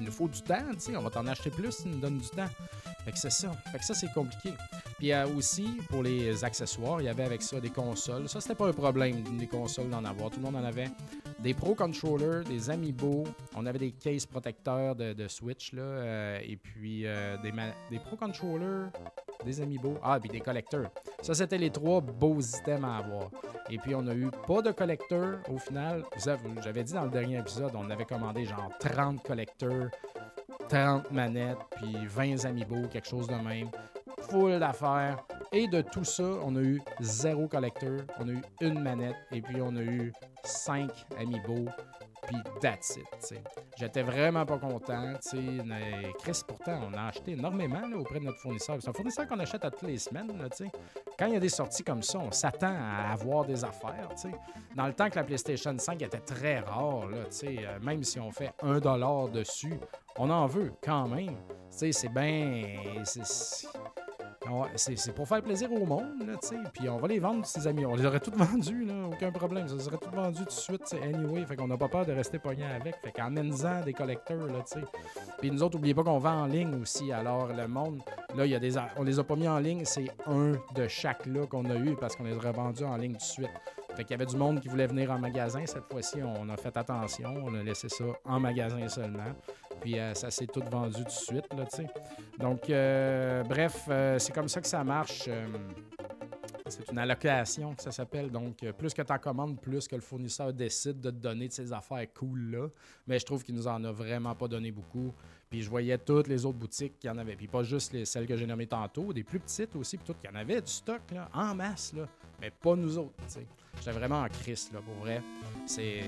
il 0.00 0.06
nous 0.06 0.12
faut 0.12 0.28
du 0.28 0.40
temps, 0.42 0.64
tu 0.72 0.80
sais. 0.80 0.96
On 0.96 1.02
va 1.02 1.10
t'en 1.10 1.26
acheter 1.26 1.50
plus 1.50 1.70
s'il 1.72 1.90
nous 1.90 2.00
donne 2.00 2.18
du 2.18 2.28
temps. 2.28 2.48
Fait 3.04 3.12
que 3.12 3.18
c'est 3.18 3.30
ça. 3.30 3.52
Fait 3.70 3.78
que 3.78 3.84
ça, 3.84 3.94
c'est 3.94 4.12
compliqué. 4.12 4.52
Puis 4.98 5.12
euh, 5.12 5.26
aussi, 5.36 5.78
pour 5.88 6.02
les 6.02 6.44
accessoires, 6.44 7.00
il 7.00 7.04
y 7.04 7.08
avait 7.08 7.24
avec 7.24 7.42
ça 7.42 7.60
des 7.60 7.70
consoles. 7.70 8.28
Ça, 8.28 8.40
c'était 8.40 8.54
pas 8.54 8.68
un 8.68 8.72
problème, 8.72 9.22
des 9.38 9.46
consoles 9.46 9.88
d'en 9.88 10.04
avoir. 10.04 10.30
Tout 10.30 10.38
le 10.38 10.44
monde 10.44 10.56
en 10.56 10.64
avait. 10.64 10.88
Des 11.38 11.54
Pro 11.54 11.74
Controllers, 11.74 12.44
des 12.44 12.68
Amiibo. 12.68 13.24
On 13.54 13.64
avait 13.66 13.78
des 13.78 13.92
cases 13.92 14.26
protecteurs 14.26 14.94
de, 14.94 15.28
Switch, 15.28 15.72
là. 15.72 15.82
euh, 15.82 16.40
et 16.42 16.56
puis 16.56 17.06
euh, 17.06 17.36
des, 17.38 17.52
des 17.90 17.98
Pro 17.98 18.16
Controllers, 18.16 18.90
des 19.44 19.60
Amiibo. 19.60 19.94
Ah, 20.02 20.18
puis 20.20 20.28
des 20.28 20.40
collecteurs. 20.40 20.90
Ça, 21.22 21.34
c'était 21.34 21.58
les 21.58 21.70
trois 21.70 22.00
beaux 22.00 22.40
items 22.40 22.84
à 22.84 22.96
avoir. 22.98 23.30
Et 23.68 23.78
puis, 23.78 23.94
on 23.94 24.06
a 24.06 24.14
eu 24.14 24.30
pas 24.46 24.62
de 24.62 24.72
collecteurs 24.72 25.38
au 25.48 25.58
final. 25.58 26.04
J'avais 26.62 26.84
dit 26.84 26.92
dans 26.92 27.04
le 27.04 27.10
dernier 27.10 27.38
épisode, 27.38 27.72
on 27.74 27.90
avait 27.90 28.04
commandé 28.04 28.44
genre 28.44 28.70
30 28.80 29.22
collecteurs, 29.22 29.90
30 30.68 31.10
manettes, 31.10 31.58
puis 31.76 32.06
20 32.06 32.44
Amiibo, 32.44 32.88
quelque 32.88 33.08
chose 33.08 33.26
de 33.26 33.34
même. 33.34 33.70
Full 34.30 34.58
d'affaires. 34.58 35.24
Et 35.52 35.66
de 35.66 35.82
tout 35.82 36.04
ça, 36.04 36.22
on 36.44 36.54
a 36.54 36.60
eu 36.60 36.80
zéro 37.00 37.48
collecteur, 37.48 38.02
on 38.20 38.28
a 38.28 38.32
eu 38.32 38.42
une 38.60 38.80
manette, 38.80 39.16
et 39.32 39.42
puis 39.42 39.60
on 39.60 39.74
a 39.74 39.82
eu 39.82 40.12
5 40.44 40.90
Amiibo, 41.18 41.66
puis 42.30 42.42
that's 42.60 42.96
it. 42.96 43.34
J'étais 43.76 44.02
vraiment 44.02 44.46
pas 44.46 44.58
content. 44.58 45.14
Chris, 46.18 46.42
pourtant, 46.46 46.80
on 46.90 46.94
a 46.96 47.08
acheté 47.08 47.32
énormément 47.32 47.86
là, 47.88 47.96
auprès 47.96 48.20
de 48.20 48.24
notre 48.24 48.38
fournisseur. 48.38 48.76
C'est 48.80 48.88
un 48.88 48.92
fournisseur 48.92 49.26
qu'on 49.26 49.38
achète 49.40 49.64
à 49.64 49.70
toutes 49.70 49.88
les 49.88 49.98
semaines. 49.98 50.30
Quand 51.18 51.26
il 51.26 51.34
y 51.34 51.36
a 51.36 51.40
des 51.40 51.48
sorties 51.48 51.82
comme 51.82 52.02
ça, 52.02 52.18
on 52.18 52.30
s'attend 52.30 52.74
à 52.74 53.12
avoir 53.12 53.44
des 53.44 53.64
affaires. 53.64 54.08
Dans 54.76 54.86
le 54.86 54.92
temps 54.92 55.10
que 55.10 55.16
la 55.16 55.24
PlayStation 55.24 55.76
5 55.76 56.02
était 56.02 56.18
très 56.18 56.60
rare, 56.60 57.06
là, 57.08 57.18
euh, 57.44 57.78
même 57.80 58.04
si 58.04 58.20
on 58.20 58.30
fait 58.30 58.52
un 58.62 58.78
dollar 58.78 59.28
dessus, 59.28 59.78
on 60.16 60.30
en 60.30 60.46
veut 60.46 60.72
quand 60.82 61.08
même. 61.08 61.36
C'est 61.70 62.08
bien. 62.08 62.76
C'est- 64.76 64.92
on- 64.92 64.96
C'est 64.96 65.14
pour 65.14 65.26
faire 65.28 65.42
plaisir 65.42 65.72
au 65.72 65.84
monde, 65.86 66.26
là, 66.26 66.34
tu 66.40 66.48
sais. 66.48 66.56
Puis 66.72 66.88
on 66.88 66.98
va 66.98 67.08
les 67.08 67.18
vendre, 67.18 67.44
ces 67.46 67.66
amis. 67.66 67.84
On 67.86 67.94
les 67.94 68.04
aurait 68.06 68.20
toutes 68.20 68.36
vendus, 68.36 68.84
là, 68.84 68.94
aucun 69.10 69.30
problème. 69.30 69.68
Ça 69.68 69.78
serait 69.78 69.98
tout 69.98 70.10
vendu 70.10 70.38
tout 70.40 70.44
de 70.44 70.50
suite, 70.50 70.94
anyway. 71.02 71.44
Fait 71.46 71.56
qu'on 71.56 71.68
n'a 71.68 71.76
pas 71.76 71.88
peur 71.88 72.04
de 72.06 72.12
rester 72.12 72.38
pogné 72.38 72.64
avec. 72.64 72.96
Fait 73.02 73.12
qu'emmène-en 73.12 73.84
des 73.84 73.92
collecteurs, 73.92 74.46
là, 74.46 74.62
tu 74.70 74.80
sais. 74.80 74.86
Puis 75.40 75.50
nous 75.50 75.62
autres, 75.62 75.76
n'oubliez 75.76 75.94
pas 75.94 76.02
qu'on 76.04 76.18
vend 76.18 76.42
en 76.42 76.46
ligne 76.46 76.80
aussi. 76.82 77.12
Alors, 77.12 77.48
le 77.48 77.66
monde, 77.68 78.00
là, 78.36 78.44
il 78.46 78.50
y 78.52 78.54
a 78.54 78.58
des. 78.58 78.76
On 78.96 79.02
les 79.02 79.18
a 79.18 79.24
pas 79.24 79.36
mis 79.36 79.48
en 79.48 79.58
ligne, 79.58 79.84
c'est 79.84 80.08
un 80.26 80.52
de 80.74 80.88
chaque 80.88 81.26
là 81.26 81.46
qu'on 81.46 81.64
a 81.70 81.76
eu 81.76 81.94
parce 81.96 82.16
qu'on 82.16 82.24
les 82.24 82.34
a 82.36 82.38
revendus 82.40 82.84
en 82.84 82.96
ligne 82.96 83.12
tout 83.12 83.18
de 83.18 83.22
suite. 83.22 83.50
Fait 83.96 84.04
qu'il 84.04 84.12
y 84.12 84.14
avait 84.14 84.26
du 84.26 84.36
monde 84.36 84.60
qui 84.60 84.68
voulait 84.68 84.86
venir 84.86 85.10
en 85.10 85.18
magasin. 85.18 85.64
Cette 85.66 85.84
fois-ci, 85.90 86.22
on 86.22 86.48
a 86.48 86.56
fait 86.56 86.76
attention. 86.76 87.34
On 87.44 87.54
a 87.54 87.62
laissé 87.62 87.88
ça 87.88 88.04
en 88.24 88.40
magasin 88.40 88.88
seulement. 88.88 89.34
Puis 89.80 89.98
euh, 89.98 90.14
ça 90.14 90.30
s'est 90.30 90.46
tout 90.46 90.62
vendu 90.70 90.98
tout 90.98 91.04
de 91.04 91.10
suite, 91.10 91.52
là, 91.56 91.64
tu 91.66 91.76
sais. 91.78 91.86
Donc, 92.38 92.68
euh, 92.68 93.42
bref, 93.44 93.86
euh, 93.88 94.18
c'est 94.18 94.32
comme 94.32 94.48
ça 94.48 94.60
que 94.60 94.66
ça 94.66 94.84
marche. 94.84 95.28
c'est 96.68 96.90
une 96.90 96.98
allocation 96.98 97.74
ça 97.78 97.90
s'appelle. 97.90 98.30
Donc, 98.30 98.64
plus 98.78 98.94
que 98.94 99.02
tu 99.02 99.12
en 99.12 99.18
commandes, 99.18 99.60
plus 99.60 99.88
que 99.88 99.96
le 99.96 100.02
fournisseur 100.02 100.52
décide 100.52 101.00
de 101.00 101.10
te 101.10 101.16
donner 101.16 101.48
de 101.48 101.52
ces 101.52 101.72
affaires 101.72 102.06
cool-là. 102.14 102.68
Mais 103.06 103.18
je 103.18 103.24
trouve 103.24 103.42
qu'il 103.42 103.54
nous 103.54 103.66
en 103.66 103.82
a 103.84 103.92
vraiment 103.92 104.34
pas 104.34 104.48
donné 104.48 104.70
beaucoup. 104.70 105.12
Puis 105.48 105.62
je 105.62 105.70
voyais 105.70 105.98
toutes 105.98 106.28
les 106.28 106.46
autres 106.46 106.58
boutiques 106.58 106.98
qui 106.98 107.08
en 107.08 107.18
avaient. 107.18 107.34
Puis 107.34 107.48
pas 107.48 107.64
juste 107.64 107.92
les, 107.92 108.04
celles 108.04 108.26
que 108.26 108.36
j'ai 108.36 108.46
nommées 108.46 108.68
tantôt, 108.68 109.12
des 109.12 109.24
plus 109.24 109.40
petites 109.40 109.74
aussi, 109.74 109.96
puis 109.96 110.06
toutes 110.06 110.20
qui 110.20 110.28
en 110.28 110.34
avaient 110.36 110.60
du 110.60 110.70
stock, 110.70 111.00
en 111.34 111.54
masse, 111.54 111.92
là. 111.92 112.06
Mais 112.40 112.50
pas 112.50 112.76
nous 112.76 112.98
autres, 112.98 113.16
tu 113.26 113.34
sais. 113.34 113.46
J'étais 113.78 113.92
vraiment 113.92 114.22
en 114.22 114.28
crise, 114.28 114.70
là, 114.72 114.80
pour 114.80 114.94
vrai. 114.96 115.22
C'est. 115.66 116.02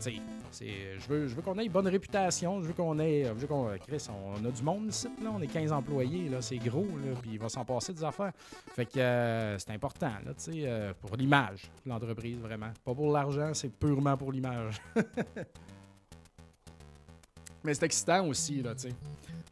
Je 0.00 1.08
veux, 1.08 1.26
je 1.26 1.34
veux 1.34 1.42
qu'on 1.42 1.58
ait 1.58 1.66
une 1.66 1.72
bonne 1.72 1.88
réputation. 1.88 2.62
Je 2.62 2.68
veux 2.68 2.72
qu'on 2.72 2.98
ait. 2.98 3.24
Je 3.24 3.32
veux 3.32 3.46
qu'on. 3.46 3.76
Chris, 3.86 4.06
on 4.10 4.44
a 4.44 4.50
du 4.50 4.62
monde 4.62 4.86
ici, 4.88 5.08
là. 5.22 5.30
On 5.34 5.42
est 5.42 5.46
15 5.46 5.72
employés, 5.72 6.28
là. 6.28 6.40
C'est 6.40 6.58
gros, 6.58 6.86
là. 6.86 7.12
Puis 7.20 7.32
il 7.32 7.38
va 7.38 7.48
s'en 7.48 7.64
passer 7.64 7.92
des 7.92 8.04
affaires. 8.04 8.32
Fait 8.74 8.86
que 8.86 8.98
euh, 8.98 9.58
c'est 9.58 9.70
important, 9.70 10.12
là, 10.24 10.32
tu 10.34 10.52
sais, 10.52 10.62
euh, 10.64 10.92
pour 11.00 11.16
l'image 11.16 11.62
de 11.84 11.90
l'entreprise, 11.90 12.38
vraiment. 12.38 12.70
Pas 12.84 12.94
pour 12.94 13.12
l'argent, 13.12 13.52
c'est 13.52 13.68
purement 13.68 14.16
pour 14.16 14.32
l'image. 14.32 14.80
Mais 17.64 17.74
c'est 17.74 17.86
excitant 17.86 18.26
aussi, 18.26 18.62
là, 18.62 18.74
tu 18.74 18.82
sais. 18.82 18.94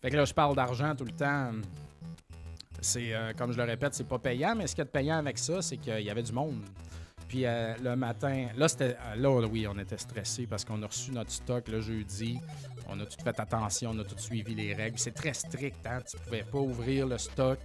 Fait 0.00 0.10
que 0.10 0.16
là, 0.16 0.24
je 0.24 0.34
parle 0.34 0.54
d'argent 0.54 0.94
tout 0.94 1.04
le 1.04 1.12
temps. 1.12 1.52
C'est, 2.84 3.14
euh, 3.14 3.32
comme 3.32 3.50
je 3.50 3.56
le 3.56 3.64
répète, 3.64 3.94
c'est 3.94 4.06
pas 4.06 4.18
payant, 4.18 4.54
mais 4.54 4.66
ce 4.66 4.74
qu'il 4.74 4.80
y 4.80 4.82
a 4.82 4.84
de 4.84 4.90
payant 4.90 5.16
avec 5.16 5.38
ça, 5.38 5.62
c'est 5.62 5.78
qu'il 5.78 6.00
y 6.00 6.10
avait 6.10 6.22
du 6.22 6.32
monde. 6.32 6.60
Puis 7.26 7.46
euh, 7.46 7.74
le 7.82 7.96
matin, 7.96 8.48
là, 8.58 8.68
c'était, 8.68 8.94
euh, 9.00 9.16
là, 9.16 9.30
oui, 9.50 9.66
on 9.66 9.78
était 9.78 9.96
stressé 9.96 10.46
parce 10.46 10.66
qu'on 10.66 10.82
a 10.82 10.86
reçu 10.86 11.10
notre 11.10 11.30
stock 11.30 11.66
le 11.68 11.80
jeudi. 11.80 12.38
On 12.86 13.00
a 13.00 13.06
tout 13.06 13.16
fait 13.24 13.40
attention, 13.40 13.92
on 13.94 13.98
a 14.00 14.04
tout 14.04 14.18
suivi 14.18 14.54
les 14.54 14.74
règles. 14.74 14.98
C'est 14.98 15.14
très 15.14 15.32
strict, 15.32 15.78
hein? 15.86 16.00
Tu 16.08 16.18
pouvais 16.18 16.42
pas 16.42 16.58
ouvrir 16.58 17.06
le 17.06 17.16
stock. 17.16 17.58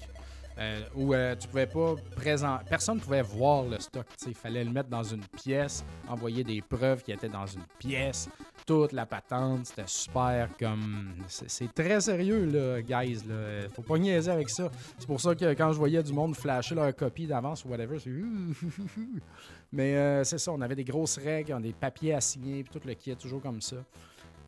Euh, 0.60 0.82
ou 0.96 1.14
euh, 1.14 1.36
tu 1.36 1.48
pouvais 1.48 1.68
pas 1.68 1.96
présenter. 2.16 2.66
Personne 2.70 2.96
ne 2.96 3.02
pouvait 3.02 3.22
voir 3.22 3.64
le 3.64 3.80
stock. 3.80 4.06
Il 4.28 4.34
fallait 4.34 4.64
le 4.64 4.72
mettre 4.72 4.90
dans 4.90 5.04
une 5.04 5.24
pièce, 5.24 5.86
envoyer 6.08 6.44
des 6.44 6.62
preuves 6.62 7.02
qui 7.02 7.12
étaient 7.12 7.30
dans 7.30 7.46
une 7.46 7.64
pièce. 7.78 8.30
Toute 8.66 8.92
la 8.92 9.06
patente, 9.06 9.68
c'était 9.68 9.88
super 9.88 10.50
comme. 10.60 11.14
C'est 11.28 11.74
très 11.74 12.02
sérieux, 12.02 12.46
là, 12.46 12.82
guys. 12.82 13.22
Là. 13.28 13.70
Faut 13.74 13.82
pas 13.82 13.98
niaiser 13.98 14.32
avec 14.32 14.50
ça. 14.50 14.70
C'est 14.98 15.08
pour 15.08 15.22
ça 15.22 15.34
que 15.34 15.54
quand 15.54 15.72
je 15.72 15.78
voyais 15.78 16.04
du 16.04 16.12
monde 16.12 16.36
flasher 16.36 16.76
leur 16.76 16.94
copie 16.96 17.26
d'avance 17.26 17.64
ou 17.64 17.70
whatever, 17.70 17.98
c'est. 17.98 18.12
Mais 19.72 19.96
euh, 19.96 20.24
c'est 20.24 20.40
ça, 20.40 20.52
on 20.52 20.62
avait 20.62 20.76
des 20.76 20.84
grosses 20.84 21.18
règles, 21.18 21.62
des 21.62 21.74
papiers 21.74 22.14
à 22.14 22.22
signer, 22.22 22.64
puis 22.64 22.80
tout 22.80 22.86
le 22.88 22.94
kit, 22.96 23.16
toujours 23.16 23.42
comme 23.42 23.62
ça. 23.62 23.78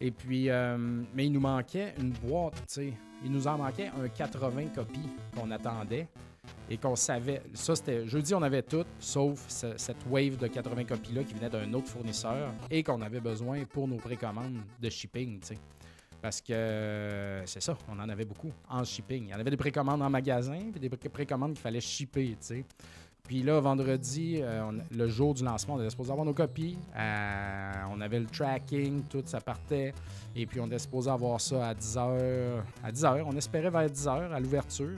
Et 0.02 0.12
puis, 0.12 0.50
euh, 0.50 0.78
mais 1.14 1.28
il 1.28 1.32
nous 1.32 1.40
manquait 1.40 1.94
une 2.00 2.10
boîte, 2.12 2.56
tu 2.56 2.64
sais. 2.68 2.94
Il 3.24 3.32
nous 3.32 3.48
en 3.48 3.58
manquait 3.60 3.92
un 4.02 4.08
80 4.10 4.70
copies 4.74 5.08
qu'on 5.36 5.52
attendait 5.52 6.08
et 6.72 6.78
qu'on 6.78 6.96
savait. 6.96 7.44
Ça, 7.54 7.76
c'était. 7.76 8.08
Jeudi, 8.08 8.34
on 8.34 8.42
avait 8.42 8.64
tout, 8.64 8.84
sauf 9.00 9.46
ce- 9.48 9.78
cette 9.78 10.04
wave 10.10 10.38
de 10.38 10.48
80 10.48 10.86
copies-là 10.86 11.24
qui 11.24 11.36
venait 11.36 11.50
d'un 11.52 11.72
autre 11.74 11.88
fournisseur 11.90 12.52
et 12.72 12.82
qu'on 12.82 13.00
avait 13.02 13.20
besoin 13.20 13.64
pour 13.66 13.88
nos 13.88 13.98
précommandes 13.98 14.58
de 14.82 14.90
shipping, 14.90 15.40
tu 15.40 15.48
sais. 15.50 15.58
Parce 16.20 16.42
que 16.42 16.54
euh, 16.54 17.46
c'est 17.46 17.62
ça, 17.62 17.78
on 17.88 18.00
en 18.00 18.10
avait 18.10 18.26
beaucoup 18.26 18.52
en 18.70 18.84
shipping. 18.84 19.26
Il 19.26 19.30
y 19.30 19.34
en 19.36 19.40
avait 19.40 19.50
des 19.52 19.58
précommandes 19.58 20.02
en 20.02 20.10
magasin, 20.10 20.60
puis 20.72 20.80
des 20.80 20.90
pré- 20.90 21.10
précommandes 21.10 21.54
qu'il 21.54 21.62
fallait 21.62 21.82
shipper, 21.82 22.30
tu 22.32 22.36
sais. 22.42 22.66
Puis 23.32 23.44
là, 23.44 23.62
vendredi, 23.62 24.40
euh, 24.42 24.74
le 24.94 25.08
jour 25.08 25.34
du 25.34 25.46
lancement, 25.46 25.76
on 25.76 25.80
était 25.80 25.90
supposé 25.90 26.12
avoir 26.12 26.26
nos 26.26 26.34
copies. 26.34 26.78
Euh, 26.98 27.72
on 27.90 28.02
avait 28.02 28.20
le 28.20 28.26
tracking, 28.26 29.04
tout, 29.04 29.24
ça 29.24 29.40
partait. 29.40 29.94
Et 30.36 30.46
puis, 30.46 30.60
on 30.60 30.68
était 30.68 30.80
supposé 30.80 31.10
avoir 31.10 31.40
ça 31.40 31.70
à 31.70 31.74
10h. 31.74 32.62
À 32.84 32.92
10h, 32.92 33.24
on 33.26 33.32
espérait 33.38 33.70
vers 33.70 33.88
10h 33.88 34.34
à 34.34 34.38
l'ouverture. 34.38 34.98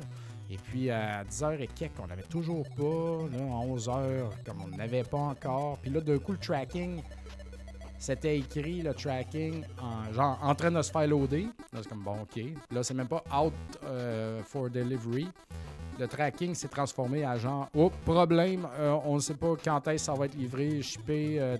Et 0.49 0.57
puis, 0.57 0.89
à 0.89 1.23
10h 1.23 1.61
et 1.61 1.67
quelques, 1.67 1.99
on 2.03 2.07
n'avait 2.07 2.23
toujours 2.23 2.67
pas. 2.75 3.37
Là, 3.37 3.43
à 3.53 3.67
11h, 3.67 4.01
comme 4.43 4.63
on 4.65 4.77
n'avait 4.77 5.03
pas 5.03 5.19
encore. 5.19 5.77
Puis 5.77 5.91
là, 5.91 6.01
d'un 6.01 6.17
coup, 6.17 6.31
le 6.31 6.39
tracking, 6.39 7.03
c'était 7.99 8.39
écrit, 8.39 8.81
le 8.81 8.95
tracking, 8.95 9.63
en, 9.79 10.11
genre 10.11 10.39
en 10.41 10.55
train 10.55 10.71
de 10.71 10.81
se 10.81 10.89
faire 10.89 11.05
loader. 11.05 11.45
Là, 11.71 11.81
c'est 11.83 11.89
comme, 11.89 12.03
bon, 12.03 12.23
OK. 12.23 12.43
Là, 12.71 12.81
c'est 12.81 12.95
même 12.95 13.07
pas 13.07 13.23
out 13.31 13.53
euh, 13.83 14.41
for 14.41 14.71
delivery. 14.71 15.27
Le 15.99 16.07
tracking 16.07 16.53
s'est 16.55 16.67
transformé 16.67 17.23
à 17.23 17.37
genre 17.37 17.69
Oh, 17.75 17.91
problème, 18.05 18.67
euh, 18.79 18.97
on 19.05 19.15
ne 19.15 19.19
sait 19.19 19.35
pas 19.35 19.53
quand 19.63 19.87
est-ce 19.87 20.03
que 20.03 20.11
ça 20.11 20.13
va 20.13 20.25
être 20.25 20.35
livré, 20.35 20.81
shippé, 20.81 21.39
euh, 21.39 21.57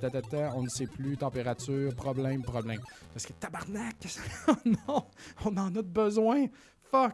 on 0.56 0.64
ne 0.64 0.70
sait 0.70 0.88
plus, 0.88 1.18
température, 1.18 1.94
problème, 1.96 2.42
problème. 2.42 2.80
Parce 3.14 3.26
que 3.26 3.34
tabarnak, 3.34 3.96
oh 4.48 4.54
non, 4.66 5.06
on 5.46 5.58
en 5.58 5.76
a 5.76 5.82
besoin. 5.82 6.46
Fuck! 6.92 7.14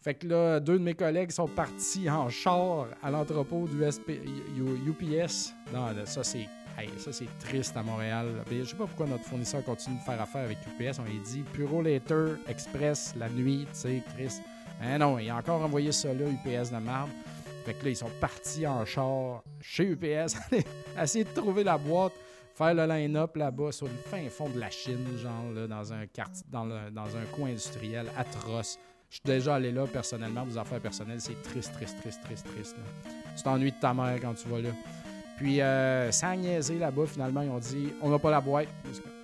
Fait 0.00 0.14
que 0.14 0.26
là, 0.26 0.58
deux 0.58 0.78
de 0.78 0.84
mes 0.84 0.94
collègues 0.94 1.30
sont 1.30 1.46
partis 1.46 2.10
en 2.10 2.28
char 2.28 2.88
à 3.02 3.10
l'entrepôt 3.10 3.68
du 3.68 3.84
UPS. 3.84 5.54
Non, 5.72 5.88
ça 6.04 6.24
c'est 6.24 6.48
Hey, 6.78 6.88
ça, 6.96 7.12
c'est 7.12 7.28
triste 7.38 7.76
à 7.76 7.82
Montréal. 7.82 8.28
Je 8.50 8.64
sais 8.64 8.74
pas 8.74 8.86
pourquoi 8.86 9.06
notre 9.06 9.24
fournisseur 9.24 9.62
continue 9.62 9.98
de 9.98 10.02
faire 10.02 10.20
affaire 10.20 10.44
avec 10.44 10.56
UPS. 10.66 10.98
On 11.00 11.04
lui 11.04 11.20
dit 11.20 11.44
Puro 11.52 11.82
Later 11.82 12.36
Express 12.48 13.14
la 13.18 13.28
nuit, 13.28 13.66
tu 13.72 13.78
sais. 13.78 14.02
Hein, 14.82 14.98
non, 14.98 15.18
il 15.18 15.30
a 15.30 15.36
encore 15.36 15.62
envoyé 15.62 15.92
ça 15.92 16.12
là, 16.12 16.24
UPS 16.26 16.70
de 16.70 16.78
marde. 16.78 17.10
Fait 17.64 17.74
que 17.74 17.84
là, 17.84 17.90
ils 17.90 17.96
sont 17.96 18.10
partis 18.20 18.66
en 18.66 18.84
char 18.84 19.44
chez 19.60 19.84
UPS, 19.84 20.34
essayer 21.00 21.24
de 21.24 21.30
trouver 21.30 21.62
la 21.62 21.78
boîte, 21.78 22.12
faire 22.56 22.74
le 22.74 22.86
line-up 22.86 23.36
là-bas 23.36 23.70
sur 23.70 23.86
le 23.86 23.94
fin 24.10 24.28
fond 24.28 24.48
de 24.48 24.58
la 24.58 24.70
Chine, 24.70 25.06
genre 25.16 25.52
là, 25.54 25.68
dans 25.68 25.92
un 25.92 26.06
quartier, 26.06 26.44
dans, 26.50 26.66
un 26.66 27.24
coin 27.32 27.50
industriel 27.50 28.06
atroce. 28.16 28.78
Je 29.08 29.16
suis 29.16 29.22
déjà 29.24 29.56
allé 29.56 29.70
là 29.70 29.86
personnellement, 29.86 30.44
vos 30.44 30.58
affaires 30.58 30.80
personnelles, 30.80 31.20
c'est 31.20 31.40
triste, 31.42 31.72
triste, 31.74 32.00
triste, 32.00 32.20
triste, 32.24 32.46
triste. 32.52 32.76
Tu 33.36 33.42
t'ennuies 33.42 33.72
de 33.72 33.80
ta 33.80 33.94
mère 33.94 34.18
quand 34.20 34.34
tu 34.34 34.48
vas 34.48 34.60
là. 34.60 34.70
Puis, 35.36 35.60
euh, 35.60 36.10
sans 36.10 36.34
niaiser 36.34 36.78
là-bas, 36.78 37.06
finalement, 37.06 37.42
ils 37.42 37.50
ont 37.50 37.58
dit 37.58 37.92
on 38.00 38.10
n'a 38.10 38.18
pas 38.18 38.30
la 38.30 38.40
boîte. 38.40 38.68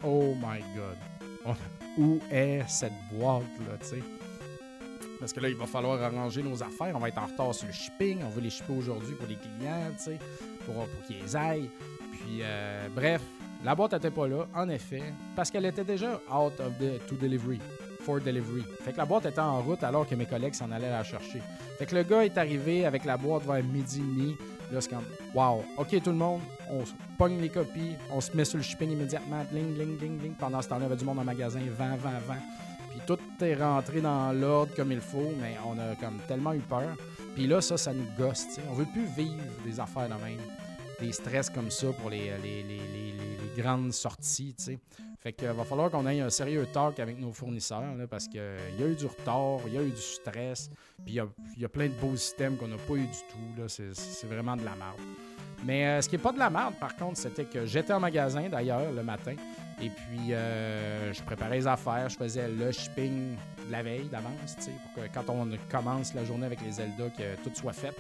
Oh 0.05 0.35
my 0.37 0.63
God. 0.77 1.57
où 1.97 2.21
est 2.31 2.63
cette 2.69 2.93
boîte-là, 3.13 3.77
tu 3.81 3.87
sais? 3.87 4.18
Parce 5.19 5.33
que 5.33 5.41
là, 5.41 5.49
il 5.49 5.57
va 5.57 5.67
falloir 5.67 6.01
arranger 6.03 6.43
nos 6.43 6.63
affaires. 6.63 6.95
On 6.95 6.99
va 6.99 7.09
être 7.09 7.19
en 7.19 7.27
retard 7.27 7.55
sur 7.55 7.67
le 7.67 7.73
shipping. 7.73 8.21
On 8.25 8.29
veut 8.29 8.41
les 8.41 8.51
shipper 8.51 8.73
aujourd'hui 8.73 9.15
pour 9.15 9.27
les 9.27 9.37
clients, 9.37 9.91
tu 9.97 10.05
sais, 10.05 10.19
pour, 10.65 10.75
pour 10.75 11.07
qu'ils 11.07 11.37
aillent. 11.37 11.71
Puis, 12.13 12.41
euh, 12.43 12.89
bref, 12.95 13.21
la 13.65 13.75
boîte 13.75 13.93
n'était 13.95 14.11
pas 14.11 14.29
là, 14.29 14.47
en 14.55 14.69
effet, 14.69 15.03
parce 15.35 15.51
qu'elle 15.51 15.67
était 15.67 15.85
déjà 15.85 16.21
out 16.31 16.61
of 16.61 16.79
the 16.79 17.05
to 17.09 17.17
delivery. 17.17 17.61
For 18.03 18.21
delivery. 18.21 18.63
Fait 18.85 18.93
que 18.93 18.99
la 18.99 19.05
boîte 19.05 19.27
était 19.27 19.41
en 19.41 19.61
route 19.61 19.83
alors 19.83 20.09
que 20.09 20.15
mes 20.15 20.25
collègues 20.25 20.55
s'en 20.55 20.71
allaient 20.71 20.89
la 20.89 21.05
chercher. 21.05 21.43
Fait 21.79 21.85
que 21.85 21.95
le 21.95 22.05
gars 22.05 22.25
est 22.25 22.39
arrivé 22.39 22.87
avec 22.87 23.05
la 23.05 23.17
boîte 23.17 23.45
vers 23.45 23.63
midi 23.63 23.99
et 23.99 24.01
demi. 24.01 24.37
Là, 24.73 24.81
c'est 24.81 24.91
comme, 24.91 25.05
wow, 25.35 25.65
OK, 25.77 26.03
tout 26.03 26.11
le 26.11 26.17
monde, 26.17 26.41
on 26.71 26.85
pogne 27.19 27.41
les 27.41 27.49
copies, 27.49 27.97
on 28.11 28.21
se 28.21 28.35
met 28.37 28.45
sur 28.45 28.59
le 28.59 28.63
shipping 28.63 28.93
immédiatement, 28.93 29.45
ling, 29.53 29.77
ling, 29.77 29.99
ling, 30.01 30.23
ling. 30.23 30.35
Pendant 30.35 30.63
ce 30.63 30.69
temps-là, 30.69 30.83
il 30.83 30.85
y 30.85 30.87
avait 30.87 30.97
du 30.97 31.05
monde 31.05 31.19
en 31.19 31.25
magasin, 31.25 31.61
vent, 31.77 31.97
vent, 31.97 32.19
vent. 32.27 32.41
Tout 33.07 33.19
est 33.41 33.55
rentré 33.55 34.01
dans 34.01 34.33
l'ordre 34.33 34.75
comme 34.75 34.93
il 34.93 35.01
faut, 35.01 35.33
mais 35.41 35.57
on 35.67 35.79
a 35.79 35.95
comme 35.97 36.19
tellement 36.27 36.53
eu 36.53 36.61
peur. 36.61 36.97
Puis 37.35 37.47
là, 37.47 37.61
ça, 37.61 37.77
ça 37.77 37.93
nous 37.93 38.07
gosse, 38.19 38.47
tu 38.49 38.55
sais. 38.55 38.63
On 38.71 38.75
veut 38.75 38.87
plus 38.93 39.07
vivre 39.17 39.43
des 39.65 39.79
affaires 39.79 40.09
de 40.09 40.15
même, 40.15 40.41
des 41.01 41.13
stress 41.13 41.51
comme 41.51 41.71
ça 41.71 41.89
pour 41.93 42.11
les, 42.11 42.33
les, 42.43 42.63
les, 42.63 43.63
grandes 43.63 43.93
sorties. 43.93 44.55
Fait 45.19 45.33
qu'il 45.33 45.49
va 45.49 45.65
falloir 45.65 45.91
qu'on 45.91 46.07
ait 46.07 46.21
un 46.21 46.31
sérieux 46.31 46.67
talk 46.73 47.01
avec 47.01 47.19
nos 47.19 47.33
fournisseurs 47.33 47.83
parce 48.09 48.29
qu'il 48.29 48.41
y 48.79 48.83
a 48.83 48.87
eu 48.87 48.95
du 48.95 49.07
retard, 49.07 49.59
il 49.67 49.75
y 49.75 49.79
a 49.79 49.83
eu 49.83 49.91
du 49.91 50.01
stress, 50.01 50.71
puis 51.05 51.15
il 51.15 51.61
y 51.61 51.65
a, 51.65 51.69
plein 51.69 51.89
de 51.89 51.95
beaux 51.95 52.17
systèmes 52.17 52.57
qu'on 52.57 52.69
n'a 52.69 52.77
pas 52.77 52.95
eu 52.95 53.07
du 53.07 53.19
tout. 53.29 53.69
C'est 53.69 54.27
vraiment 54.29 54.57
de 54.57 54.65
la 54.65 54.77
merde. 54.77 55.01
Mais 55.65 55.87
euh, 55.87 56.03
ce 56.03 56.09
qui 56.09 56.17
n'est 56.17 56.23
pas 56.23 56.33
de 56.33 56.39
la 56.39 56.51
merde, 56.51 56.75
par 56.79 56.97
contre, 56.97 57.19
c'était 57.19 57.45
que 57.45 57.67
j'étais 57.67 57.93
en 57.93 58.01
magasin 58.01 58.49
d'ailleurs 58.49 58.93
le 58.93 59.03
matin 59.03 59.35
et 59.81 59.91
puis 59.91 60.33
euh, 60.33 61.13
je 61.13 61.23
préparais 61.23 61.57
les 61.57 61.67
affaires, 61.67 62.09
je 62.09 62.17
faisais 62.17 62.49
le 62.49 62.73
shipping 62.73 63.37
de 63.67 63.73
la 63.73 63.83
veille 63.83 64.09
d'avance, 64.09 64.57
pour 64.57 65.05
que 65.05 65.09
quand 65.13 65.29
on 65.29 65.49
commence 65.71 66.15
la 66.15 66.25
journée 66.25 66.47
avec 66.47 66.61
les 66.63 66.73
Zelda, 66.73 67.11
que 67.11 67.37
tout 67.43 67.55
soit 67.55 67.73
fait. 67.73 67.95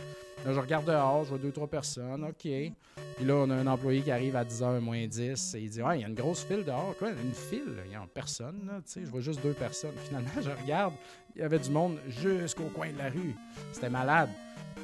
Là, 0.44 0.52
je 0.52 0.60
regarde 0.60 0.86
dehors, 0.86 1.24
je 1.24 1.30
vois 1.30 1.38
deux, 1.38 1.50
trois 1.50 1.66
personnes, 1.66 2.24
OK. 2.24 2.42
Puis 2.42 3.24
là, 3.24 3.34
on 3.34 3.50
a 3.50 3.54
un 3.54 3.66
employé 3.66 4.02
qui 4.02 4.10
arrive 4.10 4.36
à 4.36 4.44
10h 4.44 4.78
moins 4.80 5.06
10 5.06 5.54
et 5.54 5.60
il 5.60 5.70
dit 5.70 5.82
Ouais, 5.82 5.98
il 5.98 6.02
y 6.02 6.04
a 6.04 6.08
une 6.08 6.14
grosse 6.14 6.44
file 6.44 6.64
dehors. 6.64 6.94
Quoi, 6.98 7.10
une 7.10 7.34
file? 7.34 7.74
Il 7.84 7.90
n'y 7.90 7.96
a 7.96 8.06
personne, 8.12 8.60
là, 8.66 8.74
tu 8.84 8.92
sais. 8.92 9.00
Je 9.04 9.10
vois 9.10 9.20
juste 9.20 9.42
deux 9.42 9.52
personnes. 9.52 9.94
Finalement, 10.04 10.30
je 10.40 10.50
regarde, 10.50 10.94
il 11.34 11.42
y 11.42 11.44
avait 11.44 11.58
du 11.58 11.70
monde 11.70 11.98
jusqu'au 12.08 12.68
coin 12.74 12.92
de 12.92 12.98
la 12.98 13.10
rue. 13.10 13.34
C'était 13.72 13.90
malade. 13.90 14.30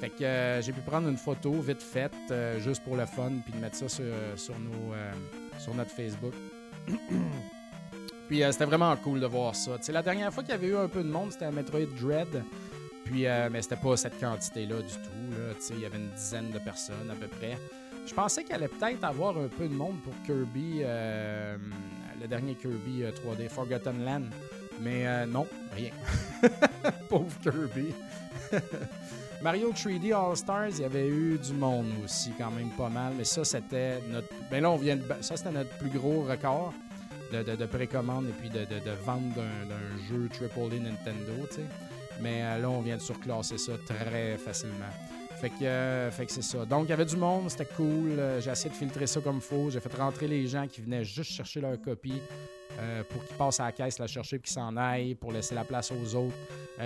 Fait 0.01 0.11
que 0.11 0.25
euh, 0.25 0.63
j'ai 0.63 0.73
pu 0.73 0.81
prendre 0.81 1.09
une 1.09 1.17
photo 1.17 1.53
vite 1.53 1.83
faite, 1.83 2.13
euh, 2.31 2.59
juste 2.61 2.83
pour 2.83 2.97
le 2.97 3.07
fun, 3.07 3.33
puis 3.45 3.53
de 3.53 3.59
mettre 3.59 3.77
ça 3.77 3.89
sur, 3.89 4.05
sur, 4.37 4.59
nos, 4.59 4.93
euh, 4.93 5.13
sur 5.59 5.75
notre 5.75 5.91
Facebook. 5.91 6.35
puis 8.29 8.43
c'était 8.51 8.65
vraiment 8.65 8.95
cool 8.97 9.21
de 9.21 9.27
voir 9.27 9.55
ça. 9.55 9.79
sais, 9.81 9.93
la 9.93 10.03
dernière 10.03 10.33
fois 10.33 10.43
qu'il 10.43 10.53
y 10.53 10.57
avait 10.57 10.69
eu 10.69 10.77
un 10.77 10.89
peu 10.89 11.03
de 11.03 11.09
monde, 11.09 11.33
c'était 11.33 11.47
à 11.47 11.51
Metroid 11.51 11.87
Dread. 12.01 12.43
Puis, 13.05 13.27
euh, 13.27 13.49
mais 13.51 13.63
c'était 13.63 13.77
pas 13.77 13.97
cette 13.97 14.19
quantité-là 14.19 14.77
du 14.81 14.93
tout. 14.93 15.71
Il 15.71 15.81
y 15.81 15.87
avait 15.87 15.99
une 15.99 16.11
dizaine 16.11 16.51
de 16.51 16.59
personnes 16.59 17.11
à 17.11 17.15
peu 17.15 17.29
près. 17.29 17.59
Je 18.07 18.15
pensais 18.15 18.45
qu'il 18.45 18.55
allait 18.55 18.69
peut-être 18.69 19.05
avoir 19.05 19.37
un 19.39 19.49
peu 19.49 19.69
de 19.69 19.75
monde 19.75 19.97
pour 20.03 20.15
Kirby, 20.25 20.81
euh, 20.83 21.57
le 22.21 22.27
dernier 22.27 22.55
Kirby 22.55 23.03
3D, 23.03 23.43
euh, 23.43 23.49
Forgotten 23.49 24.05
Land. 24.05 24.25
Mais 24.81 25.27
non, 25.27 25.47
rien. 25.75 25.91
Pauvre 27.09 27.39
Kirby. 27.43 27.95
Mario 29.45 29.73
3D 29.73 30.15
All-Stars, 30.15 30.71
il 30.71 30.81
y 30.81 30.85
avait 30.85 31.07
eu 31.07 31.37
du 31.37 31.53
monde 31.53 31.93
aussi, 32.03 32.31
quand 32.39 32.51
même 32.51 32.71
pas 32.71 32.89
mal. 32.89 33.13
Mais 33.15 33.25
ça, 33.25 33.45
c'était 33.45 34.01
notre. 34.09 34.29
Ben 34.51 34.63
là, 34.63 34.71
on 34.71 34.79
vient 34.79 34.99
Ça, 35.21 35.37
c'était 35.37 35.51
notre 35.51 35.69
plus 35.77 35.91
gros 35.91 36.23
record 36.23 36.73
de, 37.31 37.43
de, 37.43 37.67
précommande 37.67 38.25
et 38.27 38.33
puis 38.33 38.49
de, 38.49 38.65
de 38.65 38.91
vente 39.05 39.35
d'un 39.35 40.09
jeu 40.09 40.31
Triple 40.33 40.81
Nintendo, 40.81 41.47
tu 41.51 41.57
sais. 41.57 41.65
Mais 42.23 42.43
euh, 42.43 42.63
là, 42.63 42.71
on 42.71 42.81
vient 42.81 42.97
de 42.97 43.03
surclasser 43.03 43.59
ça 43.59 43.73
très 43.87 44.39
facilement. 44.39 44.89
Fait 45.43 45.51
que, 45.51 45.65
euh, 45.65 46.11
fait 46.11 46.25
que 46.25 46.33
c'est 46.33 46.43
ça. 46.43 46.65
Donc, 46.65 46.87
il 46.87 46.91
y 46.91 46.95
avait 46.95 47.05
du 47.05 47.19
monde, 47.19 47.51
c'était 47.51 47.67
cool. 47.67 48.19
Euh, 48.19 48.41
j'ai 48.41 48.51
essayé 48.51 48.71
de 48.71 48.77
filtrer 48.77 49.07
ça 49.07 49.21
comme 49.21 49.43
faut. 49.43 49.69
J'ai 49.69 49.81
fait 49.81 49.95
rentrer 49.95 50.27
les 50.27 50.47
gens 50.47 50.67
qui 50.67 50.81
venaient 50.81 51.05
juste 51.05 51.33
chercher 51.33 51.61
leur 51.61 51.79
copie 51.83 52.23
pour 53.11 53.25
qu'ils 53.25 53.37
passent 53.37 53.61
à 53.61 53.67
la 53.67 53.73
caisse 53.73 54.01
la 54.01 54.09
chercher 54.09 54.39
puis 54.39 54.51
qu'ils 54.51 54.55
s'en 54.55 54.77
aillent 54.77 55.15
pour 55.15 55.31
laisser 55.31 55.55
la 55.55 55.65
place 55.65 55.93
aux 55.93 56.17
autres. 56.17 56.35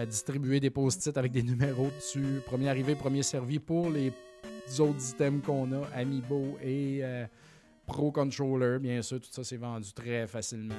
Distribuer 0.08 0.60
des 0.60 0.70
post-it 0.70 1.16
avec 1.16 1.32
des 1.32 1.42
numéros 1.42 1.90
dessus. 1.96 2.40
Premier 2.46 2.68
arrivé, 2.68 2.94
premier 2.94 3.22
servi 3.22 3.58
pour 3.58 3.90
les 3.90 4.12
autres 4.78 5.10
items 5.10 5.42
qu'on 5.44 5.72
a, 5.72 5.86
Amiibo 5.94 6.58
et 6.62 7.02
Pro 7.88 8.12
Controller, 8.12 8.78
bien 8.78 9.00
sûr, 9.00 9.18
tout 9.18 9.30
ça 9.32 9.42
s'est 9.42 9.56
vendu 9.56 9.90
très 9.94 10.26
facilement. 10.26 10.74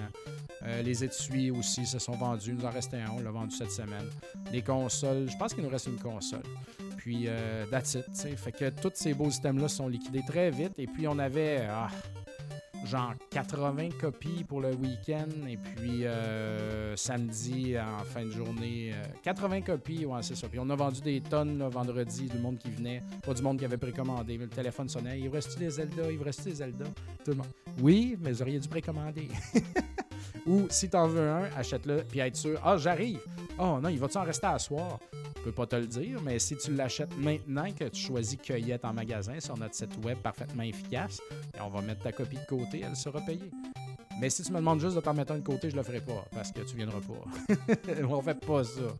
Euh, 0.61 0.83
les 0.83 1.03
étuis 1.03 1.49
aussi 1.49 1.85
se 1.85 1.97
sont 1.97 2.11
vendus. 2.11 2.49
Il 2.49 2.55
nous 2.55 2.65
en 2.65 2.69
restait 2.69 2.97
un, 2.97 3.09
on 3.09 3.19
l'a 3.19 3.31
vendu 3.31 3.55
cette 3.55 3.71
semaine. 3.71 4.07
Les 4.53 4.61
consoles, 4.61 5.27
je 5.27 5.35
pense 5.35 5.55
qu'il 5.55 5.63
nous 5.63 5.69
reste 5.69 5.87
une 5.87 5.99
console. 5.99 6.43
Puis, 6.97 7.25
euh, 7.27 7.65
that's 7.65 7.95
it. 7.95 8.05
Fait 8.37 8.51
que 8.51 8.69
tous 8.69 8.91
ces 8.93 9.15
beaux 9.15 9.31
systèmes-là 9.31 9.67
sont 9.67 9.87
liquidés 9.87 10.23
très 10.25 10.51
vite. 10.51 10.77
Et 10.77 10.85
puis, 10.85 11.07
on 11.07 11.17
avait. 11.17 11.65
Ah, 11.67 11.89
genre 12.85 13.13
80 13.31 13.89
copies 13.99 14.43
pour 14.43 14.61
le 14.61 14.73
week-end 14.75 15.27
et 15.47 15.57
puis 15.57 16.05
euh, 16.05 16.95
samedi 16.95 17.75
en 17.77 18.03
fin 18.03 18.25
de 18.25 18.31
journée 18.31 18.93
80 19.23 19.57
euh, 19.57 19.61
copies 19.61 20.05
ouais 20.05 20.21
c'est 20.21 20.35
ça. 20.35 20.47
Puis 20.47 20.59
on 20.59 20.69
a 20.69 20.75
vendu 20.75 21.01
des 21.01 21.21
tonnes 21.21 21.63
vendredi 21.69 22.27
du 22.27 22.37
monde 22.37 22.57
qui 22.57 22.71
venait. 22.71 23.03
Pas 23.25 23.33
du 23.33 23.41
monde 23.41 23.59
qui 23.59 23.65
avait 23.65 23.77
précommandé 23.77 24.37
mais 24.37 24.45
le 24.45 24.49
téléphone 24.49 24.89
sonnait. 24.89 25.19
Il 25.19 25.29
reste 25.29 25.57
des 25.57 25.69
Zelda? 25.69 26.11
Il 26.11 26.21
reste 26.21 26.43
des 26.45 26.55
Zelda? 26.55 26.85
Tout 27.23 27.31
le 27.31 27.37
monde. 27.37 27.47
Oui 27.81 28.17
mais 28.21 28.31
vous 28.31 28.41
auriez 28.41 28.59
dû 28.59 28.67
précommander. 28.67 29.27
Ou 30.45 30.67
si 30.69 30.89
t'en 30.89 31.07
veux 31.07 31.29
un 31.29 31.49
achète-le 31.55 32.03
puis 32.09 32.19
être 32.19 32.35
sûr. 32.35 32.59
Ah 32.63 32.77
j'arrive. 32.77 33.19
Oh 33.57 33.79
non 33.81 33.89
il 33.89 33.99
va-tu 33.99 34.17
en 34.17 34.23
rester 34.23 34.47
à 34.47 34.57
je 35.49 35.51
peux 35.51 35.65
pas 35.65 35.65
te 35.65 35.75
le 35.77 35.87
dire, 35.87 36.21
mais 36.21 36.37
si 36.37 36.55
tu 36.57 36.75
l'achètes 36.75 37.17
maintenant 37.17 37.71
que 37.71 37.85
tu 37.85 37.99
choisis 37.99 38.37
Cueillette 38.37 38.85
en 38.85 38.93
magasin 38.93 39.39
sur 39.39 39.57
notre 39.57 39.73
site 39.73 39.97
web 40.05 40.19
parfaitement 40.19 40.61
efficace, 40.61 41.19
on 41.59 41.69
va 41.69 41.81
mettre 41.81 42.03
ta 42.03 42.11
copie 42.11 42.35
de 42.35 42.45
côté, 42.47 42.83
elle 42.87 42.95
sera 42.95 43.19
payée. 43.21 43.49
Mais 44.21 44.29
si 44.29 44.43
tu 44.43 44.51
me 44.51 44.57
demandes 44.57 44.79
juste 44.79 44.95
de 44.95 45.01
t'en 45.01 45.15
mettre 45.15 45.31
un 45.31 45.39
de 45.39 45.43
côté, 45.43 45.71
je 45.71 45.75
le 45.75 45.81
ferai 45.81 46.01
pas 46.01 46.23
parce 46.31 46.51
que 46.51 46.61
tu 46.61 46.75
viendras 46.75 46.99
pas. 46.99 47.55
on 48.07 48.21
fait 48.21 48.39
pas 48.39 48.63
ça. 48.63 48.95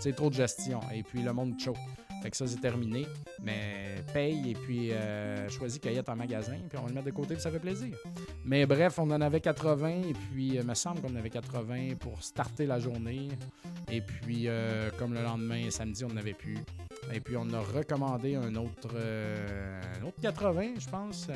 C'est 0.00 0.16
trop 0.16 0.28
de 0.28 0.34
gestion 0.34 0.80
et 0.92 1.04
puis 1.04 1.22
le 1.22 1.32
monde 1.32 1.54
choke. 1.60 1.76
Fait 2.22 2.30
que 2.30 2.36
ça, 2.36 2.46
c'est 2.46 2.60
terminé. 2.60 3.06
Mais 3.42 3.96
paye 4.14 4.52
et 4.52 4.54
puis 4.54 4.92
euh, 4.92 5.48
choisis 5.48 5.80
cueillette 5.80 6.08
en 6.08 6.14
magasin, 6.14 6.56
puis 6.68 6.78
on 6.78 6.82
va 6.82 6.88
le 6.88 6.94
mettre 6.94 7.06
de 7.06 7.10
côté, 7.10 7.34
puis 7.34 7.42
ça 7.42 7.50
fait 7.50 7.58
plaisir. 7.58 7.96
Mais 8.44 8.64
bref, 8.64 8.98
on 9.00 9.10
en 9.10 9.20
avait 9.20 9.40
80, 9.40 9.88
et 9.88 10.12
puis 10.12 10.54
il 10.54 10.62
me 10.62 10.74
semble 10.74 11.00
qu'on 11.00 11.12
en 11.12 11.16
avait 11.16 11.30
80 11.30 11.96
pour 11.98 12.22
starter 12.22 12.66
la 12.66 12.78
journée. 12.78 13.28
Et 13.90 14.00
puis, 14.00 14.44
euh, 14.46 14.90
comme 14.98 15.14
le 15.14 15.22
lendemain, 15.22 15.68
samedi, 15.70 16.04
on 16.04 16.08
n'en 16.08 16.18
avait 16.18 16.32
plus. 16.32 16.58
Et 17.12 17.18
puis, 17.18 17.36
on 17.36 17.50
a 17.52 17.60
recommandé 17.60 18.36
un 18.36 18.54
autre, 18.54 18.90
euh, 18.94 19.80
un 20.00 20.06
autre 20.06 20.20
80, 20.22 20.74
je 20.78 20.88
pense. 20.88 21.28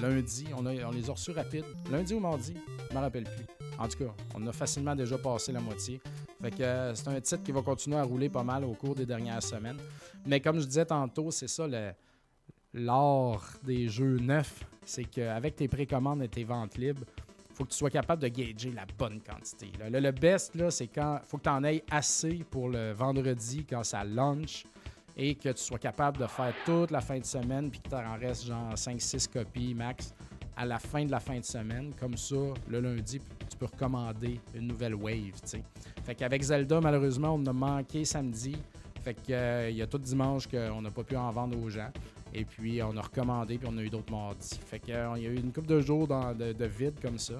lundi, 0.00 0.46
on, 0.56 0.64
on 0.64 0.90
les 0.90 1.10
a 1.10 1.12
reçus 1.12 1.32
rapides. 1.32 1.64
Lundi 1.90 2.14
ou 2.14 2.20
mardi, 2.20 2.54
je 2.88 2.94
ne 2.94 2.98
me 2.98 3.04
rappelle 3.04 3.24
plus. 3.24 3.44
En 3.78 3.88
tout 3.88 3.98
cas, 3.98 4.14
on 4.34 4.46
a 4.46 4.52
facilement 4.52 4.96
déjà 4.96 5.18
passé 5.18 5.52
la 5.52 5.60
moitié. 5.60 6.00
Fait 6.42 6.50
que 6.50 6.62
euh, 6.62 6.94
c'est 6.94 7.06
un 7.06 7.20
titre 7.20 7.44
qui 7.44 7.52
va 7.52 7.62
continuer 7.62 7.96
à 7.96 8.02
rouler 8.02 8.28
pas 8.28 8.42
mal 8.42 8.64
au 8.64 8.72
cours 8.72 8.96
des 8.96 9.06
dernières 9.06 9.42
semaines. 9.42 9.78
Mais 10.26 10.40
comme 10.40 10.58
je 10.58 10.66
disais 10.66 10.84
tantôt, 10.84 11.30
c'est 11.30 11.48
ça 11.48 11.66
l'art 12.74 13.44
des 13.62 13.88
jeux 13.88 14.18
neufs. 14.18 14.64
C'est 14.84 15.04
qu'avec 15.04 15.54
tes 15.54 15.68
précommandes 15.68 16.20
et 16.22 16.28
tes 16.28 16.42
ventes 16.42 16.76
libres, 16.76 17.04
faut 17.54 17.64
que 17.64 17.70
tu 17.70 17.76
sois 17.76 17.90
capable 17.90 18.22
de 18.22 18.28
gager 18.28 18.72
la 18.72 18.86
bonne 18.98 19.20
quantité. 19.20 19.70
Le, 19.88 20.10
best, 20.10 20.70
c'est 20.70 20.88
quand 20.88 21.20
faut 21.24 21.38
que 21.38 21.44
tu 21.44 21.48
en 21.48 21.62
aies 21.62 21.84
assez 21.90 22.42
pour 22.50 22.68
le 22.68 22.90
vendredi 22.92 23.64
quand 23.64 23.84
ça 23.84 24.02
launch 24.02 24.64
et 25.16 25.36
que 25.36 25.50
tu 25.50 25.62
sois 25.62 25.78
capable 25.78 26.18
de 26.18 26.26
faire 26.26 26.54
toute 26.64 26.90
la 26.90 27.00
fin 27.00 27.18
de 27.18 27.24
semaine 27.24 27.70
puis 27.70 27.78
que 27.80 27.88
tu 27.88 27.94
en 27.94 28.18
restes 28.18 28.46
genre 28.46 28.72
5-6 28.74 29.30
copies 29.30 29.74
max 29.74 30.12
à 30.56 30.64
la 30.64 30.78
fin 30.78 31.04
de 31.04 31.10
la 31.10 31.20
fin 31.20 31.38
de 31.38 31.44
semaine. 31.44 31.92
Comme 31.98 32.16
ça, 32.16 32.36
le 32.68 32.80
lundi, 32.80 33.20
tu 33.50 33.56
peux 33.56 33.66
recommander 33.66 34.40
une 34.54 34.68
nouvelle 34.68 34.94
wave. 34.94 35.40
tu 35.42 35.48
sais. 35.48 35.62
Fait 36.04 36.14
qu'avec 36.14 36.42
Zelda, 36.42 36.80
malheureusement, 36.80 37.34
on 37.34 37.46
a 37.46 37.52
manqué 37.52 38.04
samedi. 38.04 38.56
Fait 39.02 39.14
qu'il 39.14 39.76
y 39.76 39.82
a 39.82 39.86
tout 39.86 39.98
dimanche 39.98 40.46
qu'on 40.46 40.80
n'a 40.80 40.90
pas 40.90 41.02
pu 41.02 41.16
en 41.16 41.30
vendre 41.30 41.58
aux 41.60 41.68
gens. 41.68 41.90
Et 42.34 42.44
puis, 42.44 42.82
on 42.82 42.96
a 42.96 43.00
recommandé, 43.02 43.58
puis 43.58 43.68
on 43.70 43.76
a 43.76 43.82
eu 43.82 43.90
d'autres 43.90 44.12
mardis. 44.12 44.58
Fait 44.64 44.78
qu'il 44.78 44.94
y 44.94 44.96
a 44.96 45.18
eu 45.18 45.36
une 45.36 45.52
couple 45.52 45.68
de 45.68 45.80
jours 45.80 46.06
de, 46.06 46.52
de 46.52 46.64
vide 46.64 46.94
comme 47.00 47.18
ça. 47.18 47.34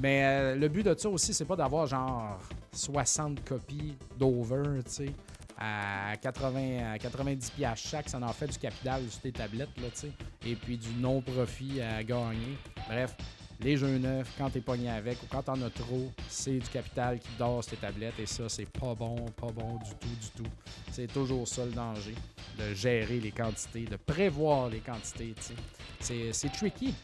Mais 0.00 0.24
euh, 0.24 0.56
le 0.56 0.68
but 0.68 0.84
de 0.84 0.94
ça 0.98 1.08
aussi, 1.08 1.32
c'est 1.32 1.44
pas 1.44 1.56
d'avoir 1.56 1.86
genre 1.86 2.40
60 2.72 3.44
copies 3.44 3.94
d'over, 4.18 4.80
tu 4.84 5.10
à 5.58 6.16
80, 6.20 6.92
à 6.94 6.98
90 6.98 7.50
piastres 7.50 7.88
chaque. 7.88 8.08
Ça 8.08 8.18
en 8.20 8.32
fait 8.32 8.46
du 8.46 8.58
capital 8.58 9.02
sur 9.08 9.20
tes 9.20 9.32
tablettes, 9.32 9.76
là, 9.80 9.88
tu 9.92 10.00
sais. 10.00 10.12
Et 10.46 10.54
puis 10.56 10.76
du 10.76 10.90
non-profit 11.00 11.80
à 11.80 12.02
gagner. 12.02 12.56
Bref, 12.88 13.16
les 13.60 13.76
jeux 13.76 13.98
neufs, 13.98 14.30
quand 14.36 14.50
t'es 14.50 14.60
pogné 14.60 14.90
avec 14.90 15.22
ou 15.22 15.26
quand 15.30 15.42
t'en 15.42 15.60
as 15.62 15.70
trop, 15.70 16.10
c'est 16.28 16.58
du 16.58 16.68
capital 16.68 17.18
qui 17.18 17.28
dort 17.38 17.62
sur 17.62 17.72
tes 17.72 17.86
tablettes. 17.86 18.18
Et 18.18 18.26
ça, 18.26 18.48
c'est 18.48 18.68
pas 18.68 18.94
bon, 18.94 19.16
pas 19.40 19.50
bon 19.52 19.76
du 19.76 19.90
tout, 20.00 20.08
du 20.20 20.42
tout. 20.42 20.50
C'est 20.90 21.06
toujours 21.12 21.46
ça 21.46 21.64
le 21.64 21.72
danger, 21.72 22.14
de 22.58 22.74
gérer 22.74 23.20
les 23.20 23.30
quantités, 23.30 23.84
de 23.84 23.96
prévoir 23.96 24.68
les 24.68 24.80
quantités, 24.80 25.34
tu 25.36 25.54
sais. 26.00 26.32
C'est- 26.32 26.48
tricky. 26.52 26.94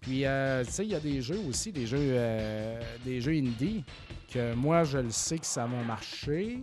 Puis, 0.00 0.24
euh, 0.24 0.64
tu 0.64 0.70
sais, 0.72 0.84
il 0.86 0.90
y 0.90 0.94
a 0.94 1.00
des 1.00 1.20
jeux 1.20 1.40
aussi, 1.48 1.70
des 1.72 1.86
jeux, 1.86 1.98
euh, 2.00 2.80
des 3.04 3.20
jeux 3.20 3.32
indie, 3.32 3.84
que 4.32 4.54
moi, 4.54 4.84
je 4.84 4.98
le 4.98 5.10
sais 5.10 5.38
que 5.38 5.46
ça 5.46 5.66
va 5.66 5.82
marcher, 5.84 6.58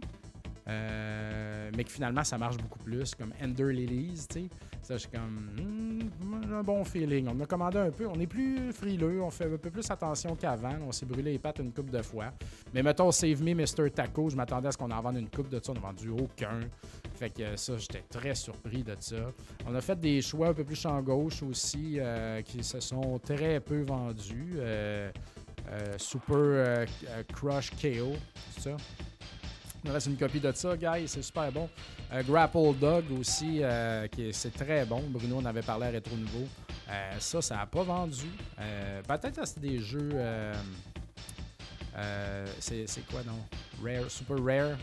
euh, 0.68 1.70
mais 1.78 1.84
que 1.84 1.91
finalement, 1.91 2.24
ça 2.24 2.38
marche 2.38 2.57
beaucoup 2.57 2.80
plus, 2.80 3.13
comme 3.13 3.32
Ender 3.43 3.72
Lilies, 3.72 4.26
tu 4.28 4.41
sais. 4.41 4.49
Ça, 4.82 4.95
comme, 5.11 5.49
hmm, 5.57 6.43
j'ai 6.47 6.53
un 6.53 6.63
bon 6.63 6.84
feeling. 6.84 7.28
On 7.28 7.39
a 7.39 7.45
commandé 7.45 7.78
un 7.78 7.91
peu, 7.91 8.07
on 8.07 8.20
est 8.20 8.28
plus 8.28 8.72
frileux, 8.72 9.22
on 9.22 9.30
fait 9.30 9.45
un 9.45 9.57
peu 9.57 9.70
plus 9.70 9.89
attention 9.89 10.36
qu'avant. 10.36 10.76
On 10.88 10.91
s'est 10.91 11.05
brûlé 11.05 11.34
les 11.34 11.39
pattes 11.39 11.59
une 11.59 11.72
coupe 11.72 11.89
de 11.89 12.01
fois. 12.01 12.32
Mais 12.74 12.82
mettons, 12.82 13.11
Save 13.11 13.43
Me, 13.43 13.53
Mr. 13.53 13.89
Taco, 13.91 14.30
je 14.30 14.36
m'attendais 14.36 14.68
à 14.68 14.72
ce 14.72 14.78
qu'on 14.78 14.91
en 14.91 15.01
vende 15.01 15.18
une 15.18 15.30
coupe 15.30 15.49
de 15.49 15.59
ça, 15.61 15.72
on 15.72 15.76
n'a 15.76 15.82
vendu 15.82 16.09
aucun. 16.09 16.59
Fait 17.16 17.30
que 17.30 17.55
ça, 17.55 17.78
j'étais 17.78 18.03
très 18.09 18.36
surpris 18.36 18.84
de 18.84 18.95
ça. 18.99 19.32
On 19.68 19.76
a 19.76 19.82
fait 19.82 19.99
des 19.99 20.22
choix 20.22 20.49
un 20.49 20.53
peu 20.53 20.63
plus 20.63 20.76
champ 20.76 20.99
gauche 21.01 21.43
aussi 21.43 21.97
euh, 21.99 22.41
qui 22.41 22.63
se 22.63 22.80
sont 22.80 23.20
très 23.20 23.59
peu 23.59 23.82
vendus. 23.82 24.55
Euh, 24.57 25.11
Super 25.97 26.86
Crush 27.34 27.72
KO, 27.72 28.13
c'est 28.51 28.70
ça? 28.70 28.78
Il 29.86 29.89
me 29.89 29.93
reste 29.93 30.07
une 30.07 30.17
copie 30.17 30.39
de 30.39 30.51
ça, 30.51 30.75
guys, 30.75 31.07
c'est 31.07 31.21
super 31.21 31.51
bon. 31.51 31.69
Euh, 32.11 32.23
Grapple 32.23 32.73
Dog 32.81 33.03
aussi, 33.19 33.59
euh, 33.61 34.07
c'est 34.31 34.51
très 34.51 34.83
bon. 34.83 35.03
Bruno 35.09 35.38
en 35.38 35.45
avait 35.45 35.61
parlé 35.61 35.86
à 35.86 35.89
Rétro 35.91 36.15
Nouveau. 36.15 36.47
Euh, 36.89 37.11
ça, 37.19 37.39
ça 37.39 37.57
n'a 37.57 37.67
pas 37.67 37.83
vendu. 37.83 38.25
Peut-être 39.07 39.39
que 39.39 39.45
c'est 39.45 39.59
des 39.59 39.77
jeux. 39.77 40.09
c'est 42.57 43.05
quoi, 43.11 43.21
non? 43.27 43.38
Rare, 43.84 44.09
Super 44.09 44.38
Rare. 44.38 44.78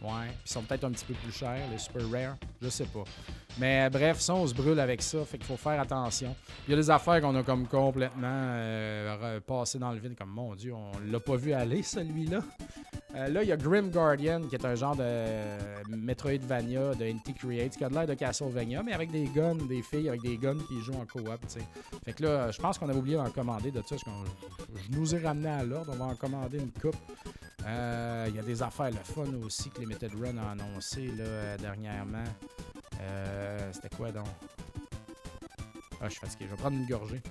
Ouais. 0.00 0.28
Ils 0.44 0.50
sont 0.50 0.62
peut-être 0.62 0.84
un 0.84 0.90
petit 0.90 1.04
peu 1.04 1.14
plus 1.14 1.32
chers, 1.32 1.68
les 1.70 1.78
Super 1.78 2.02
Rare. 2.10 2.36
Je 2.62 2.68
sais 2.68 2.84
pas. 2.84 3.04
Mais 3.58 3.86
euh, 3.86 3.90
bref, 3.90 4.20
ça, 4.20 4.34
on 4.34 4.46
se 4.46 4.54
brûle 4.54 4.78
avec 4.78 5.02
ça. 5.02 5.24
Fait 5.24 5.38
qu'il 5.38 5.46
faut 5.46 5.56
faire 5.56 5.80
attention. 5.80 6.34
Il 6.66 6.70
y 6.70 6.74
a 6.74 6.76
des 6.76 6.90
affaires 6.90 7.20
qu'on 7.20 7.34
a 7.34 7.42
comme 7.42 7.66
complètement 7.66 8.26
euh, 8.26 9.40
passé 9.40 9.78
dans 9.78 9.90
le 9.90 9.98
vide. 9.98 10.14
Comme 10.16 10.30
mon 10.30 10.54
Dieu, 10.54 10.72
on 10.72 10.92
l'a 11.10 11.20
pas 11.20 11.36
vu 11.36 11.52
aller, 11.52 11.82
celui-là. 11.82 12.40
Euh, 13.14 13.28
là, 13.28 13.42
il 13.42 13.48
y 13.48 13.52
a 13.52 13.56
Grim 13.56 13.90
Guardian, 13.90 14.42
qui 14.42 14.54
est 14.54 14.64
un 14.64 14.74
genre 14.74 14.94
de 14.94 15.02
euh, 15.02 15.58
Metroidvania 15.88 16.94
de 16.94 17.04
NT 17.06 17.34
Creates, 17.38 17.76
qui 17.76 17.84
a 17.84 17.88
de 17.88 17.94
l'air 17.94 18.06
de 18.06 18.14
Castlevania, 18.14 18.82
mais 18.82 18.92
avec 18.92 19.10
des 19.10 19.24
guns, 19.24 19.54
des 19.54 19.82
filles 19.82 20.08
avec 20.08 20.22
des 20.22 20.36
guns 20.36 20.58
qui 20.68 20.80
jouent 20.82 21.00
en 21.00 21.06
coop. 21.06 21.26
Fait 22.04 22.12
que 22.12 22.22
là, 22.22 22.50
je 22.50 22.58
pense 22.58 22.78
qu'on 22.78 22.88
avait 22.88 22.98
oublié 22.98 23.16
d'en 23.16 23.30
commander 23.30 23.70
de 23.70 23.82
ça. 23.84 23.96
Je 23.96 24.96
nous 24.96 25.14
ai 25.14 25.18
ramené 25.18 25.48
à 25.48 25.64
l'ordre. 25.64 25.92
On 25.94 25.96
va 25.96 26.04
en 26.04 26.14
commander 26.14 26.58
une 26.58 26.70
coupe. 26.70 26.96
Euh, 27.66 28.27
Il 28.28 28.36
y 28.36 28.38
a 28.38 28.42
des 28.42 28.62
affaires 28.62 28.90
le 28.90 28.96
fun 29.02 29.32
aussi 29.44 29.70
que 29.70 29.80
Limited 29.80 30.12
Run 30.14 30.36
a 30.38 30.50
annoncé 30.50 31.06
là, 31.06 31.24
euh, 31.24 31.56
dernièrement. 31.58 32.24
Euh, 33.00 33.70
C'était 33.72 33.94
quoi 33.94 34.12
donc? 34.12 34.26
Ah, 36.00 36.04
je 36.04 36.10
suis 36.10 36.20
fatigué. 36.20 36.44
Je 36.44 36.50
vais 36.50 36.56
prendre 36.56 36.76
une 36.76 36.86
gorgée. 36.86 37.22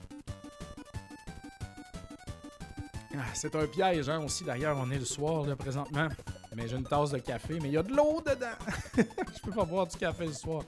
Ah, 3.15 3.23
c'est 3.33 3.55
un 3.55 3.67
piège, 3.67 4.09
hein, 4.09 4.23
aussi. 4.23 4.43
D'ailleurs, 4.43 4.77
on 4.79 4.89
est 4.91 4.99
le 4.99 5.05
soir, 5.05 5.45
présentement. 5.55 6.07
Mais 6.55 6.67
j'ai 6.67 6.75
une 6.77 6.83
tasse 6.83 7.11
de 7.11 7.19
café, 7.19 7.59
mais 7.61 7.69
il 7.69 7.73
y 7.73 7.77
a 7.77 7.83
de 7.83 7.93
l'eau 7.93 8.21
dedans. 8.21 8.47
je 8.97 9.41
peux 9.43 9.51
pas 9.51 9.65
boire 9.65 9.87
du 9.87 9.97
café 9.97 10.25
le 10.25 10.33
soir. 10.33 10.63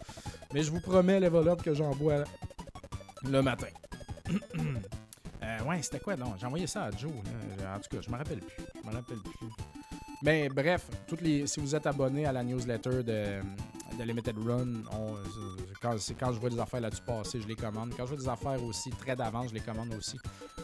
Mais 0.53 0.61
je 0.63 0.71
vous 0.71 0.79
promets, 0.79 1.19
level 1.19 1.47
up, 1.47 1.61
que 1.63 1.73
j'en 1.73 1.95
bois 1.95 2.23
le 3.23 3.41
matin. 3.41 3.67
Euh, 5.41 5.63
ouais, 5.63 5.81
c'était 5.81 6.01
quoi, 6.01 6.17
non? 6.17 6.35
J'ai 6.37 6.45
envoyé 6.45 6.67
ça 6.67 6.83
à 6.83 6.91
Joe. 6.91 7.09
En 7.11 7.79
tout 7.79 7.89
cas, 7.89 8.01
je 8.01 8.09
me 8.11 8.17
rappelle 8.17 8.41
plus. 8.41 8.63
Je 8.75 8.87
me 8.87 8.93
rappelle 8.93 9.17
plus. 9.17 9.47
Mais 10.21 10.49
bref, 10.49 10.87
toutes 11.07 11.21
les, 11.21 11.47
si 11.47 11.59
vous 11.59 11.75
êtes 11.75 11.87
abonné 11.87 12.25
à 12.25 12.31
la 12.31 12.43
newsletter 12.43 13.03
de, 13.03 13.41
de 13.97 14.03
Limited 14.03 14.35
Run, 14.37 14.83
quand, 15.81 15.95
quand 16.19 16.33
je 16.33 16.39
vois 16.39 16.49
des 16.49 16.59
affaires 16.59 16.81
là-dessus 16.81 17.01
passer, 17.03 17.39
je 17.41 17.47
les 17.47 17.55
commande. 17.55 17.91
Quand 17.95 18.05
je 18.05 18.15
vois 18.15 18.17
des 18.17 18.29
affaires 18.29 18.63
aussi 18.63 18.89
très 18.91 19.15
d'avance, 19.15 19.49
je 19.49 19.53
les 19.55 19.61
commande 19.61 19.93
aussi. 19.93 20.17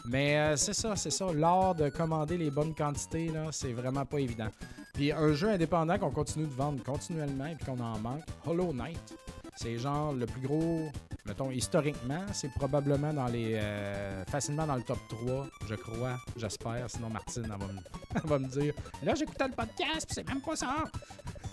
Mais 0.04 0.36
euh, 0.36 0.56
c'est 0.56 0.74
ça, 0.74 0.94
c'est 0.94 1.10
ça. 1.10 1.32
L'art 1.32 1.74
de 1.74 1.88
commander 1.88 2.36
les 2.36 2.50
bonnes 2.50 2.74
quantités, 2.74 3.28
là, 3.28 3.48
c'est 3.50 3.72
vraiment 3.72 4.04
pas 4.04 4.18
évident. 4.18 4.48
Puis 4.92 5.12
un 5.12 5.32
jeu 5.32 5.48
indépendant 5.48 5.98
qu'on 5.98 6.10
continue 6.10 6.46
de 6.46 6.52
vendre 6.52 6.82
continuellement 6.82 7.46
et 7.46 7.56
qu'on 7.64 7.80
en 7.80 7.98
manque, 7.98 8.24
Hollow 8.46 8.72
Knight. 8.72 9.14
C'est 9.56 9.78
genre 9.78 10.12
le 10.12 10.26
plus 10.26 10.42
gros, 10.42 10.90
mettons, 11.26 11.50
historiquement, 11.50 12.24
c'est 12.32 12.50
probablement 12.52 13.12
dans 13.12 13.26
les. 13.26 13.54
euh, 13.54 14.24
facilement 14.26 14.66
dans 14.66 14.76
le 14.76 14.82
top 14.82 14.98
3, 15.08 15.46
je 15.68 15.74
crois, 15.74 16.18
j'espère. 16.36 16.88
Sinon, 16.88 17.10
Martine, 17.10 17.46
va 17.46 17.58
me, 17.58 18.24
va 18.28 18.38
me 18.38 18.46
dire 18.46 18.74
Là, 19.02 19.14
j'écoutais 19.14 19.48
le 19.48 19.54
podcast, 19.54 20.06
c'est 20.10 20.26
même 20.26 20.40
pas 20.40 20.56
ça. 20.56 20.84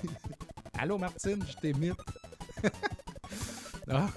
Allô, 0.80 0.98
Martine, 0.98 1.44
je 1.48 1.56
t'imite. 1.58 1.98
ah. 3.90 4.08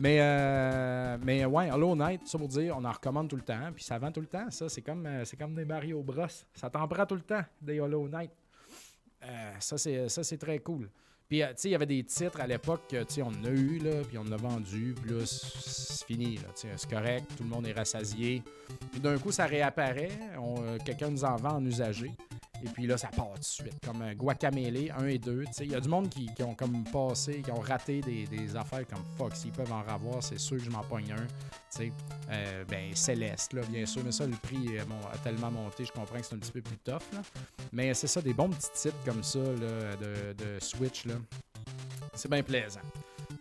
Mais, 0.00 0.18
euh, 0.20 1.16
mais 1.22 1.44
ouais, 1.44 1.70
Hollow 1.70 1.94
Knight, 1.94 2.26
ça 2.26 2.36
pour 2.36 2.48
dire, 2.48 2.76
on 2.76 2.84
en 2.84 2.90
recommande 2.90 3.28
tout 3.28 3.36
le 3.36 3.42
temps, 3.42 3.70
puis 3.72 3.84
ça 3.84 3.96
vend 3.96 4.10
tout 4.10 4.20
le 4.20 4.26
temps, 4.26 4.50
ça. 4.50 4.68
C'est 4.68 4.82
comme, 4.82 5.06
euh, 5.06 5.24
c'est 5.24 5.36
comme 5.36 5.54
des 5.54 5.64
Mario 5.64 6.02
Bros. 6.02 6.26
Ça 6.54 6.68
t'en 6.68 6.88
prend 6.88 7.06
tout 7.06 7.14
le 7.14 7.20
temps, 7.20 7.42
des 7.60 7.78
Hollow 7.78 8.08
Knight. 8.08 8.30
Ça, 9.60 9.78
c'est 9.78 10.38
très 10.38 10.58
cool. 10.58 10.90
Puis, 11.28 11.42
euh, 11.42 11.48
tu 11.48 11.54
sais, 11.56 11.68
il 11.68 11.72
y 11.72 11.74
avait 11.74 11.86
des 11.86 12.04
titres 12.04 12.40
à 12.40 12.46
l'époque 12.46 12.82
que, 12.88 13.02
tu 13.04 13.14
sais, 13.14 13.22
on 13.22 13.28
en 13.28 13.44
a 13.44 13.50
eu, 13.50 13.78
là, 13.78 14.02
puis 14.06 14.18
on 14.18 14.30
a 14.30 14.36
vendu, 14.36 14.94
puis 15.00 15.12
là, 15.12 15.24
c'est 15.24 16.04
fini, 16.04 16.36
là, 16.36 16.48
tu 16.54 16.68
sais, 16.68 16.68
c'est 16.76 16.90
correct, 16.90 17.26
tout 17.36 17.44
le 17.44 17.48
monde 17.48 17.66
est 17.66 17.72
rassasié. 17.72 18.42
Puis 18.90 19.00
d'un 19.00 19.18
coup, 19.18 19.32
ça 19.32 19.46
réapparaît, 19.46 20.10
euh, 20.38 20.78
quelqu'un 20.84 21.10
nous 21.10 21.24
en 21.24 21.36
vend 21.36 21.56
en 21.56 21.64
usagé, 21.64 22.12
et 22.64 22.68
puis 22.68 22.86
là, 22.86 22.96
ça 22.96 23.08
part 23.08 23.32
tout 23.34 23.40
de 23.40 23.44
suite, 23.44 23.78
comme 23.84 24.00
un 24.02 24.14
Guacamele 24.14 24.92
1 24.96 25.06
et 25.06 25.18
2, 25.18 25.44
tu 25.44 25.52
sais. 25.52 25.64
Il 25.64 25.72
y 25.72 25.74
a 25.74 25.80
du 25.80 25.88
monde 25.88 26.08
qui, 26.08 26.26
qui 26.34 26.42
ont 26.42 26.54
comme 26.54 26.84
passé, 26.84 27.42
qui 27.42 27.50
ont 27.50 27.60
raté 27.60 28.00
des, 28.00 28.26
des 28.26 28.56
affaires 28.56 28.86
comme 28.86 29.04
fuck, 29.18 29.36
s'ils 29.36 29.52
peuvent 29.52 29.72
en 29.72 29.82
ravoir, 29.82 30.22
c'est 30.22 30.38
sûr 30.38 30.56
que 30.56 30.64
je 30.64 30.70
m'en 30.70 30.82
pogne 30.82 31.12
un. 31.12 31.26
Euh, 32.30 32.64
ben, 32.64 32.94
Céleste, 32.94 33.52
là, 33.52 33.62
bien 33.68 33.84
sûr, 33.84 34.02
mais 34.04 34.12
ça, 34.12 34.26
le 34.26 34.36
prix 34.36 34.78
euh, 34.78 34.84
bon, 34.84 34.96
a 35.12 35.18
tellement 35.18 35.50
monté, 35.50 35.84
je 35.84 35.92
comprends 35.92 36.18
que 36.18 36.24
c'est 36.24 36.34
un 36.34 36.38
petit 36.38 36.52
peu 36.52 36.62
plus 36.62 36.78
tough, 36.78 37.02
là. 37.12 37.22
Mais 37.72 37.92
c'est 37.94 38.06
ça, 38.06 38.22
des 38.22 38.32
bons 38.32 38.48
petits 38.48 38.70
titres 38.72 39.04
comme 39.04 39.22
ça 39.22 39.40
là, 39.40 39.96
de, 39.96 40.32
de 40.32 40.58
Switch, 40.60 41.04
là. 41.04 41.14
C'est 42.14 42.30
bien 42.30 42.42
plaisant. 42.42 42.80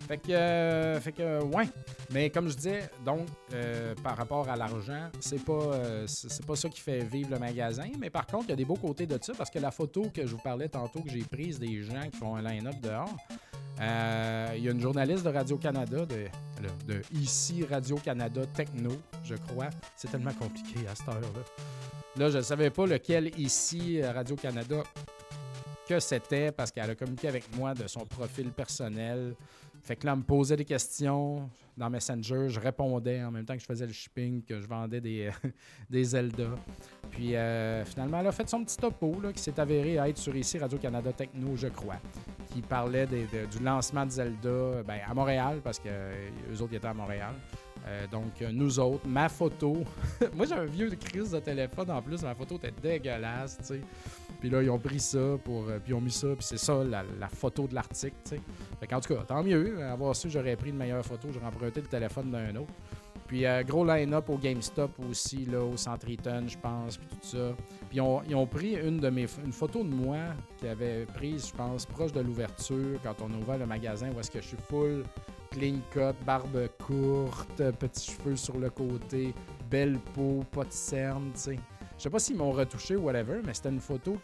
Fait 0.08 0.18
que, 0.18 0.32
euh, 0.32 1.00
fait 1.00 1.12
que, 1.12 1.44
ouais. 1.44 1.66
Mais 2.12 2.30
comme 2.30 2.50
je 2.50 2.56
disais, 2.56 2.90
donc, 3.06 3.28
euh, 3.54 3.96
par 4.04 4.18
rapport 4.18 4.50
à 4.50 4.56
l'argent, 4.56 5.10
c'est 5.20 5.44
pas, 5.44 5.54
euh, 5.54 6.08
pas 6.46 6.56
ça 6.56 6.70
qui 6.70 6.82
fait 6.82 7.04
vivre 7.04 7.32
le 7.32 7.40
magasin. 7.40 7.90
Mais 8.00 8.10
par 8.10 8.26
contre, 8.26 8.46
il 8.46 8.50
y 8.50 8.54
a 8.54 8.58
des 8.58 8.66
beaux 8.66 8.76
côtés 8.76 9.06
de 9.06 9.18
ça 9.22 9.34
parce 9.38 9.50
que 9.50 9.60
la 9.60 9.72
photo 9.72 10.04
que 10.14 10.26
je 10.26 10.36
vous 10.36 10.42
parlais 10.42 10.70
tantôt, 10.70 11.02
que 11.02 11.10
j'ai 11.10 11.24
prise 11.24 11.60
des 11.60 11.82
gens 11.84 12.02
qui 12.12 12.18
font 12.18 12.36
un 12.36 12.42
line-up 12.42 12.80
dehors, 12.82 13.16
euh, 13.82 14.54
il 14.56 14.64
y 14.64 14.68
a 14.68 14.72
une 14.72 14.82
journaliste 14.82 15.24
de 15.24 15.30
Radio-Canada, 15.30 16.06
de, 16.06 16.28
de 16.88 17.02
ici 17.12 17.66
Radio-Canada 17.66 18.46
Techno, 18.54 18.92
je 19.24 19.36
crois. 19.36 19.70
C'est 19.96 20.12
tellement 20.12 20.34
compliqué 20.34 20.88
à 20.88 20.96
cette 20.96 21.08
heure-là. 21.08 21.28
Là, 22.16 22.30
je 22.30 22.38
ne 22.38 22.44
savais 22.44 22.70
pas 22.70 22.86
lequel 22.86 23.32
ici, 23.40 24.00
euh, 24.02 24.12
Radio-Canada, 24.12 24.84
que 25.88 26.00
c'était 26.00 26.52
parce 26.52 26.72
qu'elle 26.72 26.90
a 26.90 26.96
communiqué 26.96 27.28
avec 27.28 27.56
moi 27.58 27.74
de 27.74 27.88
son 27.88 28.06
profil 28.06 28.52
personnel. 28.52 29.36
Fait 29.84 29.98
que 29.98 30.06
là, 30.06 30.14
elle 30.14 30.20
me 30.20 30.24
posait 30.24 30.56
des 30.56 30.64
questions 30.66 31.50
dans 31.76 31.90
Messenger, 31.90 32.48
je 32.48 32.60
répondais 32.60 33.24
en 33.24 33.32
même 33.32 33.46
temps 33.46 33.56
que 33.56 33.60
je 33.60 33.66
faisais 33.66 33.86
le 33.86 33.92
shipping, 33.92 34.44
que 34.44 34.62
je 34.62 34.68
vendais 34.68 35.02
des, 35.02 35.30
des 35.90 36.04
Zelda. 36.04 36.56
Puis 37.12 37.36
euh, 37.36 37.84
finalement, 37.84 38.20
elle 38.20 38.28
a 38.28 38.32
fait 38.32 38.48
son 38.48 38.64
petit 38.64 38.78
topo 38.78 39.20
là, 39.22 39.34
qui 39.34 39.42
s'est 39.42 39.60
avéré 39.60 39.96
être 39.96 40.18
sur 40.18 40.36
ici 40.36 40.58
Radio-Canada 40.58 41.12
Techno, 41.12 41.56
je 41.56 41.68
crois, 41.68 42.00
qui 42.54 42.62
parlait 42.62 43.08
du 43.08 43.64
lancement 43.64 44.06
de 44.06 44.12
Zelda 44.12 44.84
ben, 44.88 45.00
à 45.06 45.14
Montréal, 45.14 45.60
parce 45.64 45.80
que 45.80 45.90
eux 45.90 46.62
autres 46.62 46.76
étaient 46.76 46.88
à 46.88 46.94
Montréal. 46.94 47.34
Euh, 47.86 48.08
donc, 48.08 48.42
euh, 48.42 48.50
nous 48.52 48.80
autres, 48.80 49.06
ma 49.08 49.28
photo. 49.28 49.84
Moi, 50.36 50.46
j'ai 50.46 50.56
un 50.56 50.66
vieux 50.66 50.90
crise 50.92 51.32
de 51.32 51.40
téléphone 51.40 51.92
en 51.92 52.02
plus. 52.02 52.22
Ma 52.24 52.34
photo 52.34 52.56
était 52.56 52.72
dégueulasse, 52.82 53.58
tu 53.58 53.66
sais. 53.66 53.82
Puis 54.40 54.50
là, 54.50 54.62
ils 54.62 54.70
ont 54.70 54.80
pris 54.80 55.00
ça, 55.00 55.38
pour, 55.44 55.68
euh, 55.68 55.80
puis 55.80 55.92
ils 55.92 55.94
ont 55.94 56.02
mis 56.02 56.12
ça, 56.12 56.28
puis 56.28 56.46
c'est 56.46 56.58
ça, 56.58 56.84
la, 56.84 57.04
photo 57.28 57.68
de 57.68 57.76
l'article, 57.76 58.16
tu 58.24 58.36
sais. 58.36 58.88
Qu'en 58.88 59.00
tout 59.00 59.14
cas, 59.14 59.22
tant 59.24 59.44
mieux. 59.44 59.84
Avoir 59.84 60.16
su, 60.16 60.30
j'aurais 60.30 60.56
pris 60.56 60.70
une 60.70 60.78
meilleure 60.78 61.06
photo. 61.06 61.30
J'aurais 61.34 61.48
emprunté 61.48 61.82
le 61.82 61.88
téléphone 61.88 62.32
d'un 62.32 62.56
autre. 62.56 62.74
Puis 63.28 63.46
gros 63.66 63.86
line-up 63.86 64.30
au 64.30 64.38
GameStop 64.38 64.92
aussi, 65.10 65.46
là, 65.46 65.64
au 65.64 65.78
Centre 65.78 66.06
je 66.08 66.58
pense, 66.58 66.98
puis 66.98 67.08
tout 67.08 67.26
ça. 67.26 67.56
Puis 67.90 68.00
ils 68.28 68.36
ont, 68.36 68.46
pris 68.46 68.76
une 68.76 69.00
de 69.00 69.10
mes 69.10 69.28
une 69.44 69.54
photo 69.54 69.82
de 69.84 69.90
moi 69.90 70.18
qui 70.60 70.68
avait 70.68 71.06
prise, 71.06 71.48
je 71.48 71.54
pense, 71.54 71.86
proche 71.86 72.12
de 72.12 72.20
l'ouverture 72.20 73.00
quand 73.02 73.16
on 73.22 73.34
a 73.34 73.38
ouvert 73.38 73.58
le 73.58 73.66
magasin 73.66 74.12
où 74.14 74.20
est-ce 74.20 74.30
que 74.30 74.42
je 74.42 74.48
suis 74.48 74.58
full 74.70 75.06
clean 75.54 75.80
cut, 75.92 76.16
barbe 76.26 76.68
courte, 76.86 77.72
petits 77.80 78.12
cheveux 78.12 78.36
sur 78.36 78.58
le 78.58 78.70
côté, 78.70 79.34
belle 79.70 80.00
peau, 80.14 80.44
pas 80.52 80.64
de 80.66 80.72
cernes, 80.72 81.32
tu 81.34 81.40
sais. 81.40 81.60
Je 81.98 82.04
sais 82.04 82.10
pas 82.10 82.20
s'ils 82.20 82.38
m'ont 82.38 82.52
retouché 82.52 82.96
ou 82.96 83.04
whatever, 83.04 83.40
mais 83.46 83.54
c'était 83.54 83.70
une 83.70 83.80
photo 83.80 84.18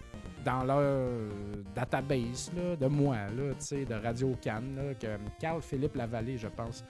dans 0.44 0.64
leur 0.64 0.80
euh, 0.80 1.30
database 1.76 2.52
là, 2.56 2.76
de 2.76 2.88
moi, 2.88 3.16
là, 3.16 3.54
de 3.54 3.94
Radio 4.04 4.36
Cannes, 4.42 4.96
que 5.00 5.08
Carl 5.40 5.62
Philippe 5.62 5.96
Lavallée, 5.96 6.38
je 6.38 6.48
pense, 6.48 6.84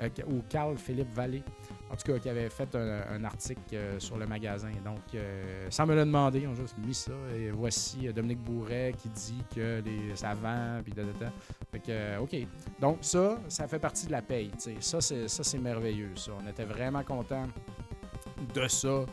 euh, 0.00 0.08
ou 0.28 0.42
Carl 0.48 0.76
Philippe 0.76 1.12
Vallée, 1.14 1.42
en 1.90 1.94
tout 1.96 2.12
cas, 2.12 2.18
qui 2.18 2.28
avait 2.28 2.50
fait 2.50 2.74
un, 2.74 3.24
article 3.24 3.60
euh, 3.74 4.00
sur 4.00 4.16
le 4.16 4.26
magasin. 4.26 4.70
Donc, 4.84 5.00
euh, 5.14 5.66
sans 5.70 5.86
me 5.86 5.94
le 5.94 6.04
demander, 6.04 6.40
ils 6.40 6.48
ont 6.48 6.54
juste 6.54 6.76
mis 6.78 6.94
ça. 6.94 7.12
Et 7.36 7.50
voici 7.50 8.08
euh, 8.08 8.12
Dominique 8.12 8.40
Bourret 8.40 8.94
qui 8.98 9.08
dit 9.08 9.42
que 9.54 9.82
les 9.84 10.16
savants, 10.16 10.80
puis 10.82 10.92
de. 10.92 11.04
Fait 11.70 11.78
que, 11.78 12.18
OK. 12.18 12.36
Donc, 12.80 12.98
ça, 13.02 13.38
ça 13.48 13.68
fait 13.68 13.78
partie 13.78 14.06
de 14.06 14.12
la 14.12 14.22
paye. 14.22 14.50
tu 14.50 14.74
sais. 14.74 14.76
Ça, 14.80 15.00
c'est 15.00 15.28
ça, 15.28 15.58
merveilleux, 15.58 16.10
ça. 16.16 16.32
On 16.42 16.48
était 16.48 16.64
vraiment 16.64 17.02
contents 17.04 17.46
de 18.54 18.68
ça. 18.68 19.04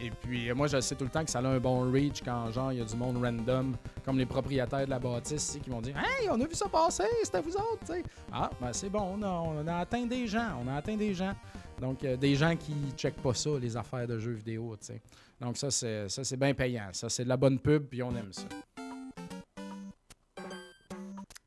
Et 0.00 0.10
puis, 0.10 0.52
moi, 0.52 0.66
je 0.66 0.80
sais 0.80 0.94
tout 0.94 1.04
le 1.04 1.10
temps 1.10 1.24
que 1.24 1.30
ça 1.30 1.38
a 1.38 1.46
un 1.46 1.60
bon 1.60 1.92
reach 1.92 2.22
quand, 2.24 2.50
genre, 2.50 2.72
il 2.72 2.78
y 2.78 2.82
a 2.82 2.84
du 2.84 2.96
monde 2.96 3.22
random, 3.22 3.76
comme 4.04 4.18
les 4.18 4.26
propriétaires 4.26 4.86
de 4.86 4.90
la 4.90 4.98
bâtisse, 4.98 5.58
qui 5.62 5.70
vont 5.70 5.80
dire 5.80 5.96
Hey, 5.96 6.28
on 6.30 6.40
a 6.40 6.46
vu 6.46 6.54
ça 6.54 6.68
passer, 6.68 7.04
c'était 7.22 7.42
vous 7.42 7.56
autres. 7.56 7.92
Ah, 8.32 8.50
ben 8.60 8.72
c'est 8.72 8.88
bon, 8.88 9.16
on 9.22 9.68
a 9.68 9.76
atteint 9.76 10.06
des 10.06 10.26
gens, 10.26 10.60
on 10.64 10.68
a 10.68 10.76
atteint 10.76 10.96
des 10.96 11.14
gens. 11.14 11.34
Donc, 11.82 12.04
euh, 12.04 12.16
des 12.16 12.36
gens 12.36 12.54
qui 12.54 12.72
checkent 12.96 13.20
pas 13.20 13.34
ça, 13.34 13.50
les 13.60 13.76
affaires 13.76 14.06
de 14.06 14.16
jeux 14.16 14.34
vidéo, 14.34 14.76
tu 14.80 14.86
sais. 14.86 15.02
Donc, 15.40 15.56
ça, 15.56 15.68
c'est 15.68 16.08
ça, 16.08 16.22
c'est 16.22 16.36
bien 16.36 16.54
payant. 16.54 16.88
Ça, 16.92 17.08
c'est 17.08 17.24
de 17.24 17.28
la 17.28 17.36
bonne 17.36 17.58
pub, 17.58 17.86
puis 17.86 18.00
on 18.04 18.14
aime 18.14 18.32
ça. 18.32 18.44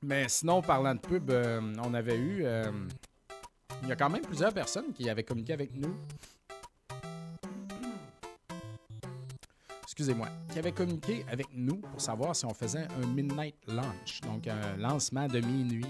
Mais 0.02 0.28
sinon, 0.28 0.62
parlant 0.62 0.94
de 0.94 1.00
pub, 1.00 1.30
euh, 1.30 1.62
on 1.82 1.94
avait 1.94 2.18
eu. 2.18 2.42
euh, 2.44 2.70
il 3.82 3.88
y 3.88 3.92
a 3.94 3.96
quand 3.96 4.10
même 4.10 4.24
plusieurs 4.24 4.54
personnes 4.54 4.92
qui 4.94 5.10
avaient 5.10 5.24
communiqué 5.24 5.54
avec 5.54 5.74
nous. 5.74 5.96
Excusez-moi. 9.98 10.28
Qui 10.52 10.60
avaient 10.60 10.74
communiqué 10.74 11.26
avec 11.32 11.48
nous 11.56 11.78
pour 11.78 12.02
savoir 12.02 12.36
si 12.36 12.46
on 12.46 12.54
faisait 12.54 12.86
un 13.02 13.08
midnight 13.08 13.56
launch, 13.66 14.20
donc 14.28 14.46
un 14.46 14.76
lancement 14.76 15.26
de 15.28 15.40
minuit 15.40 15.86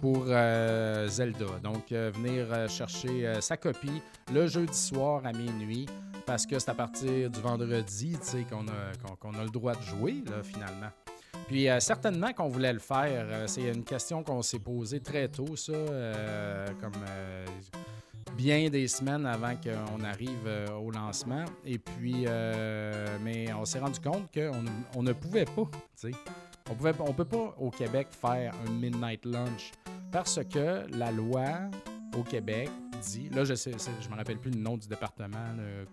pour 0.00 0.24
euh, 0.28 1.06
Zelda. 1.08 1.44
Donc, 1.62 1.92
euh, 1.92 2.10
venir 2.14 2.46
euh, 2.50 2.68
chercher 2.68 3.26
euh, 3.26 3.40
sa 3.42 3.58
copie 3.58 4.00
le 4.32 4.46
jeudi 4.46 4.72
soir 4.74 5.20
à 5.26 5.32
minuit 5.34 5.84
parce 6.24 6.46
que 6.46 6.58
c'est 6.58 6.70
à 6.70 6.74
partir 6.74 7.28
du 7.28 7.38
vendredi 7.40 8.16
qu'on 8.48 8.66
a, 8.66 9.16
qu'on- 9.20 9.34
a 9.38 9.44
le 9.44 9.50
droit 9.50 9.74
de 9.74 9.82
jouer, 9.82 10.24
finalement. 10.42 10.88
Puis 11.46 11.68
euh, 11.68 11.80
certainement 11.80 12.32
qu'on 12.32 12.48
voulait 12.48 12.72
le 12.72 12.78
faire. 12.78 13.26
Euh, 13.28 13.46
c'est 13.46 13.68
une 13.74 13.84
question 13.84 14.22
qu'on 14.22 14.40
s'est 14.40 14.60
posée 14.60 15.00
très 15.00 15.28
tôt, 15.28 15.54
ça, 15.56 15.72
euh, 15.72 16.66
comme 16.80 16.92
euh, 17.10 17.44
bien 18.36 18.68
des 18.70 18.88
semaines 18.88 19.26
avant 19.26 19.54
qu'on 19.56 20.02
arrive 20.04 20.46
euh, 20.46 20.70
au 20.72 20.90
lancement. 20.90 21.44
Et 21.64 21.78
puis, 21.78 22.24
euh, 22.26 23.18
mais 23.22 23.52
on 23.52 23.64
s'est 23.64 23.78
rendu 23.78 24.00
compte 24.00 24.32
qu'on 24.32 24.64
on 24.96 25.02
ne 25.02 25.12
pouvait 25.12 25.44
pas, 25.44 25.68
tu 26.00 26.10
sais. 26.10 26.10
On 26.70 26.74
pouvait, 26.74 26.94
on 27.00 27.12
peut 27.12 27.24
pas 27.24 27.54
au 27.58 27.70
Québec 27.70 28.08
faire 28.10 28.52
un 28.66 28.70
midnight 28.72 29.24
lunch 29.24 29.72
parce 30.12 30.40
que 30.44 30.86
la 30.96 31.10
loi 31.10 31.46
au 32.16 32.22
Québec 32.22 32.70
dit, 33.02 33.28
là 33.30 33.44
je 33.44 33.54
sais, 33.54 33.72
je 33.72 34.08
me 34.08 34.16
rappelle 34.16 34.38
plus 34.38 34.50
le 34.50 34.60
nom 34.60 34.76
du 34.76 34.86
département, 34.86 35.52
le 35.56 35.86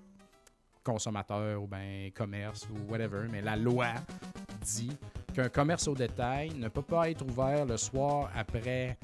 consommateur 0.84 1.62
ou 1.62 1.68
ben 1.68 2.12
commerce 2.14 2.68
ou 2.70 2.92
whatever, 2.92 3.28
mais 3.30 3.42
la 3.42 3.56
loi 3.56 3.88
dit 4.62 4.92
qu'un 5.34 5.50
commerce 5.50 5.88
au 5.88 5.94
détail 5.94 6.52
ne 6.56 6.68
peut 6.68 6.82
pas 6.82 7.10
être 7.10 7.26
ouvert 7.26 7.66
le 7.66 7.78
soir 7.78 8.30
après 8.36 8.98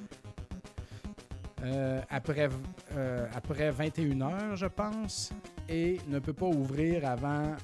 euh, 1.64 2.02
après, 2.10 2.50
euh, 2.96 3.28
après 3.34 3.72
21h, 3.72 4.56
je 4.56 4.66
pense, 4.66 5.32
et 5.70 6.00
ne 6.08 6.20
peut 6.20 6.34
pas 6.34 6.48
ouvrir 6.48 7.08
avant 7.10 7.56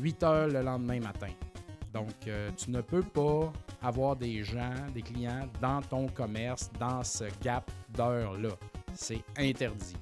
8 0.00 0.22
h 0.22 0.52
le 0.52 0.62
lendemain 0.62 1.00
matin. 1.00 1.30
Donc, 1.94 2.26
euh, 2.26 2.50
tu 2.56 2.70
ne 2.70 2.80
peux 2.80 3.02
pas 3.02 3.52
avoir 3.80 4.16
des 4.16 4.42
gens, 4.42 4.74
des 4.92 5.02
clients 5.02 5.48
dans 5.60 5.80
ton 5.80 6.08
commerce 6.08 6.70
dans 6.78 7.04
ce 7.04 7.24
gap 7.40 7.70
d'heure-là. 7.96 8.50
C'est 8.94 9.22
interdit. 9.38 9.96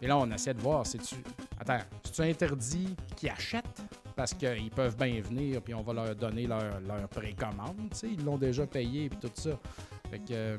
Et 0.00 0.06
là, 0.06 0.16
on 0.16 0.30
essaie 0.30 0.54
de 0.54 0.60
voir, 0.60 0.86
c'est-tu. 0.86 1.16
Attends, 1.58 1.78
c'est-tu 2.04 2.22
interdit 2.22 2.96
qu'ils 3.16 3.30
achètent? 3.30 3.82
Parce 4.16 4.34
qu'ils 4.34 4.70
peuvent 4.70 4.96
bien 4.96 5.20
venir, 5.20 5.62
puis 5.62 5.74
on 5.74 5.82
va 5.82 5.92
leur 5.92 6.16
donner 6.16 6.46
leur, 6.46 6.80
leur 6.80 7.08
précommande. 7.08 7.92
Ils 8.02 8.24
l'ont 8.24 8.38
déjà 8.38 8.66
payé, 8.66 9.08
puis 9.08 9.18
tout 9.20 9.30
ça. 9.34 9.58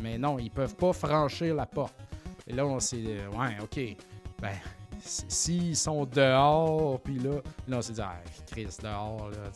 Mais 0.01 0.17
non, 0.17 0.39
ils 0.39 0.51
peuvent 0.51 0.75
pas 0.75 0.93
franchir 0.93 1.55
la 1.55 1.65
porte. 1.65 1.95
Et 2.47 2.53
là, 2.53 2.65
on 2.65 2.79
s'est 2.79 2.97
dit, 2.97 3.17
ouais, 3.37 3.57
OK. 3.61 3.97
Ben, 4.41 4.53
s'ils 5.03 5.75
sont 5.75 6.05
dehors, 6.05 6.99
puis 7.01 7.19
là, 7.19 7.41
là, 7.67 7.77
on 7.77 7.81
s'est 7.81 7.93
dit, 7.93 8.01
ah, 8.01 8.15
Chris, 8.49 8.67
dehors, 8.81 9.29
là, 9.29 9.51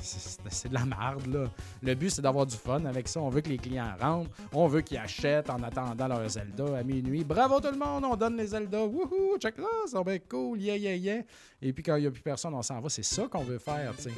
c'est 0.00 0.68
de 0.68 0.74
la 0.74 0.84
merde, 0.84 1.26
là. 1.26 1.44
Le 1.82 1.94
but, 1.94 2.10
c'est 2.10 2.22
d'avoir 2.22 2.46
du 2.46 2.56
fun 2.56 2.84
avec 2.84 3.08
ça. 3.08 3.20
On 3.20 3.28
veut 3.28 3.40
que 3.40 3.48
les 3.48 3.58
clients 3.58 3.94
rentrent. 4.00 4.30
On 4.52 4.66
veut 4.66 4.80
qu'ils 4.80 4.98
achètent 4.98 5.50
en 5.50 5.62
attendant 5.62 6.08
leur 6.08 6.28
Zelda 6.28 6.78
à 6.78 6.82
minuit. 6.82 7.24
Bravo 7.24 7.60
tout 7.60 7.70
le 7.70 7.78
monde, 7.78 8.04
on 8.04 8.16
donne 8.16 8.36
les 8.36 8.48
Zelda. 8.48 8.84
Wouhou, 8.84 9.38
check 9.38 9.58
là, 9.58 9.64
ça 9.86 10.02
va 10.02 10.14
être 10.14 10.28
cool, 10.28 10.60
yeah, 10.60 10.76
yeah, 10.76 10.94
yeah. 10.94 11.22
Et 11.62 11.72
puis 11.72 11.82
quand 11.82 11.96
il 11.96 12.02
n'y 12.02 12.06
a 12.06 12.10
plus 12.10 12.22
personne, 12.22 12.54
on 12.54 12.62
s'en 12.62 12.80
va. 12.80 12.88
C'est 12.88 13.02
ça 13.04 13.26
qu'on 13.28 13.42
veut 13.42 13.58
faire, 13.58 13.94
tu 13.96 14.04
sais. 14.04 14.12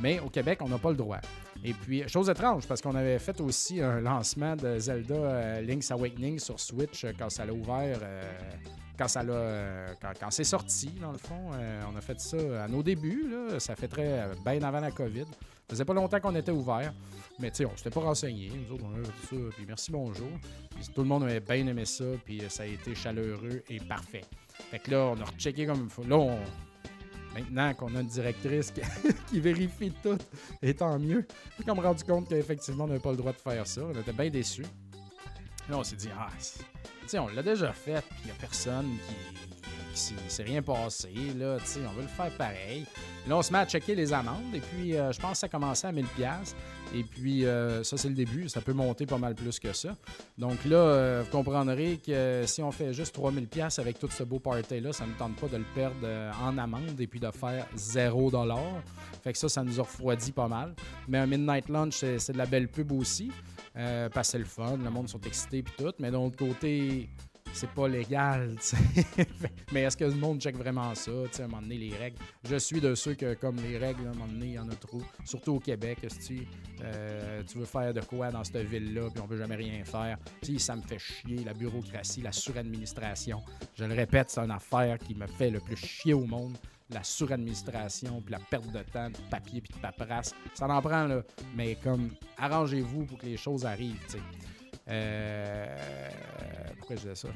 Mais 0.00 0.20
au 0.20 0.28
Québec, 0.28 0.58
on 0.62 0.68
n'a 0.68 0.78
pas 0.78 0.90
le 0.90 0.96
droit. 0.96 1.20
Et 1.62 1.74
puis, 1.74 2.08
chose 2.08 2.30
étrange, 2.30 2.66
parce 2.66 2.80
qu'on 2.80 2.94
avait 2.94 3.18
fait 3.18 3.38
aussi 3.40 3.82
un 3.82 4.00
lancement 4.00 4.56
de 4.56 4.78
Zelda 4.78 5.14
euh, 5.14 5.60
Link's 5.60 5.90
Awakening 5.90 6.38
sur 6.38 6.58
Switch 6.58 7.04
euh, 7.04 7.12
quand 7.18 7.28
ça 7.28 7.44
l'a 7.44 7.52
ouvert, 7.52 7.98
euh, 8.02 8.22
quand 9.00 9.08
ça 9.08 9.22
euh, 9.22 9.94
quand, 10.20 10.30
c'est 10.30 10.44
sorti, 10.44 10.88
dans 11.00 11.12
le 11.12 11.16
fond. 11.16 11.52
Euh, 11.54 11.80
on 11.90 11.96
a 11.96 12.02
fait 12.02 12.20
ça 12.20 12.64
à 12.64 12.68
nos 12.68 12.82
débuts, 12.82 13.30
là. 13.30 13.58
ça 13.58 13.74
fait 13.74 13.88
très 13.88 14.20
euh, 14.20 14.34
bien 14.44 14.62
avant 14.62 14.80
la 14.80 14.90
COVID. 14.90 15.24
Ça 15.24 15.70
faisait 15.70 15.84
pas 15.86 15.94
longtemps 15.94 16.20
qu'on 16.20 16.34
était 16.34 16.52
ouvert, 16.52 16.92
mais 17.38 17.50
tu 17.50 17.64
on 17.64 17.74
s'était 17.76 17.88
pas 17.90 18.00
renseigné. 18.00 18.50
Nous 18.50 18.74
autres, 18.74 18.84
on 18.84 19.00
a 19.00 19.04
fait 19.04 19.34
ça, 19.36 19.42
puis 19.56 19.64
merci, 19.66 19.90
bonjour. 19.90 20.28
Puis 20.74 20.86
tout 20.94 21.00
le 21.00 21.08
monde 21.08 21.22
avait 21.22 21.40
bien 21.40 21.66
aimé 21.66 21.86
ça, 21.86 22.04
puis 22.26 22.42
ça 22.50 22.64
a 22.64 22.66
été 22.66 22.94
chaleureux 22.94 23.62
et 23.70 23.80
parfait. 23.80 24.24
Fait 24.70 24.78
que 24.80 24.90
là, 24.90 25.12
on 25.16 25.20
a 25.20 25.24
rechecké 25.24 25.64
comme 25.64 25.84
il 25.84 25.90
faut. 25.90 26.04
Là, 26.04 26.16
on- 26.18 26.38
Maintenant 27.32 27.72
qu'on 27.74 27.94
a 27.94 28.00
une 28.00 28.08
directrice 28.08 28.72
qui, 29.28 29.38
vérifie 29.40 29.92
tout, 30.02 30.18
et 30.60 30.74
tant 30.74 30.98
mieux. 30.98 31.24
J'ai 31.56 31.64
comme 31.64 31.78
rendu 31.78 32.02
compte 32.02 32.28
qu'effectivement, 32.28 32.84
on 32.84 32.88
n'avait 32.88 32.98
pas 32.98 33.12
le 33.12 33.18
droit 33.18 33.30
de 33.32 33.38
faire 33.38 33.64
ça. 33.68 33.82
On 33.84 33.96
était 33.98 34.12
bien 34.12 34.28
déçus. 34.30 34.66
Là, 35.68 35.78
on 35.78 35.84
s'est 35.84 35.94
dit, 35.94 36.08
ah, 36.18 36.26
on 37.18 37.28
l'a 37.28 37.42
déjà 37.42 37.72
fait, 37.72 38.00
puis 38.08 38.18
il 38.22 38.26
n'y 38.26 38.30
a 38.32 38.34
personne 38.34 38.90
qui, 39.08 39.14
qui 39.94 40.14
s'est- 40.28 40.42
rien 40.42 40.62
passé. 40.62 41.10
Là, 41.38 41.58
tu 41.58 41.78
on 41.86 41.92
veut 41.92 42.02
le 42.02 42.08
faire 42.08 42.30
pareil. 42.36 42.86
Là, 43.28 43.36
on 43.36 43.42
se 43.42 43.52
met 43.52 43.58
à 43.58 43.66
checker 43.66 43.94
les 43.94 44.12
amendes, 44.12 44.54
et 44.54 44.60
puis 44.60 44.96
euh, 44.96 45.12
je 45.12 45.20
pense 45.20 45.32
que 45.32 45.38
ça 45.38 45.48
commençait 45.48 45.88
à 45.88 45.92
1000$. 45.92 46.04
Et 46.92 47.04
puis, 47.04 47.44
euh, 47.46 47.84
ça, 47.84 47.96
c'est 47.96 48.08
le 48.08 48.14
début. 48.16 48.48
Ça 48.48 48.60
peut 48.60 48.72
monter 48.72 49.06
pas 49.06 49.18
mal 49.18 49.36
plus 49.36 49.60
que 49.60 49.72
ça. 49.72 49.94
Donc 50.38 50.64
là, 50.64 50.76
euh, 50.76 51.22
vous 51.24 51.30
comprendrez 51.30 52.00
que 52.04 52.42
si 52.46 52.62
on 52.62 52.72
fait 52.72 52.92
juste 52.92 53.14
3000$ 53.16 53.78
avec 53.78 53.98
tout 54.00 54.08
ce 54.10 54.24
beau 54.24 54.40
party-là, 54.40 54.92
ça 54.92 55.06
ne 55.06 55.12
tente 55.12 55.36
pas 55.36 55.46
de 55.46 55.58
le 55.58 55.64
perdre 55.72 56.04
en 56.42 56.58
amende 56.58 57.00
et 57.00 57.06
puis 57.06 57.20
de 57.20 57.30
faire 57.30 57.66
0$. 57.76 58.58
Fait 59.22 59.32
que 59.32 59.38
ça, 59.38 59.48
ça 59.48 59.62
nous 59.62 59.78
a 59.78 59.82
refroidi 59.84 60.32
pas 60.32 60.48
mal. 60.48 60.74
Mais 61.06 61.18
un 61.18 61.26
Midnight 61.26 61.68
Lunch, 61.68 61.94
c'est 62.18 62.32
de 62.32 62.38
la 62.38 62.46
belle 62.46 62.66
pub 62.66 62.90
aussi. 62.92 63.30
Euh, 63.76 64.08
le 64.34 64.44
fun, 64.44 64.76
le 64.76 64.90
monde 64.90 65.08
sont 65.08 65.20
excités 65.20 65.62
puis 65.62 65.74
tout. 65.78 65.92
Mais 65.98 66.10
d'un 66.10 66.18
autre 66.18 66.36
côté, 66.36 67.08
c'est 67.52 67.70
pas 67.70 67.88
légal. 67.88 68.56
Mais 69.72 69.82
est-ce 69.82 69.96
que 69.96 70.04
le 70.04 70.14
monde 70.14 70.40
check 70.40 70.56
vraiment 70.56 70.94
ça, 70.94 71.10
à 71.10 71.42
un 71.42 71.46
moment 71.46 71.62
donné, 71.62 71.78
les 71.78 71.96
règles? 71.96 72.16
Je 72.48 72.56
suis 72.56 72.80
de 72.80 72.94
ceux 72.94 73.14
que, 73.14 73.34
comme 73.34 73.56
les 73.56 73.78
règles, 73.78 74.06
à 74.06 74.10
un 74.10 74.14
moment 74.14 74.26
donné, 74.26 74.46
il 74.46 74.52
y 74.52 74.58
en 74.58 74.68
a 74.68 74.74
trop. 74.74 75.02
Surtout 75.24 75.56
au 75.56 75.60
Québec, 75.60 75.98
si 76.08 76.46
euh, 76.82 77.42
tu 77.44 77.58
veux 77.58 77.64
faire 77.64 77.92
de 77.92 78.00
quoi 78.00 78.30
dans 78.30 78.44
cette 78.44 78.66
ville-là, 78.68 79.10
puis 79.10 79.20
on 79.22 79.26
veut 79.26 79.38
jamais 79.38 79.56
rien 79.56 79.84
faire. 79.84 80.18
Tu 80.42 80.54
sais, 80.54 80.58
ça 80.58 80.76
me 80.76 80.82
fait 80.82 80.98
chier, 80.98 81.44
la 81.44 81.54
bureaucratie, 81.54 82.22
la 82.22 82.32
suradministration. 82.32 83.42
Je 83.74 83.84
le 83.84 83.94
répète, 83.94 84.30
c'est 84.30 84.40
une 84.40 84.50
affaire 84.50 84.98
qui 84.98 85.14
me 85.14 85.26
fait 85.26 85.50
le 85.50 85.60
plus 85.60 85.76
chier 85.76 86.14
au 86.14 86.24
monde. 86.24 86.56
La 86.92 87.04
suradministration, 87.04 88.20
puis 88.20 88.32
la 88.32 88.40
perte 88.40 88.66
de 88.72 88.82
temps, 88.82 89.10
de 89.10 89.16
papier, 89.30 89.60
puis 89.60 89.72
de 89.74 89.80
paperasse. 89.80 90.34
Ça 90.54 90.66
en 90.68 90.82
prend, 90.82 91.04
là. 91.04 91.22
Mais 91.54 91.76
comme, 91.76 92.10
arrangez-vous 92.36 93.04
pour 93.04 93.18
que 93.18 93.26
les 93.26 93.36
choses 93.36 93.64
arrivent, 93.64 94.04
tu 94.06 94.12
sais. 94.12 94.22
Euh, 94.88 95.76
pourquoi 96.78 96.96
je 96.96 97.02
disais 97.02 97.14
ça? 97.14 97.28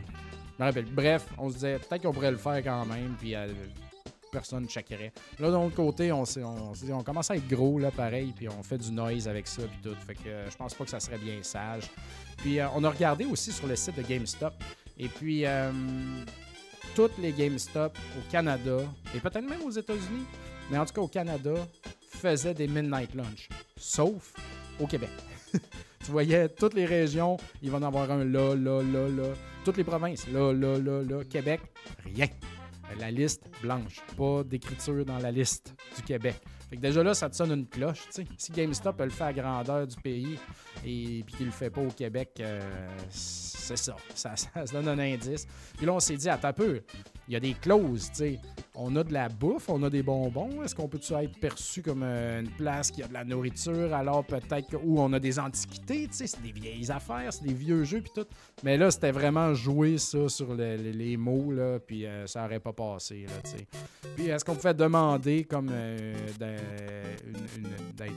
Je 0.59 0.63
me 0.63 0.69
rappelle. 0.69 0.87
Bref, 0.87 1.27
on 1.39 1.49
se 1.51 1.55
disait 1.55 1.79
peut-être 1.79 2.03
qu'on 2.03 2.13
pourrait 2.13 2.33
le 2.33 2.37
faire 2.37 2.63
quand 2.65 2.85
même, 2.87 3.15
puis 3.19 3.37
euh, 3.37 3.47
personne 4.33 4.65
ne 4.65 4.69
checkerait. 4.69 5.13
Là, 5.39 5.49
de 5.49 5.55
l'autre 5.55 5.77
côté, 5.77 6.11
on, 6.11 6.25
on, 6.39 6.73
on 6.91 7.03
commence 7.05 7.31
à 7.31 7.37
être 7.37 7.47
gros, 7.47 7.79
là, 7.79 7.93
pareil, 7.93 8.33
puis 8.35 8.49
on 8.49 8.63
fait 8.65 8.79
du 8.79 8.91
noise 8.91 9.29
avec 9.29 9.47
ça, 9.47 9.63
puis 9.63 9.79
tout. 9.85 9.95
Fait 10.05 10.17
que 10.17 10.29
euh, 10.29 10.51
je 10.51 10.57
pense 10.57 10.75
pas 10.75 10.83
que 10.83 10.91
ça 10.91 10.99
serait 10.99 11.19
bien 11.19 11.41
sage. 11.43 11.85
Puis 12.39 12.59
on 12.75 12.83
a 12.83 12.91
regardé 12.91 13.25
aussi 13.25 13.53
sur 13.53 13.69
le 13.69 13.77
site 13.77 13.97
de 13.97 14.03
GameStop, 14.03 14.55
et 14.99 15.07
puis 15.09 15.47
euh, 15.47 15.71
toutes 16.95 17.19
les 17.19 17.33
GameStop 17.33 17.97
au 18.17 18.31
Canada, 18.31 18.79
et 19.15 19.19
peut-être 19.19 19.49
même 19.49 19.63
aux 19.63 19.71
États-Unis, 19.71 20.25
mais 20.71 20.79
en 20.79 20.87
tout 20.87 20.95
cas 20.95 21.01
au 21.01 21.09
Canada, 21.09 21.55
faisaient 22.09 22.55
des 22.55 22.69
Midnight 22.69 23.15
Lunch, 23.15 23.49
sauf 23.77 24.35
au 24.79 24.87
Québec. 24.87 25.11
tu 25.53 26.11
voyais 26.11 26.49
toutes 26.49 26.75
les 26.75 26.87
régions, 26.87 27.37
il 27.63 27.71
va 27.71 27.79
en 27.79 27.83
avoir 27.83 28.11
un 28.11 28.25
là, 28.25 28.55
là, 28.55 28.83
là, 28.83 29.09
là. 29.09 29.35
Toutes 29.65 29.77
les 29.77 29.85
provinces, 29.85 30.29
là, 30.29 30.53
là, 30.53 30.79
là, 30.79 31.03
là. 31.03 31.25
Québec, 31.25 31.61
rien. 32.05 32.29
La 33.01 33.11
liste 33.11 33.43
blanche, 33.61 34.01
pas 34.17 34.45
d'écriture 34.45 35.05
dans 35.05 35.19
la 35.19 35.33
liste 35.33 35.75
du 35.97 36.03
Québec. 36.03 36.37
Fait 36.75 36.79
que 36.79 36.83
déjà 36.89 37.05
là, 37.05 37.15
ça 37.15 37.31
te 37.31 37.37
sonne 37.37 37.53
une 37.53 37.67
cloche, 37.69 38.01
tu 38.07 38.23
sais. 38.23 38.27
Si 38.37 38.51
GameStop 38.51 38.99
le 39.01 39.09
fait 39.11 39.23
à 39.23 39.33
grandeur 39.33 39.87
du 39.87 39.95
pays 39.95 40.37
et 40.85 41.23
puis 41.25 41.37
qu'il 41.37 41.47
le 41.47 41.53
fait 41.53 41.71
pas 41.71 41.83
au 41.83 41.87
Québec, 41.93 42.31
euh, 42.41 42.61
c'est 43.11 43.77
ça. 43.77 43.95
Ça, 44.13 44.33
ça 44.37 44.67
se 44.67 44.73
donne 44.73 44.89
un 44.89 44.99
indice. 44.99 45.47
Puis 45.77 45.87
là, 45.87 45.93
on 45.93 46.01
s'est 46.01 46.17
dit, 46.17 46.29
attends 46.29 46.49
un 46.49 46.53
peu, 46.53 46.81
il 47.29 47.35
y 47.35 47.37
a 47.37 47.41
des 47.41 47.55
clauses, 47.55 48.09
tu 48.11 48.17
sais. 48.17 48.41
On 48.75 48.97
a 48.97 49.05
de 49.05 49.13
la 49.13 49.29
bouffe, 49.29 49.69
on 49.69 49.81
a 49.85 49.89
des 49.91 50.03
bonbons. 50.03 50.65
Est-ce 50.65 50.75
qu'on 50.75 50.89
peut-tu 50.89 51.13
être 51.15 51.39
perçu 51.39 51.81
comme 51.81 52.03
euh, 52.03 52.41
une 52.41 52.51
place 52.51 52.91
qui 52.91 53.05
a 53.05 53.07
de 53.07 53.13
la 53.13 53.23
nourriture? 53.25 53.95
Alors 53.95 54.25
peut-être. 54.27 54.75
Ou 54.83 55.01
on 55.01 55.13
a 55.13 55.21
des 55.21 55.39
antiquités, 55.39 56.09
tu 56.09 56.15
sais, 56.17 56.27
c'est 56.27 56.43
des 56.43 56.51
vieilles 56.51 56.91
affaires, 56.91 57.33
c'est 57.33 57.45
des 57.47 57.55
vieux 57.55 57.85
jeux, 57.85 58.01
puis 58.01 58.11
tout. 58.13 58.27
Mais 58.65 58.77
là, 58.77 58.91
c'était 58.91 59.13
vraiment 59.13 59.55
jouer 59.55 59.97
ça 59.99 60.29
sur 60.29 60.55
le- 60.55 60.77
le- 60.77 60.91
les 60.91 61.17
mots, 61.17 61.53
là, 61.53 61.79
puis 61.79 62.05
euh, 62.05 62.27
ça 62.27 62.45
aurait 62.47 62.59
pas 62.59 62.73
passé, 62.73 63.27
là, 63.29 63.33
tu 63.45 63.51
sais. 63.53 63.67
Puis 64.17 64.27
est-ce 64.29 64.45
qu'on 64.45 64.57
pouvait 64.57 64.75
demander 64.75 65.45
comme 65.45 65.69
une, 67.27 67.65
une- 67.65 67.93
d'être- 67.95 68.15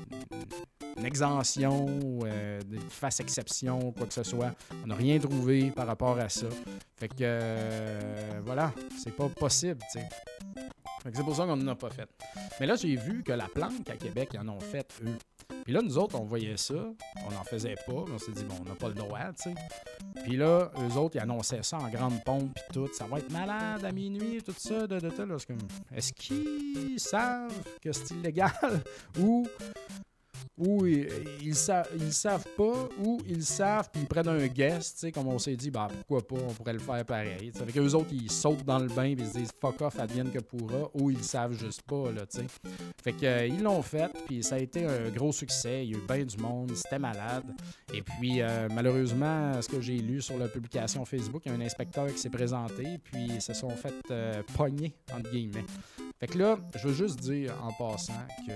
une 0.97 1.05
exemption, 1.05 1.85
euh, 2.23 2.59
de- 2.61 2.77
qu'il 2.77 2.89
fasse 2.89 3.19
exception, 3.19 3.91
quoi 3.91 4.07
que 4.07 4.13
ce 4.13 4.23
soit? 4.23 4.53
On 4.83 4.87
n'a 4.87 4.95
rien 4.95 5.19
trouvé 5.19 5.69
par 5.71 5.85
rapport 5.87 6.17
à 6.17 6.29
ça. 6.29 6.47
Fait 6.95 7.07
que 7.07 7.15
euh, 7.21 8.41
voilà, 8.45 8.73
c'est 8.97 9.15
pas 9.15 9.29
possible, 9.29 9.79
tu 9.91 9.99
sais. 9.99 10.09
C'est 11.13 11.23
pour 11.23 11.35
ça 11.35 11.45
qu'on 11.45 11.55
n'en 11.55 11.71
a 11.71 11.75
pas 11.75 11.89
fait. 11.89 12.09
Mais 12.59 12.65
là, 12.65 12.75
j'ai 12.75 12.95
vu 12.95 13.23
que 13.23 13.31
la 13.31 13.47
planque 13.47 13.89
à 13.89 13.95
Québec, 13.95 14.29
ils 14.33 14.39
en 14.39 14.49
ont 14.49 14.59
fait, 14.59 14.93
eux. 15.05 15.15
Puis 15.63 15.73
là, 15.73 15.81
nous 15.81 15.97
autres, 15.97 16.19
on 16.19 16.23
voyait 16.23 16.57
ça, 16.57 16.75
on 17.25 17.31
n'en 17.31 17.43
faisait 17.43 17.75
pas, 17.85 18.03
mais 18.07 18.13
on 18.13 18.17
s'est 18.17 18.31
dit, 18.31 18.43
bon, 18.43 18.55
on 18.61 18.69
n'a 18.69 18.75
pas 18.75 18.87
le 18.87 18.93
droit, 18.93 19.19
tu 19.35 19.49
sais. 19.49 19.55
Puis 20.23 20.37
là, 20.37 20.71
eux 20.77 20.97
autres, 20.97 21.15
ils 21.15 21.19
annonçaient 21.19 21.63
ça 21.63 21.77
en 21.77 21.89
grande 21.89 22.23
pompe, 22.23 22.53
puis 22.53 22.63
tout. 22.73 22.89
Ça 22.93 23.05
va 23.05 23.19
être 23.19 23.31
malade 23.31 23.83
à 23.83 23.91
minuit, 23.91 24.41
tout 24.41 24.53
ça, 24.57 24.87
de, 24.87 24.99
de, 24.99 25.09
de, 25.09 25.45
comme, 25.45 25.57
Est-ce 25.95 26.13
qu'ils 26.13 26.99
savent 26.99 27.53
que 27.81 27.91
c'est 27.91 28.11
illégal? 28.15 28.81
Ou 29.19 29.45
ou 30.57 30.85
ils, 30.85 31.07
ils, 31.41 31.55
sa- 31.55 31.85
ils 31.95 32.13
savent 32.13 32.47
pas, 32.55 32.89
ou 33.03 33.19
ils 33.27 33.43
savent, 33.43 33.89
puis 33.91 34.01
ils 34.03 34.07
prennent 34.07 34.27
un 34.27 34.47
guest, 34.47 35.11
comme 35.11 35.27
on 35.27 35.39
s'est 35.39 35.55
dit, 35.55 35.69
bah 35.71 35.87
pourquoi 35.91 36.27
pas, 36.27 36.43
on 36.49 36.53
pourrait 36.53 36.73
le 36.73 36.79
faire 36.79 37.05
pareil. 37.05 37.51
tu 37.51 37.57
sais. 37.57 37.61
Avec 37.61 37.77
eux 37.77 37.93
autres, 37.93 38.09
ils 38.11 38.31
sautent 38.31 38.63
dans 38.65 38.79
le 38.79 38.87
bain, 38.87 39.13
puis 39.15 39.23
ils 39.25 39.27
se 39.31 39.37
disent 39.37 39.51
fuck 39.59 39.81
off, 39.81 39.99
advienne 39.99 40.31
que 40.31 40.39
pourra, 40.39 40.89
ou 40.93 41.09
ils 41.11 41.23
savent 41.23 41.53
juste 41.53 41.81
pas, 41.83 42.11
là, 42.11 42.25
tu. 42.25 42.39
Fait 43.03 43.13
que 43.13 43.25
euh, 43.25 43.47
l'ont 43.61 43.81
fait, 43.81 44.11
puis 44.25 44.43
ça 44.43 44.55
a 44.55 44.59
été 44.59 44.85
un 44.85 45.09
gros 45.09 45.31
succès, 45.31 45.85
il 45.85 45.91
y 45.91 45.95
a 45.95 45.97
eu 45.97 46.01
bien 46.07 46.25
du 46.25 46.37
monde, 46.37 46.71
c'était 46.75 46.99
malade. 46.99 47.45
Et 47.93 48.01
puis, 48.01 48.41
euh, 48.41 48.67
malheureusement, 48.73 49.61
ce 49.61 49.67
que 49.69 49.81
j'ai 49.81 49.97
lu 49.97 50.21
sur 50.21 50.37
la 50.37 50.47
publication 50.47 51.05
Facebook, 51.05 51.43
il 51.45 51.51
y 51.51 51.55
a 51.55 51.57
un 51.57 51.61
inspecteur 51.61 52.07
qui 52.07 52.17
s'est 52.19 52.29
présenté, 52.29 52.97
puis 53.03 53.25
ils 53.35 53.41
se 53.41 53.53
sont 53.53 53.69
fait 53.69 53.93
euh, 54.11 54.41
pogner, 54.55 54.93
entre 55.13 55.29
guillemets. 55.31 55.65
Fait 56.19 56.27
que 56.27 56.37
là, 56.37 56.57
je 56.75 56.87
veux 56.87 56.93
juste 56.93 57.19
dire 57.19 57.53
en 57.63 57.71
passant 57.73 58.13
que 58.47 58.51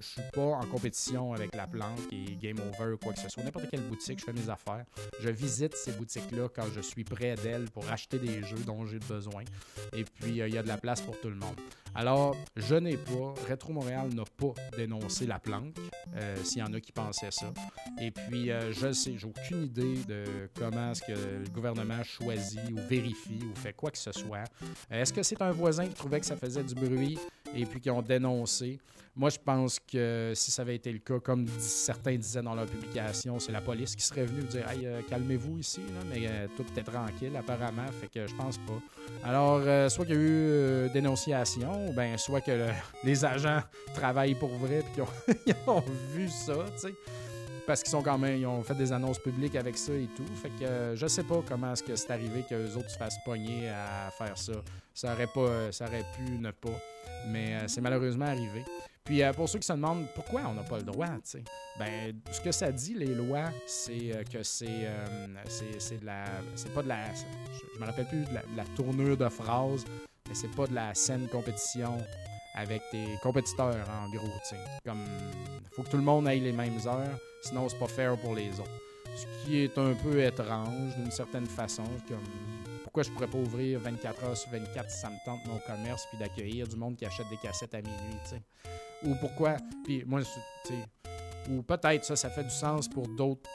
je 0.00 0.06
suis 0.06 0.22
pas 0.32 0.42
en 0.42 0.66
compétition 0.66 1.32
avec 1.32 1.54
la 1.54 1.66
planque 1.66 2.12
et 2.12 2.36
Game 2.36 2.58
Over 2.58 2.94
ou 2.94 2.96
quoi 2.98 3.12
que 3.12 3.20
ce 3.20 3.28
soit. 3.28 3.42
N'importe 3.42 3.68
quelle 3.70 3.82
boutique, 3.82 4.20
je 4.20 4.24
fais 4.24 4.32
mes 4.32 4.48
affaires. 4.48 4.84
Je 5.20 5.28
visite 5.30 5.74
ces 5.74 5.92
boutiques-là 5.92 6.48
quand 6.54 6.66
je 6.74 6.80
suis 6.80 7.04
près 7.04 7.34
d'elles 7.36 7.70
pour 7.70 7.88
acheter 7.90 8.18
des 8.18 8.42
jeux 8.42 8.62
dont 8.66 8.84
j'ai 8.86 8.98
besoin. 8.98 9.44
Et 9.92 10.04
puis, 10.04 10.40
euh, 10.40 10.48
il 10.48 10.54
y 10.54 10.58
a 10.58 10.62
de 10.62 10.68
la 10.68 10.78
place 10.78 11.00
pour 11.00 11.18
tout 11.20 11.28
le 11.28 11.36
monde. 11.36 11.56
Alors, 11.98 12.36
je 12.56 12.74
n'ai 12.74 12.98
pas, 12.98 13.32
Retro 13.48 13.72
Montréal 13.72 14.10
n'a 14.14 14.24
pas 14.36 14.52
dénoncé 14.76 15.26
la 15.26 15.38
planque, 15.38 15.76
euh, 16.14 16.36
s'il 16.44 16.58
y 16.58 16.62
en 16.62 16.74
a 16.74 16.80
qui 16.80 16.92
pensaient 16.92 17.30
ça. 17.30 17.52
Et 17.98 18.10
puis, 18.10 18.50
euh, 18.50 18.70
je 18.70 18.92
sais, 18.92 19.14
j'ai 19.16 19.26
aucune 19.26 19.64
idée 19.64 19.94
de 20.06 20.24
comment 20.54 20.90
est-ce 20.90 21.00
que 21.00 21.12
le 21.12 21.48
gouvernement 21.54 22.04
choisit 22.04 22.60
ou 22.70 22.76
vérifie 22.86 23.40
ou 23.50 23.58
fait 23.58 23.72
quoi 23.72 23.90
que 23.90 23.98
ce 23.98 24.12
soit. 24.12 24.44
Euh, 24.92 25.00
Est-ce 25.00 25.12
que 25.12 25.22
c'est 25.22 25.40
un 25.40 25.52
voisin 25.52 25.86
qui 25.86 25.94
trouvait 25.94 26.20
que 26.20 26.26
ça 26.26 26.36
faisait 26.36 26.64
du 26.64 26.74
bruit 26.74 27.18
et 27.54 27.64
puis 27.64 27.80
qui 27.80 27.88
ont 27.88 28.02
dénoncé? 28.02 28.78
Moi, 29.18 29.30
je 29.30 29.38
pense 29.42 29.78
que 29.80 30.32
si 30.34 30.50
ça 30.50 30.60
avait 30.60 30.76
été 30.76 30.92
le 30.92 30.98
cas, 30.98 31.18
comme 31.18 31.46
certains 31.58 32.16
disaient 32.16 32.42
dans 32.42 32.54
leur 32.54 32.66
publication, 32.66 33.38
c'est 33.38 33.50
la 33.52 33.62
police 33.62 33.96
qui 33.96 34.04
serait 34.04 34.26
venue 34.26 34.42
dire 34.42 34.68
Hey, 34.68 34.86
calmez-vous 35.08 35.60
ici, 35.60 35.80
mais 36.10 36.28
tout 36.54 36.64
était 36.70 36.82
tranquille, 36.82 37.34
apparemment. 37.34 37.86
Fait 37.98 38.08
que 38.08 38.26
je 38.26 38.34
pense 38.34 38.58
pas. 38.58 38.78
Alors, 39.24 39.62
soit 39.90 40.04
qu'il 40.04 40.14
y 40.16 40.18
a 40.18 40.20
eu 40.20 40.90
dénonciation, 40.90 41.85
ou 41.86 41.92
ben, 41.92 42.16
soit 42.18 42.40
que 42.40 42.50
le- 42.50 42.66
les 43.04 43.24
agents 43.24 43.60
travaillent 43.94 44.34
pour 44.34 44.50
vrai 44.56 44.82
puis 44.82 45.02
qu'ils 45.44 45.54
ont, 45.66 45.82
vu 46.12 46.28
ça, 46.28 46.54
tu 46.74 46.88
sais. 46.88 46.94
Parce 47.66 47.82
qu'ils 47.82 47.90
sont 47.90 48.02
quand 48.02 48.16
même, 48.18 48.38
ils 48.38 48.46
ont 48.46 48.62
fait 48.62 48.76
des 48.76 48.92
annonces 48.92 49.18
publiques 49.18 49.56
avec 49.56 49.76
ça 49.76 49.92
et 49.92 50.08
tout. 50.16 50.24
Fait 50.40 50.50
que 50.50 50.64
euh, 50.64 50.94
je 50.96 51.06
sais 51.08 51.24
pas 51.24 51.42
comment 51.48 51.72
est-ce 51.72 51.82
que 51.82 51.96
c'est 51.96 52.12
arrivé 52.12 52.44
qu'eux 52.48 52.72
autres 52.76 52.90
se 52.90 52.96
fassent 52.96 53.18
pogner 53.24 53.68
à 53.70 54.08
faire 54.16 54.38
ça. 54.38 54.52
Ça 54.94 55.12
aurait 55.12 55.26
pas, 55.26 55.40
euh, 55.40 55.72
ça 55.72 55.86
aurait 55.86 56.04
pu 56.16 56.38
ne 56.38 56.52
pas. 56.52 56.78
Mais 57.26 57.54
euh, 57.54 57.64
c'est 57.66 57.80
malheureusement 57.80 58.26
arrivé. 58.26 58.64
Puis 59.04 59.20
pour 59.36 59.48
ceux 59.48 59.58
qui 59.60 59.66
se 59.66 59.72
demandent 59.72 60.06
pourquoi 60.16 60.42
on 60.48 60.54
n'a 60.54 60.62
pas 60.64 60.78
le 60.78 60.82
droit, 60.82 61.06
tu 61.06 61.20
sais, 61.24 61.44
ben 61.78 62.12
ce 62.32 62.40
que 62.40 62.50
ça 62.50 62.72
dit 62.72 62.94
les 62.94 63.14
lois, 63.14 63.44
c'est 63.66 64.24
que 64.32 64.42
c'est 64.42 64.66
euh, 64.68 65.26
c'est 65.78 66.00
de 66.00 66.06
la 66.06 66.24
c'est 66.56 66.72
pas 66.74 66.82
de 66.82 66.88
la 66.88 67.04
je, 67.14 67.20
je 67.74 67.80
me 67.80 67.86
rappelle 67.86 68.06
plus 68.08 68.24
de 68.24 68.34
la 68.56 68.64
tournure 68.76 69.16
de 69.16 69.28
phrase, 69.28 69.84
mais 70.28 70.34
c'est 70.34 70.54
pas 70.54 70.66
de 70.66 70.74
la 70.74 70.94
saine 70.94 71.28
compétition 71.28 71.98
avec 72.54 72.82
tes 72.90 73.06
compétiteurs 73.22 73.86
en 73.90 74.08
gros, 74.10 74.26
tu 74.48 74.56
sais. 74.56 74.60
Comme 74.84 75.04
faut 75.72 75.82
que 75.82 75.90
tout 75.90 75.96
le 75.96 76.02
monde 76.02 76.26
aille 76.26 76.40
les 76.40 76.52
mêmes 76.52 76.78
heures, 76.86 77.18
sinon 77.42 77.68
c'est 77.68 77.78
pas 77.78 77.88
fair 77.88 78.16
pour 78.18 78.34
les 78.34 78.50
autres. 78.58 78.70
Ce 79.16 79.46
qui 79.46 79.58
est 79.58 79.78
un 79.78 79.94
peu 79.94 80.22
étrange 80.22 80.94
d'une 80.96 81.10
certaine 81.10 81.46
façon, 81.46 81.84
comme 82.08 82.18
pourquoi 82.82 83.02
je 83.02 83.10
pourrais 83.10 83.28
pas 83.28 83.38
ouvrir 83.38 83.80
24 83.80 84.24
heures 84.24 84.36
sur 84.36 84.50
24 84.50 84.90
si 84.90 85.00
ça 85.00 85.10
me 85.10 85.24
tente 85.24 85.44
mon 85.46 85.58
commerce 85.66 86.06
puis 86.08 86.18
d'accueillir 86.18 86.66
du 86.66 86.76
monde 86.76 86.96
qui 86.96 87.04
achète 87.04 87.28
des 87.28 87.36
cassettes 87.36 87.74
à 87.74 87.82
minuit, 87.82 88.16
tu 88.24 88.30
sais? 88.30 88.42
Ou 89.04 89.14
pourquoi, 89.20 89.56
puis 89.84 90.02
moi, 90.06 90.20
tu 90.22 90.72
sais, 90.72 90.74
ou 91.50 91.62
peut-être 91.62 92.04
ça, 92.04 92.16
ça 92.16 92.30
fait 92.30 92.44
du 92.44 92.50
sens 92.50 92.88
pour 92.88 93.06
d'autres, 93.08 93.48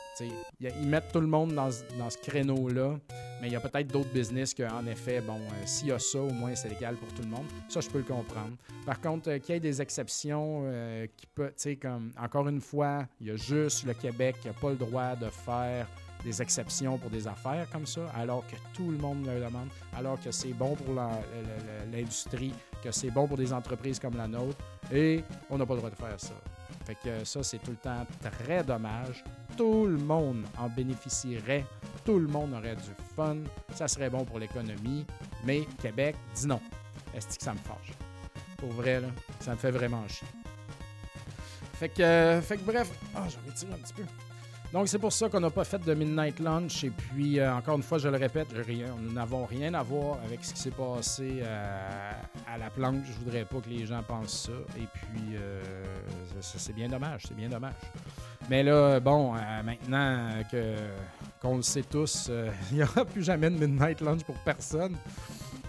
Ils 0.59 0.87
mettent 0.87 1.11
tout 1.11 1.21
le 1.21 1.27
monde 1.27 1.53
dans, 1.53 1.69
dans 1.97 2.09
ce 2.09 2.17
créneau-là, 2.17 2.97
mais 3.41 3.47
il 3.47 3.53
y 3.53 3.55
a 3.55 3.59
peut-être 3.59 3.87
d'autres 3.87 4.11
business 4.13 4.53
qu'en 4.53 4.85
effet, 4.85 5.21
bon, 5.21 5.37
euh, 5.37 5.65
s'il 5.65 5.87
y 5.87 5.91
a 5.91 5.99
ça, 5.99 6.19
au 6.19 6.29
moins 6.29 6.53
c'est 6.55 6.69
légal 6.69 6.95
pour 6.95 7.11
tout 7.13 7.23
le 7.23 7.27
monde. 7.29 7.45
Ça, 7.69 7.81
je 7.81 7.89
peux 7.89 7.97
le 7.97 8.03
comprendre. 8.03 8.55
Par 8.85 9.01
contre, 9.01 9.29
euh, 9.29 9.39
qu'il 9.39 9.55
y 9.55 9.57
ait 9.57 9.61
des 9.61 9.81
exceptions 9.81 10.63
euh, 10.65 11.07
qui 11.57 11.77
comme, 11.77 12.11
encore 12.19 12.47
une 12.47 12.61
fois, 12.61 13.07
il 13.19 13.27
y 13.27 13.31
a 13.31 13.35
juste 13.35 13.85
le 13.85 13.93
Québec 13.93 14.35
qui 14.41 14.47
n'a 14.47 14.53
pas 14.53 14.69
le 14.69 14.75
droit 14.75 15.15
de 15.15 15.27
faire 15.29 15.87
des 16.23 16.41
exceptions 16.41 16.99
pour 16.99 17.09
des 17.09 17.27
affaires 17.27 17.67
comme 17.71 17.87
ça, 17.87 18.01
alors 18.15 18.45
que 18.47 18.55
tout 18.75 18.91
le 18.91 18.97
monde 18.97 19.25
le 19.25 19.43
demande, 19.43 19.69
alors 19.97 20.21
que 20.21 20.31
c'est 20.31 20.53
bon 20.53 20.75
pour 20.75 20.93
l'industrie, 21.91 22.53
que 22.83 22.91
c'est 22.91 23.09
bon 23.09 23.27
pour 23.27 23.37
des 23.37 23.51
entreprises 23.51 23.99
comme 23.99 24.15
la 24.15 24.27
nôtre, 24.27 24.57
et 24.93 25.23
on 25.49 25.57
n'a 25.57 25.65
pas 25.65 25.73
le 25.73 25.79
droit 25.79 25.89
de 25.89 25.95
faire 25.95 26.19
ça. 26.19 26.33
Fait 26.91 27.09
que 27.09 27.23
ça, 27.23 27.41
c'est 27.41 27.59
tout 27.59 27.71
le 27.71 27.77
temps 27.77 28.05
très 28.21 28.65
dommage. 28.65 29.23
Tout 29.55 29.85
le 29.85 29.97
monde 29.97 30.43
en 30.57 30.67
bénéficierait, 30.67 31.65
tout 32.03 32.19
le 32.19 32.27
monde 32.27 32.53
aurait 32.53 32.75
du 32.75 32.91
fun, 33.15 33.37
ça 33.73 33.87
serait 33.87 34.09
bon 34.09 34.25
pour 34.25 34.39
l'économie, 34.39 35.05
mais 35.45 35.65
Québec 35.81 36.17
dit 36.35 36.47
non. 36.47 36.59
Est-ce 37.15 37.37
que 37.37 37.43
ça 37.43 37.53
me 37.53 37.59
fâche? 37.59 37.93
Pour 38.57 38.71
vrai, 38.71 38.99
là, 38.99 39.07
ça 39.39 39.51
me 39.51 39.55
fait 39.55 39.71
vraiment 39.71 40.05
chier. 40.09 40.27
Fait 41.75 41.87
que, 41.87 42.01
euh, 42.01 42.41
fait 42.41 42.57
que 42.57 42.63
bref, 42.63 42.91
ah, 43.15 43.25
j'en 43.29 43.49
ai 43.49 43.55
tiré 43.55 43.71
un 43.71 43.77
petit 43.77 43.93
peu. 43.93 44.03
Donc, 44.74 44.88
c'est 44.88 44.99
pour 44.99 45.11
ça 45.11 45.28
qu'on 45.28 45.41
n'a 45.41 45.49
pas 45.49 45.65
fait 45.65 45.84
de 45.84 45.93
Midnight 45.93 46.39
Lunch. 46.39 46.86
Et 46.86 46.91
puis, 46.91 47.39
euh, 47.39 47.53
encore 47.53 47.76
une 47.76 47.84
fois, 47.84 47.97
je 47.97 48.07
le 48.07 48.15
répète, 48.15 48.47
rien, 48.53 48.95
nous 49.01 49.11
n'avons 49.11 49.45
rien 49.45 49.74
à 49.74 49.84
voir 49.84 50.17
avec 50.24 50.45
ce 50.45 50.53
qui 50.53 50.61
s'est 50.61 50.72
passé 50.72 51.41
euh, 51.41 52.11
à 52.47 52.57
la 52.57 52.69
planque. 52.69 53.03
Je 53.05 53.11
voudrais 53.11 53.43
pas 53.43 53.59
que 53.59 53.69
les 53.69 53.86
gens 53.86 54.01
pensent 54.01 54.45
ça. 54.47 54.78
Et 54.78 54.88
puis, 54.93 55.36
euh, 55.36 55.61
c'est 56.39 56.74
bien 56.74 56.88
dommage, 56.88 57.24
c'est 57.28 57.36
bien 57.36 57.49
dommage. 57.49 57.74
Mais 58.49 58.63
là, 58.63 59.01
bon, 59.01 59.36
euh, 59.36 59.63
maintenant 59.63 60.30
qu'on 61.41 61.57
le 61.57 61.63
sait 61.63 61.84
tous, 61.84 62.32
il 62.72 62.78
n'y 62.78 62.84
aura 62.84 63.03
plus 63.03 63.24
jamais 63.24 63.49
de 63.49 63.57
Midnight 63.57 63.99
Lunch 63.99 64.24
pour 64.24 64.36
personne. 64.36 64.95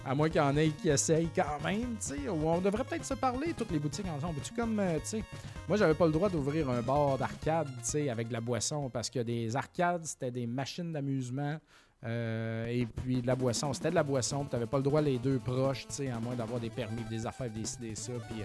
À 0.05 0.15
moins 0.15 0.29
qu'il 0.29 0.41
y 0.41 0.43
en 0.43 0.55
ait 0.55 0.69
qui 0.69 0.89
essayent 0.89 1.29
quand 1.35 1.61
même, 1.63 1.95
tu 1.99 2.15
sais. 2.15 2.29
On 2.29 2.59
devrait 2.59 2.83
peut-être 2.85 3.05
se 3.05 3.13
parler, 3.13 3.53
toutes 3.57 3.71
les 3.71 3.79
boutiques 3.79 4.07
ensemble. 4.07 4.39
Tu 4.41 4.53
comme, 4.53 4.81
tu 5.03 5.09
sais, 5.09 5.23
moi, 5.67 5.77
j'avais 5.77 5.93
pas 5.93 6.05
le 6.05 6.11
droit 6.11 6.29
d'ouvrir 6.29 6.69
un 6.69 6.81
bar 6.81 7.17
d'arcade, 7.17 7.67
tu 7.83 7.89
sais, 7.89 8.09
avec 8.09 8.27
de 8.27 8.33
la 8.33 8.41
boisson, 8.41 8.89
parce 8.89 9.09
que 9.09 9.19
des 9.19 9.55
arcades, 9.55 10.05
c'était 10.05 10.31
des 10.31 10.47
machines 10.47 10.91
d'amusement 10.91 11.57
Euh, 12.05 12.65
et 12.67 12.85
puis 12.85 13.21
de 13.21 13.27
la 13.27 13.35
boisson. 13.35 13.71
C'était 13.71 13.89
de 13.89 13.95
la 13.95 14.03
boisson, 14.03 14.43
tu 14.45 14.51
n'avais 14.53 14.65
pas 14.65 14.77
le 14.77 14.83
droit 14.83 15.01
les 15.01 15.19
deux 15.19 15.39
proches, 15.39 15.87
à 15.99 16.19
moins 16.19 16.35
d'avoir 16.35 16.59
des 16.59 16.69
permis, 16.69 17.03
des 17.09 17.25
affaires, 17.25 17.49
décider 17.49 17.95
ça. 17.95 18.11
Puis 18.29 18.43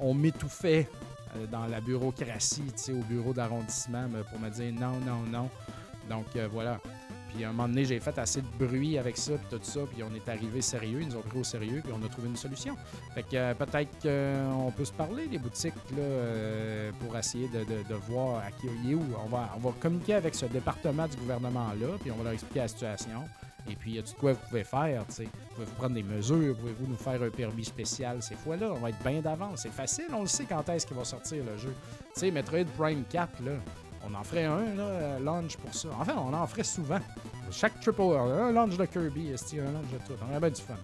on, 0.00 0.14
m'étouffait 0.14 0.88
euh, 1.36 1.46
dans 1.46 1.66
la 1.66 1.80
bureaucratie, 1.80 2.64
au 2.88 3.04
bureau 3.04 3.32
d'arrondissement 3.32 4.08
pour 4.28 4.40
me 4.40 4.50
dire 4.50 4.72
non, 4.72 4.98
non, 5.06 5.22
non. 5.30 5.48
Donc 6.10 6.26
voilà. 6.52 6.80
Puis 7.34 7.44
à 7.44 7.48
un 7.48 7.52
moment 7.52 7.68
donné, 7.68 7.84
j'ai 7.84 7.98
fait 7.98 8.16
assez 8.18 8.42
de 8.42 8.46
bruit 8.64 8.96
avec 8.96 9.16
ça, 9.16 9.32
puis 9.32 9.58
tout 9.58 9.64
ça, 9.64 9.80
puis 9.92 10.02
on 10.02 10.14
est 10.14 10.28
arrivé 10.28 10.62
sérieux, 10.62 11.00
ils 11.02 11.08
nous 11.08 11.16
ont 11.16 11.22
pris 11.22 11.38
au 11.38 11.44
sérieux, 11.44 11.80
puis 11.82 11.92
on 11.92 12.04
a 12.04 12.08
trouvé 12.08 12.28
une 12.28 12.36
solution. 12.36 12.76
Fait 13.14 13.22
que 13.22 13.34
euh, 13.34 13.54
peut-être 13.54 13.90
qu'on 14.00 14.70
peut 14.70 14.84
se 14.84 14.92
parler 14.92 15.26
des 15.26 15.38
boutiques 15.38 15.74
là, 15.96 16.02
euh, 16.02 16.92
pour 17.00 17.16
essayer 17.16 17.48
de, 17.48 17.94
voir 18.08 18.38
à 18.44 18.50
qui 18.50 18.66
il 18.84 18.92
est 18.92 18.94
où. 18.94 19.04
On 19.24 19.28
va, 19.28 19.50
on 19.56 19.60
va 19.60 19.74
communiquer 19.80 20.14
avec 20.14 20.34
ce 20.34 20.46
département 20.46 21.08
du 21.08 21.16
gouvernement-là, 21.16 21.98
puis 22.00 22.10
on 22.10 22.16
va 22.16 22.24
leur 22.24 22.32
expliquer 22.32 22.60
la 22.60 22.68
situation. 22.68 23.24
Et 23.70 23.76
puis, 23.76 23.92
il 23.92 23.96
y 23.96 23.98
a 23.98 24.02
tout 24.02 24.14
quoi 24.18 24.34
vous 24.34 24.46
pouvez 24.48 24.64
faire, 24.64 25.06
tu 25.06 25.14
sais? 25.14 25.28
Pouvez-vous 25.54 25.74
prendre 25.74 25.94
des 25.94 26.02
mesures? 26.02 26.54
Pouvez-vous 26.56 26.86
nous 26.86 26.96
faire 26.96 27.22
un 27.22 27.30
permis 27.30 27.64
spécial 27.64 28.22
ces 28.22 28.34
fois-là? 28.34 28.72
On 28.72 28.78
va 28.78 28.90
être 28.90 29.02
bien 29.02 29.20
d'avance. 29.20 29.60
C'est 29.62 29.72
facile, 29.72 30.08
on 30.12 30.20
le 30.20 30.26
sait 30.26 30.44
quand 30.44 30.68
est-ce 30.68 30.86
qu'il 30.86 30.96
va 30.96 31.04
sortir 31.04 31.42
le 31.44 31.56
jeu. 31.56 31.74
Tu 32.14 32.20
sais, 32.20 32.30
Metroid 32.30 32.66
Prime 32.76 33.04
4, 33.08 33.42
là, 33.42 33.52
on 34.08 34.14
en 34.14 34.24
ferait 34.24 34.44
un, 34.44 34.74
là, 34.74 35.42
pour 35.60 35.74
ça. 35.74 35.88
Enfin, 35.98 36.14
on 36.16 36.32
en 36.32 36.46
ferait 36.46 36.64
souvent. 36.64 37.00
Chaque 37.50 37.80
triple 37.80 38.02
un 38.02 38.52
launch 38.52 38.76
de 38.76 38.84
Kirby, 38.84 39.30
un 39.30 39.72
launch 39.72 39.90
de 39.92 39.98
tout? 40.06 40.18
On 40.22 40.30
aurait 40.30 40.40
bien 40.40 40.50
du 40.50 40.60
fun. 40.60 40.74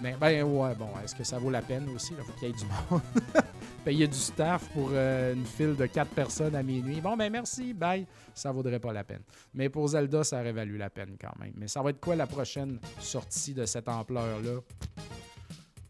Mais 0.00 0.14
ben 0.20 0.42
ouais, 0.42 0.74
bon, 0.74 0.88
est-ce 1.02 1.14
que 1.14 1.24
ça 1.24 1.38
vaut 1.38 1.50
la 1.50 1.62
peine 1.62 1.88
aussi? 1.94 2.12
Il 2.18 2.24
faut 2.24 2.32
qu'il 2.32 2.48
y 2.48 2.50
ait 2.50 2.54
du 2.54 2.64
monde. 2.64 3.00
Payer 3.84 4.06
du 4.06 4.18
staff 4.18 4.68
pour 4.70 4.90
euh, 4.92 5.32
une 5.32 5.46
file 5.46 5.74
de 5.76 5.86
quatre 5.86 6.10
personnes 6.10 6.54
à 6.54 6.62
minuit. 6.62 7.00
Bon, 7.00 7.16
ben 7.16 7.30
merci, 7.32 7.72
bye. 7.72 8.06
Ça 8.34 8.52
vaudrait 8.52 8.80
pas 8.80 8.92
la 8.92 9.04
peine. 9.04 9.22
Mais 9.54 9.68
pour 9.68 9.88
Zelda, 9.88 10.24
ça 10.24 10.40
aurait 10.40 10.52
valu 10.52 10.76
la 10.76 10.90
peine 10.90 11.16
quand 11.20 11.38
même. 11.38 11.52
Mais 11.56 11.68
ça 11.68 11.82
va 11.82 11.90
être 11.90 12.00
quoi 12.00 12.16
la 12.16 12.26
prochaine 12.26 12.78
sortie 12.98 13.54
de 13.54 13.64
cette 13.64 13.88
ampleur-là? 13.88 14.60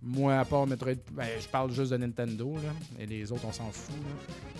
Moi, 0.03 0.38
à 0.38 0.44
part 0.44 0.66
Metroid, 0.66 0.94
ben, 1.12 1.28
je 1.40 1.49
parle 1.49 1.72
juste 1.72 1.90
de 1.90 1.97
Nintendo, 1.97 2.55
là, 2.57 2.70
et 2.99 3.07
les 3.07 3.32
autres, 3.32 3.44
on 3.47 3.53
s'en 3.53 3.70
fout. 3.70 3.94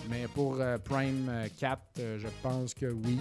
Mais 0.09 0.27
pour 0.27 0.59
euh, 0.59 0.77
Prime 0.77 1.31
4, 1.59 1.81
euh, 1.99 2.19
je 2.19 2.27
pense 2.41 2.73
que 2.73 2.87
oui. 2.87 3.19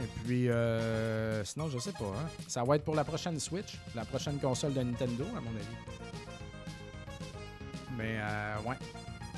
Et 0.00 0.06
puis, 0.24 0.48
euh, 0.48 1.44
sinon, 1.44 1.68
je 1.68 1.78
sais 1.78 1.92
pas. 1.92 2.06
Hein. 2.06 2.28
Ça 2.46 2.64
va 2.64 2.76
être 2.76 2.84
pour 2.84 2.94
la 2.94 3.04
prochaine 3.04 3.38
Switch, 3.38 3.78
la 3.94 4.04
prochaine 4.04 4.38
console 4.38 4.74
de 4.74 4.82
Nintendo, 4.82 5.24
à 5.36 5.40
mon 5.40 5.50
avis. 5.50 5.66
Mais, 7.96 8.18
ouais. 8.68 8.76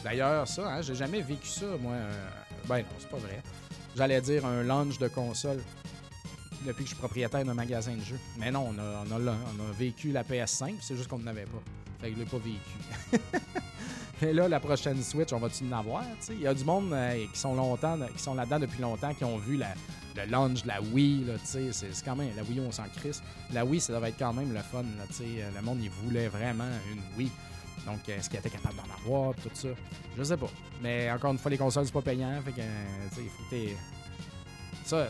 D'ailleurs, 0.03 0.49
ça, 0.49 0.67
hein, 0.67 0.83
j'ai 0.83 0.95
jamais 0.95 1.21
vécu 1.21 1.47
ça, 1.47 1.67
moi. 1.81 1.95
ben 2.67 2.79
non, 2.79 2.85
c'est 2.99 3.09
pas 3.09 3.19
vrai. 3.19 3.43
J'allais 3.97 4.21
dire 4.21 4.47
un 4.47 4.63
launch 4.63 4.99
de 4.99 5.09
console 5.09 5.61
depuis 6.67 6.85
que 6.85 6.91
je 6.91 6.95
suis 6.95 6.97
propriétaire 6.97 7.45
d'un 7.45 7.55
magasin 7.55 7.95
de 7.95 8.03
jeux. 8.03 8.19
Mais 8.39 8.51
non, 8.51 8.69
on 8.71 8.79
a, 8.79 9.05
on 9.11 9.29
a, 9.29 9.73
vécu 9.79 10.13
la 10.13 10.23
PS5, 10.23 10.75
c'est 10.81 10.97
juste 10.97 11.09
qu'on 11.09 11.19
n'avait 11.19 11.45
pas. 11.45 11.63
Fait 12.01 12.11
que 12.11 12.15
je 12.15 12.21
l'ai 12.21 12.27
pas 12.27 12.39
vécu. 12.39 13.21
Mais 14.23 14.35
là, 14.35 14.49
la 14.49 14.61
prochaine 14.61 15.03
Switch, 15.03 15.33
on 15.33 15.39
va-tu 15.39 15.65
en 15.65 15.79
avoir? 15.79 16.05
Il 16.29 16.41
y 16.41 16.47
a 16.47 16.53
du 16.53 16.65
monde 16.65 16.93
euh, 16.93 17.25
qui 17.33 17.39
sont 17.39 17.55
longtemps, 17.55 17.99
qui 18.15 18.23
sont 18.23 18.35
là-dedans 18.35 18.59
depuis 18.59 18.83
longtemps, 18.83 19.15
qui 19.15 19.25
ont 19.25 19.39
vu 19.39 19.57
la, 19.57 19.69
le 20.15 20.31
launch 20.31 20.63
de 20.63 20.69
la 20.69 20.83
Wii. 20.83 21.25
C'est 21.43 21.71
quand 22.05 22.17
même, 22.17 22.29
la 22.37 22.43
Wii, 22.43 22.61
on 22.61 22.71
s'en 22.71 22.85
crisse. 22.97 23.23
La 23.53 23.65
Wii, 23.65 23.81
ça 23.81 23.95
devait 23.95 24.11
être 24.11 24.19
quand 24.19 24.35
même 24.35 24.53
le 24.53 24.61
fun. 24.61 24.83
Là, 24.83 25.05
le 25.55 25.63
monde, 25.63 25.79
il 25.83 25.89
voulait 25.89 26.29
vraiment 26.29 26.69
une 26.93 27.01
Wii. 27.17 27.31
Donc, 27.87 28.07
est-ce 28.11 28.29
qu'il 28.29 28.39
était 28.39 28.51
capable 28.51 28.75
d'en 28.77 28.95
avoir, 28.95 29.35
tout 29.37 29.49
ça? 29.55 29.69
Je 30.19 30.23
sais 30.23 30.37
pas. 30.37 30.51
Mais 30.83 31.11
encore 31.11 31.33
une 31.33 31.39
fois, 31.39 31.51
les 31.51 31.59
consoles, 31.59 31.87
c'est 31.87 31.93
pas 31.93 32.03
payant. 32.03 32.41
Fait 32.45 32.53
que, 32.53 32.61
il 32.61 33.29
faut 33.31 33.43
que 33.51 33.57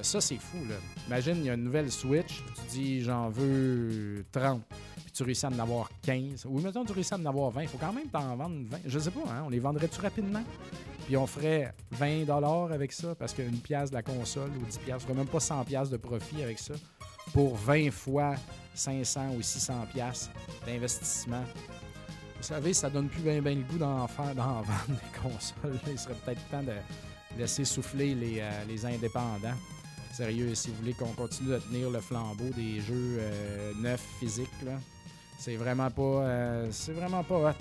ça, 0.02 0.20
c'est 0.20 0.36
fou, 0.36 0.58
là. 0.68 0.74
Imagine, 1.06 1.36
il 1.38 1.44
y 1.46 1.50
a 1.50 1.54
une 1.54 1.64
nouvelle 1.64 1.90
Switch, 1.90 2.42
tu 2.54 2.62
dis 2.70 3.02
j'en 3.02 3.30
veux 3.30 4.24
30, 4.30 4.62
puis 4.68 5.12
tu 5.12 5.22
réussis 5.22 5.46
à 5.46 5.48
en 5.48 5.58
avoir 5.58 5.88
15. 6.02 6.46
Ou 6.46 6.60
mettons, 6.60 6.84
tu 6.84 6.92
réussis 6.92 7.14
à 7.14 7.16
en 7.16 7.24
avoir 7.24 7.50
20. 7.50 7.62
Il 7.62 7.68
faut 7.68 7.78
quand 7.78 7.92
même 7.92 8.08
t'en 8.08 8.36
vendre 8.36 8.56
20. 8.68 8.78
Je 8.84 8.98
sais 8.98 9.10
pas, 9.10 9.20
hein, 9.30 9.44
on 9.46 9.48
les 9.48 9.58
vendrait-tu 9.58 10.00
rapidement? 10.00 10.42
Puis 11.06 11.16
on 11.16 11.26
ferait 11.26 11.74
20 11.92 12.28
avec 12.70 12.92
ça, 12.92 13.14
parce 13.14 13.32
qu'une 13.32 13.58
pièce 13.58 13.90
de 13.90 13.94
la 13.94 14.02
console 14.02 14.50
ou 14.60 14.66
10 14.66 14.78
pièces, 14.78 14.96
on 14.96 15.00
ferait 15.00 15.14
même 15.14 15.26
pas 15.26 15.40
100 15.40 15.64
de 15.90 15.96
profit 15.96 16.42
avec 16.42 16.58
ça, 16.58 16.74
pour 17.32 17.56
20 17.56 17.90
fois 17.90 18.34
500 18.74 19.30
ou 19.36 19.42
600 19.42 19.86
d'investissement. 20.66 21.44
Vous 22.36 22.46
savez, 22.46 22.72
ça 22.72 22.88
donne 22.88 23.08
plus 23.08 23.22
bien 23.22 23.40
le 23.40 23.62
goût 23.62 23.78
d'en 23.78 24.06
faire, 24.08 24.34
d'en 24.34 24.62
vendre 24.62 24.88
des 24.88 25.20
consoles. 25.20 25.78
Il 25.90 25.98
serait 25.98 26.14
peut-être 26.24 26.48
temps 26.48 26.62
de 26.62 26.72
laisser 27.38 27.64
souffler 27.64 28.14
les, 28.14 28.40
euh, 28.40 28.50
les 28.68 28.84
indépendants. 28.84 29.54
Sérieux, 30.12 30.54
si 30.54 30.70
vous 30.70 30.76
voulez 30.76 30.92
qu'on 30.92 31.12
continue 31.12 31.50
de 31.50 31.58
tenir 31.58 31.90
le 31.90 32.00
flambeau 32.00 32.50
des 32.56 32.80
jeux 32.80 33.18
euh, 33.20 33.72
neufs 33.80 34.04
physiques, 34.18 34.48
c'est 35.38 35.56
vraiment 35.56 35.90
pas 35.90 36.02
euh, 36.02 36.68
c'est 36.70 36.92
vraiment 36.92 37.22
pas. 37.22 37.54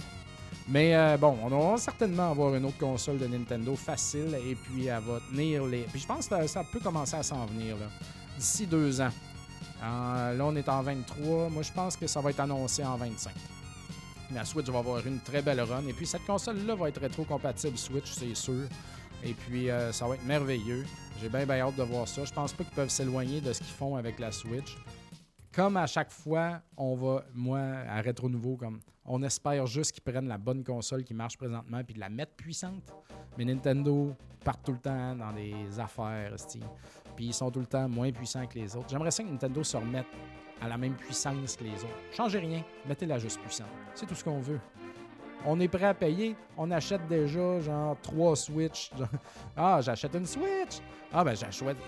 Mais 0.68 1.18
bon, 1.18 1.38
on 1.44 1.50
va 1.72 1.78
certainement 1.78 2.32
avoir 2.32 2.54
une 2.56 2.66
autre 2.66 2.78
console 2.78 3.20
de 3.20 3.28
Nintendo 3.28 3.76
facile 3.76 4.36
et 4.48 4.56
puis 4.56 4.88
elle 4.88 5.02
va 5.02 5.20
tenir 5.30 5.66
les. 5.66 5.82
Puis 5.84 6.00
je 6.02 6.08
pense 6.08 6.28
que 6.28 6.48
ça 6.48 6.64
peut 6.72 6.80
commencer 6.80 7.16
à 7.16 7.24
s'en 7.24 7.46
venir 7.46 7.76
d'ici 8.38 8.66
deux 8.66 9.00
ans. 9.00 9.12
là, 9.82 10.38
on 10.42 10.56
est 10.56 10.68
en 10.68 10.82
23. 10.82 11.50
Moi, 11.50 11.64
je 11.64 11.72
pense 11.72 11.96
que 11.96 12.08
ça 12.08 12.20
va 12.20 12.32
être 12.32 12.40
annoncé 12.40 12.84
en 12.84 12.98
25. 12.98 13.32
La 14.34 14.46
Switch 14.46 14.68
va 14.68 14.80
avoir 14.80 15.06
une 15.06 15.20
très 15.20 15.42
belle 15.42 15.62
run. 15.62 15.88
Et 15.88 15.94
puis 15.94 16.06
cette 16.06 16.26
console-là 16.26 16.76
va 16.76 16.90
être 16.90 17.02
rétro-compatible 17.02 17.78
Switch, 17.78 18.12
c'est 18.12 18.36
sûr. 18.36 18.68
Et 19.24 19.34
puis, 19.34 19.70
euh, 19.70 19.92
ça 19.92 20.08
va 20.08 20.16
être 20.16 20.26
merveilleux. 20.26 20.86
J'ai 21.22 21.30
bien, 21.30 21.50
hâte 21.50 21.76
de 21.76 21.84
voir 21.84 22.08
ça. 22.08 22.24
Je 22.24 22.32
pense 22.32 22.54
pas 22.54 22.64
qu'ils 22.64 22.74
peuvent 22.74 22.90
s'éloigner 22.90 23.42
de 23.42 23.52
ce 23.52 23.60
qu'ils 23.60 23.74
font 23.74 23.96
avec 23.96 24.20
la 24.20 24.32
Switch. 24.32 24.78
Comme 25.52 25.78
à 25.78 25.88
chaque 25.88 26.12
fois, 26.12 26.62
on 26.78 26.96
va, 26.96 27.26
moi, 27.34 27.60
à 27.60 28.00
Rétro 28.02 28.30
Nouveau, 28.30 28.56
comme 28.56 28.80
on 29.06 29.22
espère 29.24 29.66
juste 29.66 29.92
qu'ils 29.92 30.04
prennent 30.04 30.28
la 30.28 30.38
bonne 30.38 30.64
console 30.64 31.04
qui 31.04 31.14
marche 31.14 31.38
présentement 31.38 31.84
puis 31.84 31.96
de 31.96 32.00
la 32.00 32.10
mettre 32.10 32.34
puissante. 32.34 32.94
Mais 33.38 33.44
Nintendo 33.44 34.16
part 34.46 34.62
tout 34.62 34.72
le 34.72 34.78
temps 34.78 35.16
dans 35.16 35.34
des 35.34 35.80
affaires, 35.80 36.36
puis 37.16 37.26
ils 37.26 37.34
sont 37.34 37.52
tout 37.52 37.60
le 37.60 37.66
temps 37.66 37.90
moins 37.90 38.12
puissants 38.12 38.46
que 38.46 38.58
les 38.58 38.76
autres. 38.76 38.88
J'aimerais 38.90 39.12
ça 39.12 39.24
que 39.24 39.30
Nintendo 39.30 39.64
se 39.64 39.76
remette 39.76 40.08
à 40.62 40.68
la 40.68 40.78
même 40.78 40.96
puissance 40.96 41.56
que 41.58 41.64
les 41.64 41.84
autres. 41.84 42.00
Changez 42.14 42.40
rien, 42.40 42.64
mettez-la 42.88 43.18
juste 43.18 43.40
puissante. 43.42 43.68
C'est 43.96 44.06
tout 44.06 44.16
ce 44.16 44.24
qu'on 44.24 44.40
veut 44.40 44.60
on 45.46 45.60
est 45.60 45.68
prêt 45.68 45.86
à 45.86 45.94
payer. 45.94 46.36
On 46.58 46.70
achète 46.72 47.08
déjà 47.08 47.60
genre 47.60 47.96
trois 48.02 48.36
Switch. 48.36 48.92
ah, 49.58 49.80
j'achète 49.82 50.14
une 50.16 50.26
Switch? 50.26 50.80
Ah, 51.14 51.24
ben 51.24 51.36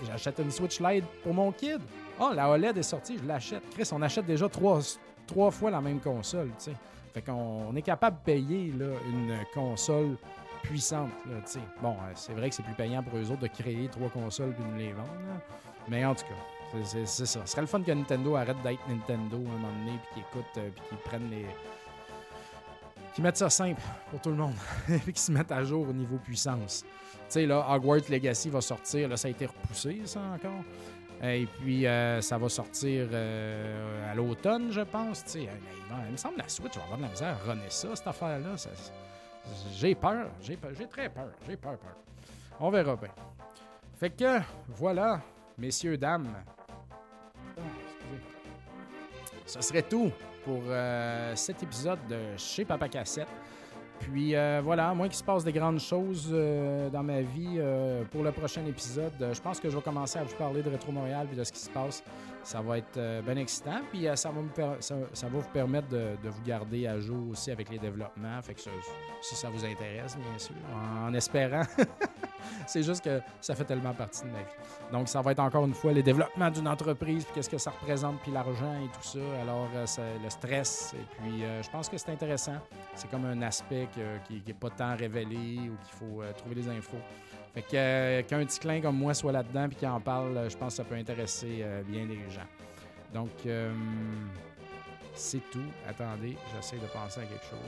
j'achète 0.06 0.38
une 0.38 0.50
Switch 0.50 0.80
Lite 0.80 1.04
pour 1.22 1.34
mon 1.34 1.52
kid. 1.52 1.80
Ah, 2.18 2.32
la 2.34 2.50
OLED 2.50 2.76
est 2.78 2.82
sortie, 2.82 3.18
je 3.18 3.26
l'achète. 3.26 3.62
Chris, 3.70 3.88
on 3.92 4.02
achète 4.02 4.26
déjà 4.26 4.48
trois, 4.48 4.80
trois 5.26 5.50
fois 5.50 5.70
la 5.70 5.80
même 5.80 6.00
console, 6.00 6.48
tu 6.58 6.70
sais. 6.70 6.76
Fait 7.12 7.22
qu'on 7.22 7.74
est 7.76 7.82
capable 7.82 8.18
de 8.18 8.22
payer 8.24 8.72
là, 8.72 8.86
une 9.06 9.38
console 9.52 10.16
puissante, 10.62 11.10
là, 11.26 11.36
tu 11.44 11.52
sais. 11.52 11.60
Bon, 11.82 11.92
euh, 11.92 12.12
c'est 12.14 12.32
vrai 12.32 12.48
que 12.48 12.54
c'est 12.54 12.62
plus 12.62 12.74
payant 12.74 13.02
pour 13.02 13.18
eux 13.18 13.30
autres 13.30 13.42
de 13.42 13.48
créer 13.48 13.88
trois 13.88 14.08
consoles 14.08 14.54
puis 14.54 14.64
de 14.72 14.78
les 14.78 14.92
vendre, 14.92 15.10
Mais 15.88 16.04
en 16.04 16.14
tout 16.14 16.24
cas, 16.24 16.82
c'est 16.82 17.06
ça. 17.06 17.40
Ce 17.44 17.52
serait 17.52 17.60
le 17.60 17.66
fun 17.66 17.82
que 17.82 17.92
Nintendo 17.92 18.36
arrête 18.36 18.60
d'être 18.62 18.80
Nintendo 18.88 19.36
à 19.36 19.40
un 19.40 19.58
moment 19.58 19.68
donné 19.78 19.98
puis 20.02 20.14
qu'ils 20.14 20.22
écoutent 20.22 20.58
euh, 20.58 20.70
puis 20.74 20.84
qu'ils 20.88 20.98
prennent 20.98 21.30
les 21.30 21.46
qui 23.14 23.22
mettent 23.22 23.36
ça 23.36 23.50
simple 23.50 23.80
pour 24.10 24.20
tout 24.20 24.30
le 24.30 24.36
monde 24.36 24.54
et 24.88 25.12
qui 25.12 25.20
se 25.20 25.32
mettent 25.32 25.52
à 25.52 25.62
jour 25.64 25.88
au 25.88 25.92
niveau 25.92 26.16
puissance. 26.16 26.84
Tu 26.84 27.18
sais, 27.28 27.46
là, 27.46 27.66
Hogwarts 27.70 28.10
Legacy 28.10 28.50
va 28.50 28.60
sortir. 28.60 29.08
Là, 29.08 29.16
ça 29.16 29.28
a 29.28 29.30
été 29.30 29.46
repoussé, 29.46 30.02
ça 30.04 30.20
encore. 30.34 30.64
Et 31.22 31.46
puis, 31.46 31.86
euh, 31.86 32.20
ça 32.20 32.36
va 32.36 32.48
sortir 32.48 33.08
euh, 33.12 34.10
à 34.10 34.14
l'automne, 34.14 34.72
je 34.72 34.80
pense. 34.80 35.24
Tu 35.24 35.30
sais, 35.30 35.48
il, 36.06 36.12
me 36.12 36.16
semble 36.16 36.38
la 36.38 36.48
Switch 36.48 36.76
va 36.76 36.82
avoir 36.82 36.98
de 36.98 37.02
la 37.04 37.08
misère 37.08 37.28
à 37.28 37.50
runner 37.50 37.70
ça, 37.70 37.94
cette 37.94 38.06
affaire-là. 38.06 38.56
j'ai 39.72 39.94
peur. 39.94 40.30
J'ai 40.40 40.58
J'ai 40.76 40.88
très 40.88 41.08
peur. 41.08 41.30
J'ai 41.46 41.56
peur, 41.56 41.78
peur. 41.78 41.96
On 42.58 42.70
verra 42.70 42.96
bien. 42.96 43.10
Fait 43.98 44.10
que, 44.10 44.40
voilà, 44.68 45.20
messieurs, 45.56 45.96
dames. 45.96 46.34
Ce 49.46 49.60
serait 49.60 49.82
tout 49.82 50.10
pour 50.44 50.62
euh, 50.66 51.32
cet 51.36 51.62
épisode 51.62 51.98
de 52.08 52.18
chez 52.36 52.64
Papa 52.64 52.88
Cassette. 52.88 53.28
Puis 54.00 54.34
euh, 54.34 54.60
voilà, 54.62 54.92
moi 54.94 55.08
qui 55.08 55.16
se 55.16 55.22
passe 55.22 55.44
des 55.44 55.52
grandes 55.52 55.78
choses 55.78 56.28
euh, 56.32 56.90
dans 56.90 57.02
ma 57.04 57.20
vie 57.20 57.60
pour 58.10 58.22
le 58.22 58.32
prochain 58.32 58.64
épisode, 58.66 59.12
je 59.20 59.40
pense 59.40 59.60
que 59.60 59.70
je 59.70 59.76
vais 59.76 59.82
commencer 59.82 60.18
à 60.18 60.24
vous 60.24 60.34
parler 60.34 60.62
de 60.62 60.70
Rétro 60.70 60.90
Montréal 60.90 61.28
et 61.32 61.36
de 61.36 61.44
ce 61.44 61.52
qui 61.52 61.60
se 61.60 61.70
passe. 61.70 62.02
Ça 62.44 62.60
va 62.60 62.78
être 62.78 63.22
bien 63.22 63.36
excitant, 63.36 63.80
puis 63.90 64.06
ça, 64.14 64.30
va 64.30 64.40
me 64.40 64.80
ça, 64.80 65.28
vous 65.28 65.42
permettre 65.52 65.88
de, 65.88 66.16
vous 66.24 66.42
garder 66.42 66.86
à 66.86 66.98
jour 67.00 67.30
aussi 67.30 67.50
avec 67.50 67.70
les 67.70 67.78
développements. 67.78 68.40
Fait 68.42 68.54
que 68.54 68.60
si 69.20 69.34
ça 69.34 69.48
vous 69.48 69.64
intéresse, 69.64 70.16
bien 70.16 70.38
sûr, 70.38 70.54
en 71.06 71.12
espérant. 71.14 71.62
C'est 72.66 72.82
juste 72.82 73.04
que 73.04 73.20
ça 73.40 73.54
fait 73.54 73.64
tellement 73.64 73.94
partie 73.94 74.22
de 74.22 74.30
ma 74.30 74.38
vie. 74.38 74.54
Donc, 74.90 75.08
ça 75.08 75.20
va 75.22 75.32
être 75.32 75.40
encore 75.40 75.64
une 75.64 75.74
fois 75.74 75.92
les 75.92 76.02
développements 76.02 76.50
d'une 76.50 76.68
entreprise, 76.68 77.24
puis 77.24 77.34
qu'est-ce 77.34 77.50
que 77.50 77.58
ça 77.58 77.70
représente, 77.70 78.20
puis 78.20 78.32
l'argent 78.32 78.74
et 78.82 78.88
tout 78.88 79.02
ça. 79.02 79.40
Alors, 79.42 79.68
euh, 79.74 80.18
le 80.22 80.30
stress. 80.30 80.94
Et 80.94 81.04
puis, 81.16 81.44
euh, 81.44 81.62
je 81.62 81.70
pense 81.70 81.88
que 81.88 81.96
c'est 81.96 82.10
intéressant. 82.10 82.56
C'est 82.94 83.10
comme 83.10 83.24
un 83.24 83.40
aspect 83.42 83.88
qui 84.26 84.42
n'est 84.46 84.54
pas 84.54 84.70
tant 84.70 84.96
révélé 84.96 85.58
ou 85.60 85.76
qu'il 85.84 85.98
faut 85.98 86.22
euh, 86.22 86.32
trouver 86.32 86.56
les 86.56 86.68
infos. 86.68 86.98
Fait 87.54 87.62
que 87.62 88.20
qu'un 88.22 88.44
petit 88.44 88.58
clin 88.58 88.80
comme 88.80 88.96
moi 88.96 89.12
soit 89.12 89.32
là-dedans 89.32 89.68
puis 89.68 89.76
qu'il 89.76 89.88
en 89.88 90.00
parle, 90.00 90.48
je 90.48 90.56
pense 90.56 90.72
que 90.72 90.76
ça 90.76 90.84
peut 90.84 90.94
intéresser 90.94 91.64
bien 91.86 92.06
les 92.06 92.30
gens. 92.30 92.46
Donc, 93.12 93.30
c'est 95.14 95.50
tout. 95.50 95.60
Attendez, 95.86 96.36
j'essaie 96.54 96.78
de 96.78 96.86
penser 96.86 97.20
à 97.20 97.24
quelque 97.24 97.44
chose. 97.44 97.58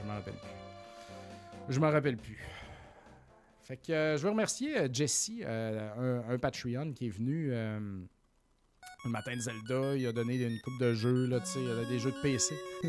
Je 0.00 0.06
m'en 0.06 0.14
rappelle 0.14 0.34
plus. 0.34 1.74
Je 1.74 1.80
m'en 1.80 1.90
rappelle 1.90 2.16
plus. 2.16 2.38
Fait 3.62 3.76
que 3.76 3.92
euh, 3.92 4.16
je 4.16 4.22
veux 4.24 4.30
remercier 4.30 4.76
euh, 4.76 4.88
Jesse, 4.92 5.30
euh, 5.42 6.20
un, 6.28 6.38
Patreon 6.38 6.92
qui 6.92 7.06
est 7.06 7.10
venu 7.10 7.52
le 9.04 9.10
matin 9.10 9.34
de 9.36 9.40
Zelda. 9.40 9.96
Il 9.96 10.06
a 10.06 10.12
donné 10.12 10.36
une 10.36 10.60
coupe 10.60 10.78
de 10.78 10.94
jeux, 10.94 11.26
là, 11.26 11.38
il 11.56 11.70
a 11.70 11.84
des 11.84 11.98
jeux 11.98 12.12
de 12.12 12.20
PC. 12.22 12.54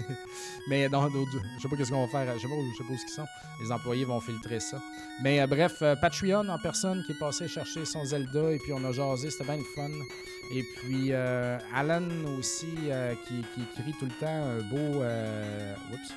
Mais 0.68 0.90
non, 0.90 1.10
je 1.10 1.62
sais 1.62 1.70
pas 1.70 1.76
qu'est-ce 1.76 1.92
qu'on 1.92 2.06
va 2.06 2.12
faire. 2.12 2.34
Je 2.36 2.42
sais 2.42 2.48
pas, 2.48 2.54
je 2.72 2.78
sais 2.78 2.84
pas 2.84 2.94
où 2.94 2.96
ils 2.96 3.10
sont. 3.10 3.26
Les 3.62 3.72
employés 3.72 4.06
vont 4.06 4.20
filtrer 4.20 4.60
ça. 4.60 4.82
Mais 5.22 5.46
bref, 5.48 5.80
Patreon 6.02 6.48
en 6.50 6.60
personne 6.60 7.04
qui 7.06 7.14
est 7.14 7.20
passé 7.20 7.48
chercher 7.48 7.86
son 7.86 8.06
Zelda 8.06 8.52
et 8.52 8.60
puis 8.60 8.74
on 8.74 8.84
a 8.84 8.92
jasé, 8.92 9.30
c'était 9.30 9.46
bien 9.46 9.58
le 9.58 9.64
fun. 9.76 9.90
Et 10.54 10.64
puis 10.78 11.14
Alan 11.14 12.04
aussi 12.38 12.68
qui, 13.28 13.46
qui, 13.54 13.62
écrit 13.62 13.94
tout 14.00 14.06
le 14.06 14.20
temps 14.20 14.28
un 14.28 14.62
beau. 14.62 15.04
oups, 15.92 16.14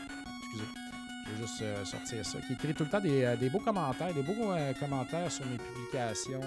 excusez. 0.53 0.86
Je 1.26 1.32
vais 1.32 1.47
juste 1.47 1.62
euh, 1.62 1.84
sortir 1.84 2.24
ça. 2.24 2.38
Qui 2.47 2.53
écrit 2.53 2.74
tout 2.74 2.84
le 2.84 2.90
temps 2.90 3.01
des, 3.01 3.24
euh, 3.24 3.51
beaux 3.51 3.59
commentaires, 3.59 4.14
des 4.14 4.22
beaux 4.22 4.53
euh, 4.53 4.72
commentaires 4.74 5.30
sur 5.30 5.44
mes 5.47 5.59
publications, 5.59 6.40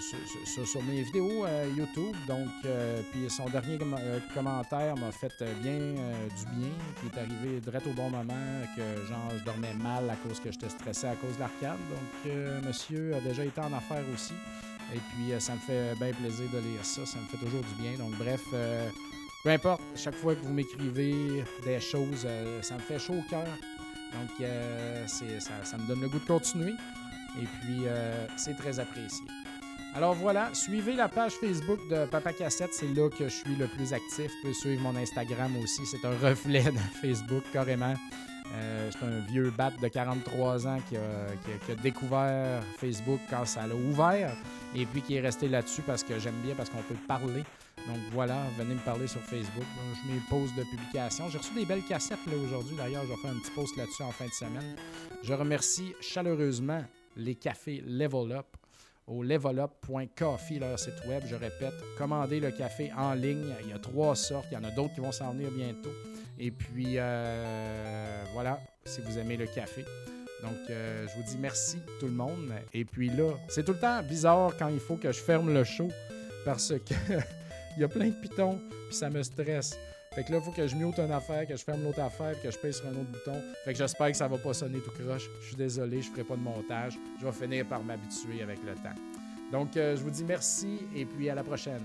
sur, 0.00 0.82
mes 0.82 1.02
vidéos 1.02 1.46
YouTube. 1.76 2.16
Donc, 2.26 2.48
puis 3.12 3.28
son 3.28 3.48
dernier 3.48 3.78
commentaire 4.34 4.96
m'a 4.96 5.12
fait 5.12 5.32
bien 5.62 5.78
du 5.78 6.44
bien, 6.56 6.70
qui 7.00 7.06
est 7.06 7.20
arrivé 7.20 7.60
direct 7.60 7.86
au 7.86 7.92
bon 7.92 8.10
moment, 8.10 8.62
que 8.76 9.06
genre 9.06 9.30
je 9.36 9.44
dormais 9.44 9.74
mal 9.74 10.08
à 10.10 10.16
cause 10.16 10.40
que 10.40 10.50
j'étais 10.50 10.68
stressé 10.68 11.06
à 11.06 11.14
cause 11.14 11.34
de 11.34 11.40
l'arcade. 11.40 11.78
Donc, 11.90 12.32
monsieur 12.66 13.14
a 13.14 13.20
déjà 13.20 13.44
été 13.44 13.60
en 13.60 13.72
affaires 13.72 14.04
aussi. 14.12 14.34
Et 14.94 14.98
puis, 14.98 15.40
ça 15.40 15.54
me 15.54 15.60
fait 15.60 15.94
bien 15.96 16.12
plaisir 16.12 16.46
de 16.52 16.58
lire 16.58 16.84
ça. 16.84 17.06
Ça 17.06 17.18
me 17.18 17.24
fait 17.26 17.44
toujours 17.44 17.62
du 17.62 17.82
bien. 17.82 17.92
Donc, 17.98 18.16
bref, 18.18 18.42
peu 19.44 19.50
importe, 19.50 19.82
chaque 19.94 20.14
fois 20.14 20.34
que 20.34 20.40
vous 20.40 20.54
m'écrivez 20.54 21.44
des 21.66 21.78
choses, 21.78 22.24
euh, 22.24 22.62
ça 22.62 22.76
me 22.76 22.80
fait 22.80 22.98
chaud 22.98 23.12
au 23.12 23.28
cœur. 23.28 23.44
Donc, 23.44 24.30
euh, 24.40 25.06
ça, 25.06 25.76
me 25.76 25.86
donne 25.86 26.00
le 26.00 26.08
goût 26.08 26.18
de 26.18 26.24
continuer. 26.24 26.72
Et 27.40 27.46
puis, 27.60 27.82
euh, 27.86 28.26
c'est 28.36 28.56
très 28.56 28.78
apprécié. 28.78 29.26
Alors 29.94 30.14
voilà, 30.14 30.50
suivez 30.54 30.94
la 30.94 31.08
page 31.08 31.32
Facebook 31.34 31.78
de 31.88 32.06
Papa 32.06 32.32
Cassette, 32.32 32.74
c'est 32.74 32.92
là 32.94 33.08
que 33.08 33.28
je 33.28 33.34
suis 33.34 33.54
le 33.54 33.68
plus 33.68 33.92
actif. 33.92 34.26
Vous 34.26 34.40
pouvez 34.42 34.54
suivre 34.54 34.82
mon 34.82 34.96
Instagram 34.96 35.56
aussi, 35.62 35.86
c'est 35.86 36.04
un 36.04 36.18
reflet 36.18 36.64
de 36.64 36.78
Facebook 37.00 37.44
carrément. 37.52 37.94
c'est 38.90 39.06
un 39.06 39.20
vieux 39.30 39.52
bat 39.56 39.70
de 39.80 39.86
43 39.86 40.66
ans 40.66 40.78
qui 40.88 40.96
a, 40.96 41.74
découvert 41.76 42.60
Facebook 42.76 43.20
quand 43.30 43.44
ça 43.44 43.68
l'a 43.68 43.76
ouvert 43.76 44.36
et 44.74 44.84
puis 44.84 45.00
qui 45.00 45.14
est 45.14 45.20
resté 45.20 45.46
là-dessus 45.46 45.82
parce 45.82 46.02
que 46.02 46.18
j'aime 46.18 46.40
bien, 46.44 46.56
parce 46.56 46.70
qu'on 46.70 46.82
peut 46.82 46.98
parler. 47.06 47.44
Donc 47.86 47.98
voilà, 48.12 48.36
venez 48.58 48.74
me 48.74 48.80
parler 48.80 49.06
sur 49.06 49.20
Facebook. 49.20 49.64
Je 49.78 50.12
mets 50.12 50.20
pause 50.28 50.54
de 50.56 50.62
publication. 50.64 51.28
J'ai 51.28 51.38
reçu 51.38 51.54
des 51.54 51.66
belles 51.66 51.84
cassettes 51.88 52.26
là 52.26 52.32
aujourd'hui. 52.36 52.76
D'ailleurs, 52.76 53.02
je 53.04 53.10
vais 53.10 53.16
faire 53.16 53.30
un 53.30 53.38
petit 53.38 53.50
post 53.50 53.76
là-dessus 53.76 54.02
en 54.02 54.10
fin 54.10 54.26
de 54.26 54.32
semaine. 54.32 54.74
Je 55.22 55.34
remercie 55.34 55.94
chaleureusement 56.00 56.82
les 57.16 57.34
cafés 57.34 57.82
Level 57.86 58.32
Up 58.32 58.56
au 59.06 59.22
levelup.coffee, 59.22 60.58
leur 60.58 60.78
site 60.78 61.04
web. 61.06 61.22
Je 61.26 61.34
répète, 61.34 61.74
commandez 61.98 62.40
le 62.40 62.50
café 62.50 62.90
en 62.96 63.14
ligne. 63.14 63.54
Il 63.62 63.70
y 63.70 63.72
a 63.72 63.78
trois 63.78 64.16
sortes. 64.16 64.46
Il 64.50 64.54
y 64.54 64.56
en 64.56 64.64
a 64.64 64.70
d'autres 64.70 64.94
qui 64.94 65.00
vont 65.00 65.12
s'en 65.12 65.32
venir 65.32 65.50
bientôt. 65.50 65.92
Et 66.38 66.50
puis, 66.50 66.94
euh, 66.96 68.24
voilà, 68.32 68.58
si 68.84 69.00
vous 69.02 69.18
aimez 69.18 69.36
le 69.36 69.46
café. 69.46 69.84
Donc, 70.42 70.56
euh, 70.70 71.06
je 71.08 71.14
vous 71.16 71.22
dis 71.22 71.38
merci 71.38 71.78
tout 72.00 72.06
le 72.06 72.12
monde. 72.12 72.52
Et 72.72 72.84
puis 72.84 73.08
là, 73.08 73.32
c'est 73.48 73.64
tout 73.64 73.72
le 73.72 73.78
temps 73.78 74.02
bizarre 74.02 74.52
quand 74.58 74.68
il 74.68 74.80
faut 74.80 74.96
que 74.96 75.12
je 75.12 75.20
ferme 75.20 75.52
le 75.52 75.64
show 75.64 75.88
parce 76.44 76.72
que 76.86 76.94
il 77.76 77.80
y 77.80 77.84
a 77.84 77.88
plein 77.88 78.08
de 78.08 78.14
pitons, 78.20 78.60
puis 78.88 78.96
ça 78.96 79.08
me 79.08 79.22
stresse. 79.22 79.78
Fait 80.14 80.22
que 80.22 80.30
là, 80.30 80.40
faut 80.40 80.52
que 80.52 80.64
je 80.64 80.76
mute 80.76 80.96
une 81.00 81.10
affaire, 81.10 81.44
que 81.44 81.56
je 81.56 81.64
ferme 81.64 81.82
l'autre 81.82 82.00
affaire, 82.00 82.40
que 82.40 82.48
je 82.48 82.56
pèse 82.56 82.76
sur 82.76 82.86
un 82.86 82.92
autre 82.92 83.10
bouton. 83.10 83.42
Fait 83.64 83.72
que 83.72 83.78
j'espère 83.78 84.12
que 84.12 84.16
ça 84.16 84.28
va 84.28 84.38
pas 84.38 84.54
sonner 84.54 84.78
tout 84.78 84.92
croche. 84.92 85.28
Je 85.40 85.46
suis 85.46 85.56
désolé, 85.56 86.02
je 86.02 86.10
ferai 86.10 86.22
pas 86.22 86.36
de 86.36 86.40
montage. 86.40 86.96
Je 87.20 87.26
vais 87.26 87.32
finir 87.32 87.66
par 87.66 87.82
m'habituer 87.82 88.40
avec 88.42 88.58
le 88.64 88.74
temps. 88.74 88.94
Donc, 89.50 89.76
euh, 89.76 89.96
je 89.96 90.02
vous 90.02 90.10
dis 90.10 90.24
merci 90.24 90.86
et 90.94 91.04
puis 91.04 91.28
à 91.28 91.34
la 91.34 91.42
prochaine. 91.42 91.82